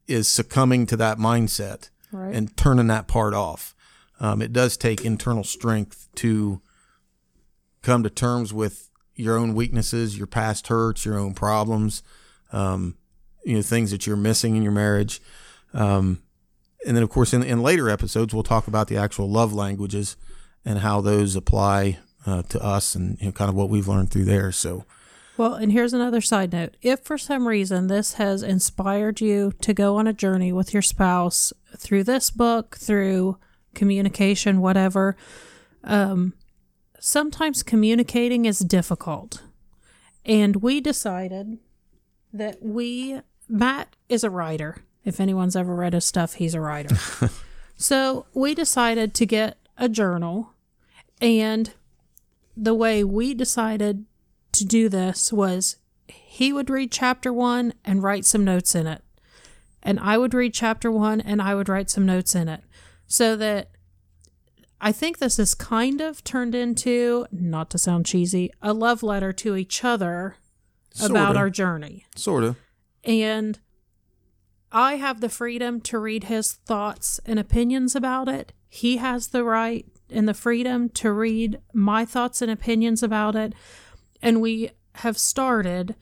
is 0.07 0.25
succumbing 0.25 0.85
to 0.85 0.95
that 0.95 1.17
mindset 1.17 1.89
Right. 2.13 2.33
and 2.33 2.55
turning 2.55 2.87
that 2.87 3.09
part 3.09 3.33
off 3.33 3.74
um, 4.19 4.41
it 4.41 4.53
does 4.53 4.77
take 4.77 5.03
internal 5.03 5.43
strength 5.43 6.07
to 6.15 6.61
come 7.81 8.03
to 8.03 8.09
terms 8.09 8.53
with 8.53 8.89
your 9.15 9.37
own 9.37 9.53
weaknesses 9.53 10.17
your 10.17 10.27
past 10.27 10.67
hurts 10.67 11.05
your 11.05 11.17
own 11.17 11.33
problems 11.33 12.03
um, 12.51 12.95
you 13.43 13.55
know 13.55 13.61
things 13.61 13.91
that 13.91 14.05
you're 14.07 14.15
missing 14.15 14.55
in 14.55 14.63
your 14.63 14.71
marriage 14.71 15.21
um, 15.73 16.21
and 16.85 16.95
then 16.95 17.03
of 17.03 17.09
course 17.09 17.33
in, 17.33 17.43
in 17.43 17.61
later 17.61 17.89
episodes 17.89 18.33
we'll 18.33 18.43
talk 18.43 18.67
about 18.67 18.87
the 18.87 18.97
actual 18.97 19.29
love 19.29 19.53
languages 19.53 20.15
and 20.65 20.79
how 20.79 20.99
those 20.99 21.35
apply 21.35 21.99
uh, 22.25 22.41
to 22.43 22.61
us 22.63 22.95
and 22.95 23.19
you 23.19 23.27
know, 23.27 23.31
kind 23.31 23.49
of 23.49 23.55
what 23.55 23.69
we've 23.69 23.87
learned 23.87 24.11
through 24.11 24.25
there. 24.25 24.51
So, 24.51 24.85
Well, 25.37 25.53
and 25.53 25.71
here's 25.71 25.93
another 25.93 26.21
side 26.21 26.51
note. 26.51 26.75
If 26.81 27.01
for 27.01 27.17
some 27.17 27.47
reason 27.47 27.87
this 27.87 28.13
has 28.13 28.41
inspired 28.41 29.21
you 29.21 29.53
to 29.61 29.73
go 29.73 29.97
on 29.97 30.07
a 30.07 30.13
journey 30.13 30.51
with 30.51 30.73
your 30.73 30.81
spouse 30.81 31.53
through 31.77 32.05
this 32.05 32.29
book, 32.29 32.77
through 32.77 33.37
communication, 33.75 34.61
whatever, 34.61 35.15
um, 35.83 36.33
sometimes 36.99 37.61
communicating 37.61 38.45
is 38.45 38.59
difficult. 38.59 39.43
And 40.25 40.57
we 40.57 40.81
decided 40.81 41.59
that 42.33 42.63
we, 42.63 43.21
Matt 43.47 43.95
is 44.09 44.23
a 44.23 44.29
writer. 44.29 44.83
If 45.03 45.19
anyone's 45.19 45.55
ever 45.55 45.75
read 45.75 45.93
his 45.93 46.05
stuff, 46.05 46.33
he's 46.35 46.55
a 46.55 46.61
writer. 46.61 46.95
so 47.77 48.25
we 48.33 48.55
decided 48.55 49.13
to 49.13 49.25
get 49.25 49.57
a 49.77 49.87
journal 49.87 50.55
and 51.21 51.73
the 52.57 52.73
way 52.73 53.03
we 53.03 53.33
decided 53.33 54.05
to 54.53 54.65
do 54.65 54.89
this 54.89 55.31
was 55.31 55.77
he 56.07 56.53
would 56.53 56.69
read 56.69 56.91
chapter 56.91 57.31
one 57.31 57.73
and 57.83 58.03
write 58.03 58.25
some 58.25 58.43
notes 58.43 58.75
in 58.75 58.87
it. 58.87 59.01
And 59.83 59.99
I 59.99 60.17
would 60.17 60.33
read 60.33 60.53
chapter 60.53 60.91
one 60.91 61.21
and 61.21 61.41
I 61.41 61.55
would 61.55 61.69
write 61.69 61.89
some 61.89 62.05
notes 62.05 62.35
in 62.35 62.47
it. 62.47 62.63
So 63.07 63.35
that 63.35 63.69
I 64.81 64.91
think 64.91 65.17
this 65.17 65.39
is 65.39 65.53
kind 65.53 66.01
of 66.01 66.23
turned 66.23 66.55
into, 66.55 67.25
not 67.31 67.69
to 67.71 67.77
sound 67.77 68.05
cheesy, 68.05 68.51
a 68.61 68.73
love 68.73 69.03
letter 69.03 69.31
to 69.33 69.55
each 69.55 69.83
other 69.83 70.37
about 70.99 71.27
Sorta. 71.27 71.39
our 71.39 71.49
journey. 71.49 72.05
sort 72.15 72.43
of. 72.43 72.57
And 73.03 73.59
I 74.71 74.95
have 74.95 75.21
the 75.21 75.29
freedom 75.29 75.79
to 75.81 75.99
read 75.99 76.25
his 76.25 76.51
thoughts 76.51 77.19
and 77.25 77.39
opinions 77.39 77.95
about 77.95 78.27
it. 78.27 78.51
He 78.67 78.97
has 78.97 79.29
the 79.29 79.43
right 79.43 79.85
and 80.09 80.27
the 80.27 80.33
freedom 80.33 80.89
to 80.89 81.11
read 81.11 81.59
my 81.73 82.05
thoughts 82.05 82.41
and 82.41 82.51
opinions 82.51 83.01
about 83.01 83.35
it. 83.35 83.53
And 84.21 84.41
we 84.41 84.71
have 84.95 85.17
started 85.17 85.95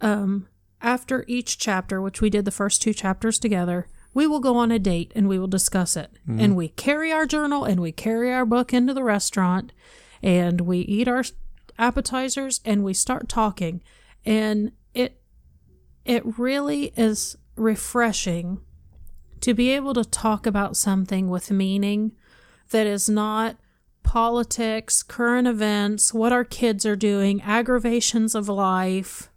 um, 0.00 0.48
after 0.80 1.24
each 1.26 1.58
chapter, 1.58 2.00
which 2.00 2.20
we 2.20 2.30
did 2.30 2.44
the 2.44 2.50
first 2.50 2.82
two 2.82 2.92
chapters 2.92 3.38
together. 3.38 3.88
We 4.18 4.26
will 4.26 4.40
go 4.40 4.56
on 4.56 4.72
a 4.72 4.80
date 4.80 5.12
and 5.14 5.28
we 5.28 5.38
will 5.38 5.46
discuss 5.46 5.96
it. 5.96 6.10
And 6.26 6.56
we 6.56 6.70
carry 6.70 7.12
our 7.12 7.24
journal 7.24 7.62
and 7.62 7.78
we 7.80 7.92
carry 7.92 8.32
our 8.32 8.44
book 8.44 8.74
into 8.74 8.92
the 8.92 9.04
restaurant 9.04 9.72
and 10.20 10.62
we 10.62 10.78
eat 10.80 11.06
our 11.06 11.22
appetizers 11.78 12.60
and 12.64 12.82
we 12.82 12.94
start 12.94 13.28
talking. 13.28 13.80
And 14.26 14.72
it 14.92 15.20
it 16.04 16.24
really 16.36 16.92
is 16.96 17.36
refreshing 17.54 18.60
to 19.42 19.54
be 19.54 19.70
able 19.70 19.94
to 19.94 20.04
talk 20.04 20.46
about 20.46 20.76
something 20.76 21.28
with 21.28 21.52
meaning 21.52 22.10
that 22.70 22.88
is 22.88 23.08
not 23.08 23.56
politics, 24.02 25.04
current 25.04 25.46
events, 25.46 26.12
what 26.12 26.32
our 26.32 26.42
kids 26.42 26.84
are 26.84 26.96
doing, 26.96 27.40
aggravations 27.42 28.34
of 28.34 28.48
life. 28.48 29.30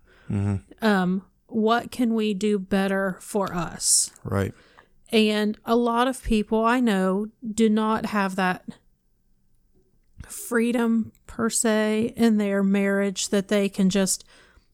Um, 0.81 1.25
what 1.45 1.91
can 1.91 2.15
we 2.15 2.33
do 2.33 2.57
better 2.57 3.17
for 3.19 3.53
us? 3.53 4.09
Right. 4.23 4.55
And 5.11 5.57
a 5.65 5.75
lot 5.75 6.07
of 6.07 6.23
people 6.23 6.63
I 6.63 6.79
know 6.79 7.27
do 7.53 7.69
not 7.69 8.07
have 8.07 8.35
that 8.37 8.63
freedom 10.25 11.11
per 11.27 11.49
se 11.49 12.13
in 12.15 12.37
their 12.37 12.63
marriage 12.63 13.29
that 13.29 13.49
they 13.49 13.67
can 13.67 13.89
just 13.89 14.23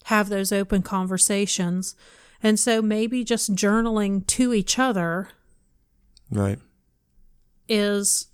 have 0.06 0.30
those 0.30 0.52
open 0.52 0.82
conversations. 0.84 1.96
And 2.44 2.60
so 2.60 2.82
maybe 2.82 3.24
just 3.24 3.56
journaling 3.56 4.26
to 4.28 4.54
each 4.54 4.78
other 4.78 5.30
Right. 6.30 6.60
is 7.68 8.28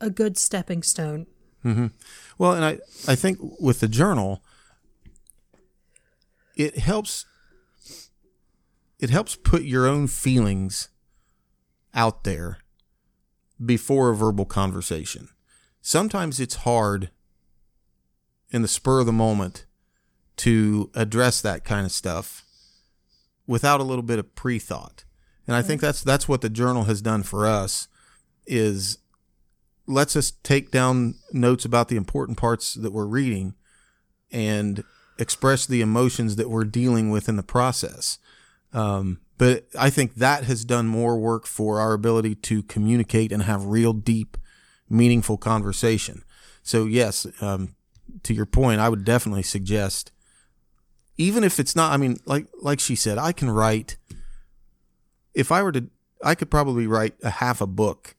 a 0.00 0.10
good 0.10 0.36
stepping 0.36 0.82
stone. 0.82 1.26
Mm-hmm. 1.64 1.86
Well, 2.38 2.52
and 2.52 2.64
I, 2.64 2.78
I 3.08 3.14
think 3.14 3.38
with 3.60 3.80
the 3.80 3.88
journal, 3.88 4.42
it 6.56 6.78
helps 6.78 7.24
it 8.98 9.08
helps 9.10 9.34
put 9.36 9.62
your 9.62 9.86
own 9.86 10.06
feelings 10.06 10.88
out 11.94 12.24
there 12.24 12.58
before 13.64 14.10
a 14.10 14.16
verbal 14.16 14.44
conversation. 14.44 15.28
Sometimes 15.82 16.40
it's 16.40 16.56
hard 16.56 17.10
in 18.50 18.62
the 18.62 18.68
spur 18.68 19.00
of 19.00 19.06
the 19.06 19.12
moment 19.12 19.66
to 20.36 20.90
address 20.94 21.40
that 21.40 21.64
kind 21.64 21.84
of 21.84 21.92
stuff 21.92 22.44
without 23.46 23.80
a 23.80 23.84
little 23.84 24.02
bit 24.02 24.18
of 24.18 24.34
pre-thought. 24.34 25.04
And 25.46 25.56
I 25.56 25.62
think 25.62 25.80
that's 25.80 26.02
that's 26.02 26.28
what 26.28 26.40
the 26.40 26.48
journal 26.48 26.84
has 26.84 27.02
done 27.02 27.22
for 27.22 27.46
us 27.46 27.88
is 28.46 28.98
lets 29.86 30.14
us 30.14 30.32
take 30.42 30.70
down 30.70 31.16
notes 31.32 31.64
about 31.64 31.88
the 31.88 31.96
important 31.96 32.38
parts 32.38 32.74
that 32.74 32.92
we're 32.92 33.06
reading 33.06 33.54
and 34.30 34.84
express 35.18 35.66
the 35.66 35.80
emotions 35.80 36.36
that 36.36 36.48
we're 36.48 36.64
dealing 36.64 37.10
with 37.10 37.28
in 37.28 37.36
the 37.36 37.42
process. 37.42 38.18
Um, 38.72 39.20
but 39.40 39.64
I 39.78 39.88
think 39.88 40.16
that 40.16 40.44
has 40.44 40.66
done 40.66 40.86
more 40.86 41.18
work 41.18 41.46
for 41.46 41.80
our 41.80 41.94
ability 41.94 42.34
to 42.34 42.62
communicate 42.64 43.32
and 43.32 43.44
have 43.44 43.64
real, 43.64 43.94
deep, 43.94 44.36
meaningful 44.90 45.38
conversation. 45.38 46.24
So, 46.62 46.84
yes, 46.84 47.26
um, 47.40 47.74
to 48.24 48.34
your 48.34 48.44
point, 48.44 48.82
I 48.82 48.90
would 48.90 49.02
definitely 49.02 49.42
suggest, 49.42 50.12
even 51.16 51.42
if 51.42 51.58
it's 51.58 51.74
not, 51.74 51.90
I 51.90 51.96
mean, 51.96 52.18
like 52.26 52.48
like 52.60 52.80
she 52.80 52.94
said, 52.94 53.16
I 53.16 53.32
can 53.32 53.50
write. 53.50 53.96
If 55.32 55.50
I 55.50 55.62
were 55.62 55.72
to, 55.72 55.86
I 56.22 56.34
could 56.34 56.50
probably 56.50 56.86
write 56.86 57.14
a 57.22 57.30
half 57.30 57.62
a 57.62 57.66
book 57.66 58.16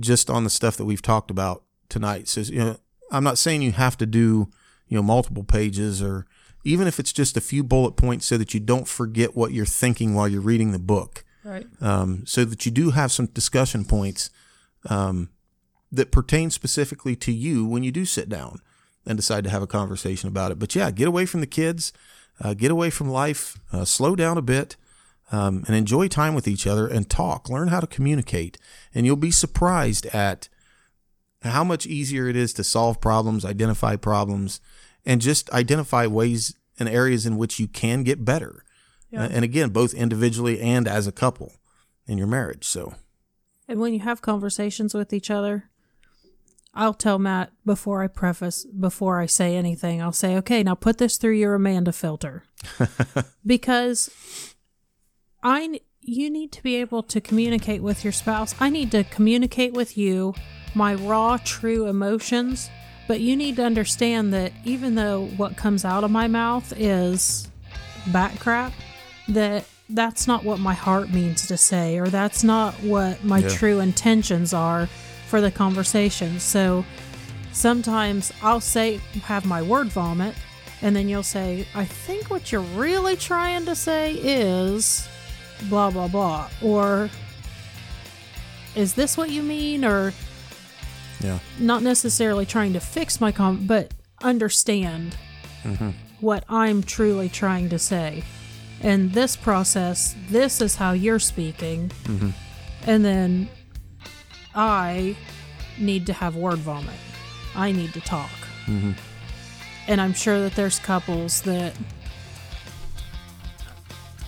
just 0.00 0.30
on 0.30 0.42
the 0.42 0.48
stuff 0.48 0.78
that 0.78 0.86
we've 0.86 1.02
talked 1.02 1.30
about 1.30 1.64
tonight. 1.90 2.28
So, 2.28 2.40
you 2.40 2.58
know, 2.58 2.76
I'm 3.10 3.24
not 3.24 3.36
saying 3.36 3.60
you 3.60 3.72
have 3.72 3.98
to 3.98 4.06
do, 4.06 4.48
you 4.88 4.96
know, 4.96 5.02
multiple 5.02 5.44
pages 5.44 6.00
or 6.00 6.24
even 6.64 6.86
if 6.86 6.98
it's 7.00 7.12
just 7.12 7.36
a 7.36 7.40
few 7.40 7.62
bullet 7.62 7.92
points 7.92 8.26
so 8.26 8.38
that 8.38 8.54
you 8.54 8.60
don't 8.60 8.88
forget 8.88 9.36
what 9.36 9.52
you're 9.52 9.66
thinking 9.66 10.14
while 10.14 10.28
you're 10.28 10.40
reading 10.40 10.72
the 10.72 10.78
book. 10.78 11.24
Right. 11.44 11.66
Um, 11.80 12.24
so 12.24 12.44
that 12.44 12.64
you 12.64 12.72
do 12.72 12.90
have 12.90 13.10
some 13.10 13.26
discussion 13.26 13.84
points 13.84 14.30
um, 14.88 15.30
that 15.90 16.12
pertain 16.12 16.50
specifically 16.50 17.16
to 17.16 17.32
you 17.32 17.66
when 17.66 17.82
you 17.82 17.90
do 17.90 18.04
sit 18.04 18.28
down 18.28 18.60
and 19.04 19.16
decide 19.16 19.44
to 19.44 19.50
have 19.50 19.62
a 19.62 19.66
conversation 19.66 20.28
about 20.28 20.52
it. 20.52 20.58
But 20.58 20.74
yeah, 20.74 20.90
get 20.90 21.08
away 21.08 21.26
from 21.26 21.40
the 21.40 21.46
kids, 21.46 21.92
uh, 22.40 22.54
get 22.54 22.70
away 22.70 22.90
from 22.90 23.10
life, 23.10 23.58
uh, 23.72 23.84
slow 23.84 24.14
down 24.14 24.38
a 24.38 24.42
bit, 24.42 24.76
um, 25.32 25.64
and 25.66 25.74
enjoy 25.74 26.08
time 26.08 26.34
with 26.34 26.46
each 26.46 26.66
other 26.66 26.86
and 26.86 27.10
talk. 27.10 27.48
Learn 27.48 27.68
how 27.68 27.80
to 27.80 27.86
communicate, 27.86 28.58
and 28.94 29.04
you'll 29.04 29.16
be 29.16 29.30
surprised 29.30 30.06
at 30.06 30.48
how 31.42 31.64
much 31.64 31.86
easier 31.86 32.28
it 32.28 32.36
is 32.36 32.52
to 32.52 32.62
solve 32.62 33.00
problems, 33.00 33.44
identify 33.44 33.96
problems, 33.96 34.60
and 35.04 35.20
just 35.20 35.50
identify 35.50 36.06
ways 36.06 36.54
and 36.78 36.88
areas 36.88 37.26
in 37.26 37.36
which 37.36 37.58
you 37.58 37.68
can 37.68 38.02
get 38.02 38.24
better. 38.24 38.64
Yeah. 39.10 39.24
Uh, 39.24 39.28
and 39.30 39.44
again, 39.44 39.70
both 39.70 39.94
individually 39.94 40.60
and 40.60 40.88
as 40.88 41.06
a 41.06 41.12
couple 41.12 41.52
in 42.06 42.18
your 42.18 42.26
marriage. 42.26 42.64
So, 42.64 42.94
And 43.68 43.80
when 43.80 43.92
you 43.92 44.00
have 44.00 44.22
conversations 44.22 44.94
with 44.94 45.12
each 45.12 45.30
other, 45.30 45.70
I'll 46.74 46.94
tell 46.94 47.18
Matt 47.18 47.52
before 47.66 48.02
I 48.02 48.06
preface, 48.06 48.64
before 48.64 49.20
I 49.20 49.26
say 49.26 49.56
anything, 49.56 50.00
I'll 50.00 50.12
say, 50.12 50.36
okay, 50.36 50.62
now 50.62 50.74
put 50.74 50.98
this 50.98 51.18
through 51.18 51.34
your 51.34 51.54
Amanda 51.54 51.92
filter. 51.92 52.44
because 53.46 54.08
I, 55.42 55.80
you 56.00 56.30
need 56.30 56.50
to 56.52 56.62
be 56.62 56.76
able 56.76 57.02
to 57.04 57.20
communicate 57.20 57.82
with 57.82 58.04
your 58.04 58.12
spouse. 58.12 58.54
I 58.58 58.70
need 58.70 58.90
to 58.92 59.04
communicate 59.04 59.74
with 59.74 59.98
you 59.98 60.34
my 60.74 60.94
raw, 60.94 61.38
true 61.44 61.86
emotions. 61.86 62.70
But 63.12 63.20
you 63.20 63.36
need 63.36 63.56
to 63.56 63.62
understand 63.62 64.32
that 64.32 64.52
even 64.64 64.94
though 64.94 65.26
what 65.36 65.54
comes 65.54 65.84
out 65.84 66.02
of 66.02 66.10
my 66.10 66.28
mouth 66.28 66.72
is 66.78 67.46
back 68.06 68.38
crap, 68.40 68.72
that 69.28 69.66
that's 69.90 70.26
not 70.26 70.44
what 70.44 70.60
my 70.60 70.72
heart 70.72 71.10
means 71.10 71.46
to 71.48 71.58
say, 71.58 71.98
or 71.98 72.06
that's 72.06 72.42
not 72.42 72.72
what 72.82 73.22
my 73.22 73.40
Yeah. 73.40 73.48
true 73.50 73.80
intentions 73.80 74.54
are 74.54 74.88
for 75.26 75.42
the 75.42 75.50
conversation. 75.50 76.40
So 76.40 76.86
sometimes 77.52 78.32
I'll 78.42 78.62
say, 78.62 78.98
have 79.24 79.44
my 79.44 79.60
word 79.60 79.88
vomit, 79.88 80.34
and 80.80 80.96
then 80.96 81.06
you'll 81.06 81.22
say, 81.22 81.66
I 81.74 81.84
think 81.84 82.30
what 82.30 82.50
you're 82.50 82.62
really 82.62 83.16
trying 83.16 83.66
to 83.66 83.76
say 83.76 84.14
is 84.14 85.06
blah, 85.68 85.90
blah, 85.90 86.08
blah. 86.08 86.48
Or 86.62 87.10
is 88.74 88.94
this 88.94 89.18
what 89.18 89.28
you 89.28 89.42
mean? 89.42 89.84
Or 89.84 90.14
yeah. 91.22 91.38
not 91.58 91.82
necessarily 91.82 92.46
trying 92.46 92.72
to 92.72 92.80
fix 92.80 93.20
my 93.20 93.32
com, 93.32 93.66
but 93.66 93.92
understand 94.22 95.16
mm-hmm. 95.62 95.90
what 96.20 96.44
I'm 96.48 96.82
truly 96.82 97.28
trying 97.28 97.68
to 97.70 97.78
say. 97.78 98.24
And 98.80 99.12
this 99.12 99.36
process, 99.36 100.14
this 100.28 100.60
is 100.60 100.76
how 100.76 100.92
you're 100.92 101.18
speaking. 101.18 101.90
Mm-hmm. 102.04 102.30
And 102.86 103.04
then 103.04 103.48
I 104.54 105.16
need 105.78 106.06
to 106.06 106.12
have 106.12 106.36
word 106.36 106.58
vomit. 106.58 106.94
I 107.54 107.72
need 107.72 107.92
to 107.92 108.00
talk. 108.00 108.30
Mm-hmm. 108.66 108.92
And 109.88 110.00
I'm 110.00 110.12
sure 110.12 110.40
that 110.40 110.54
there's 110.54 110.78
couples 110.78 111.42
that 111.42 111.74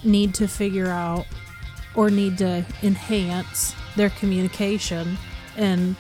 need 0.05 0.35
to 0.35 0.47
figure 0.47 0.89
out 0.89 1.27
or 1.95 2.11
need 2.11 2.39
to 2.39 2.65
enhance 2.83 3.75
their 3.97 4.11
communication 4.11 5.17
and 5.57 5.97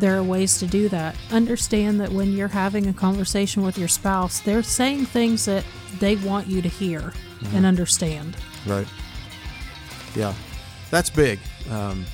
there 0.00 0.16
are 0.16 0.22
ways 0.22 0.58
to 0.58 0.66
do 0.66 0.88
that. 0.88 1.16
Understand 1.30 2.00
that 2.00 2.10
when 2.10 2.32
you're 2.32 2.48
having 2.48 2.88
a 2.88 2.92
conversation 2.92 3.62
with 3.62 3.78
your 3.78 3.88
spouse, 3.88 4.40
they're 4.40 4.62
saying 4.62 5.06
things 5.06 5.44
that 5.44 5.64
they 5.98 6.16
want 6.16 6.46
you 6.46 6.62
to 6.62 6.68
hear 6.68 7.12
and 7.54 7.64
understand. 7.64 8.36
Right. 8.66 8.86
Yeah, 10.14 10.34
that's 10.90 11.10
big. 11.10 11.38
Um, 11.70 12.04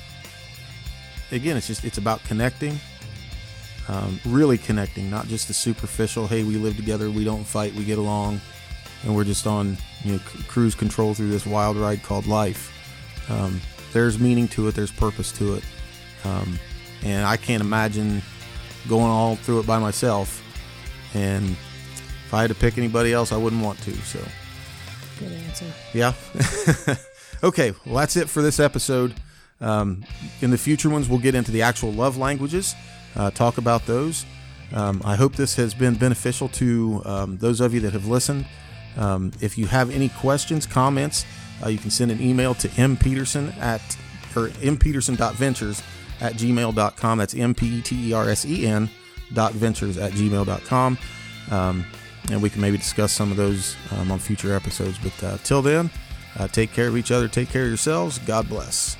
again, 1.31 1.57
it's 1.57 1.67
just 1.67 1.83
it's 1.83 1.97
about 1.97 2.23
connecting, 2.23 2.79
um, 3.87 4.19
really 4.25 4.57
connecting, 4.57 5.09
not 5.09 5.27
just 5.27 5.47
the 5.47 5.53
superficial. 5.53 6.27
Hey, 6.27 6.43
we 6.43 6.55
live 6.57 6.75
together, 6.75 7.09
we 7.09 7.23
don't 7.23 7.43
fight, 7.43 7.73
we 7.73 7.83
get 7.83 7.97
along, 7.97 8.39
and 9.03 9.15
we're 9.15 9.23
just 9.23 9.47
on 9.47 9.77
you 10.03 10.13
know 10.13 10.19
c- 10.19 10.43
cruise 10.43 10.75
control 10.75 11.13
through 11.13 11.29
this 11.29 11.45
wild 11.45 11.77
ride 11.77 12.03
called 12.03 12.27
life. 12.27 12.73
Um, 13.29 13.59
there's 13.93 14.19
meaning 14.19 14.47
to 14.49 14.67
it. 14.67 14.75
There's 14.75 14.91
purpose 14.91 15.31
to 15.33 15.55
it, 15.55 15.63
um, 16.23 16.59
and 17.07 17.25
I 17.25 17.37
can't 17.37 17.61
imagine 17.61 18.21
going 18.87 19.05
all 19.05 19.35
through 19.35 19.61
it 19.61 19.67
by 19.67 19.79
myself. 19.79 20.43
And 21.13 21.51
if 22.25 22.33
I 22.33 22.41
had 22.41 22.49
to 22.49 22.55
pick 22.55 22.77
anybody 22.77 23.13
else, 23.13 23.31
I 23.31 23.37
wouldn't 23.37 23.63
want 23.63 23.79
to. 23.83 23.93
So. 23.97 24.19
Good 25.19 25.31
answer. 25.31 25.65
Yeah. 25.93 26.13
okay. 27.43 27.73
Well, 27.85 27.95
that's 27.95 28.17
it 28.17 28.29
for 28.29 28.41
this 28.41 28.59
episode. 28.59 29.13
Um, 29.59 30.03
in 30.41 30.51
the 30.51 30.57
future 30.57 30.89
ones, 30.89 31.09
we'll 31.09 31.19
get 31.19 31.33
into 31.33 31.51
the 31.51 31.63
actual 31.63 31.91
love 31.91 32.17
languages, 32.17 32.75
uh, 33.15 33.31
talk 33.31 33.57
about 33.57 33.85
those. 33.85 34.25
Um, 34.73 35.01
I 35.03 35.15
hope 35.15 35.35
this 35.35 35.55
has 35.55 35.73
been 35.73 35.95
beneficial 35.95 36.49
to 36.49 37.01
um, 37.05 37.37
those 37.37 37.61
of 37.61 37.73
you 37.73 37.79
that 37.81 37.93
have 37.93 38.07
listened. 38.07 38.45
Um, 38.97 39.31
if 39.41 39.57
you 39.57 39.65
have 39.67 39.89
any 39.89 40.09
questions, 40.09 40.65
comments, 40.65 41.25
uh, 41.63 41.69
you 41.69 41.77
can 41.77 41.89
send 41.89 42.11
an 42.11 42.21
email 42.21 42.53
to 42.55 42.67
mpetersen 42.69 43.55
at 43.57 43.81
or 44.35 44.49
mpetersen.ventures 44.49 45.81
at 46.21 46.33
gmail.com. 46.33 47.17
That's 47.17 47.35
m 47.35 47.53
p 47.53 47.79
e 47.79 47.81
t 47.81 48.09
e 48.09 48.13
r 48.13 48.29
s 48.29 48.45
e 48.45 48.67
n 48.67 48.89
dot 49.33 49.53
ventures 49.53 49.97
at 49.97 50.11
gmail.com. 50.13 50.97
Um, 51.51 51.85
and 52.29 52.41
we 52.41 52.49
can 52.49 52.61
maybe 52.61 52.77
discuss 52.77 53.11
some 53.11 53.31
of 53.31 53.37
those 53.37 53.75
um, 53.91 54.11
on 54.11 54.19
future 54.19 54.53
episodes. 54.55 54.97
But 54.97 55.23
uh, 55.23 55.37
till 55.43 55.61
then, 55.61 55.89
uh, 56.37 56.47
take 56.47 56.73
care 56.73 56.87
of 56.87 56.97
each 56.97 57.11
other, 57.11 57.27
take 57.27 57.49
care 57.49 57.63
of 57.63 57.69
yourselves. 57.69 58.19
God 58.19 58.49
bless. 58.49 58.97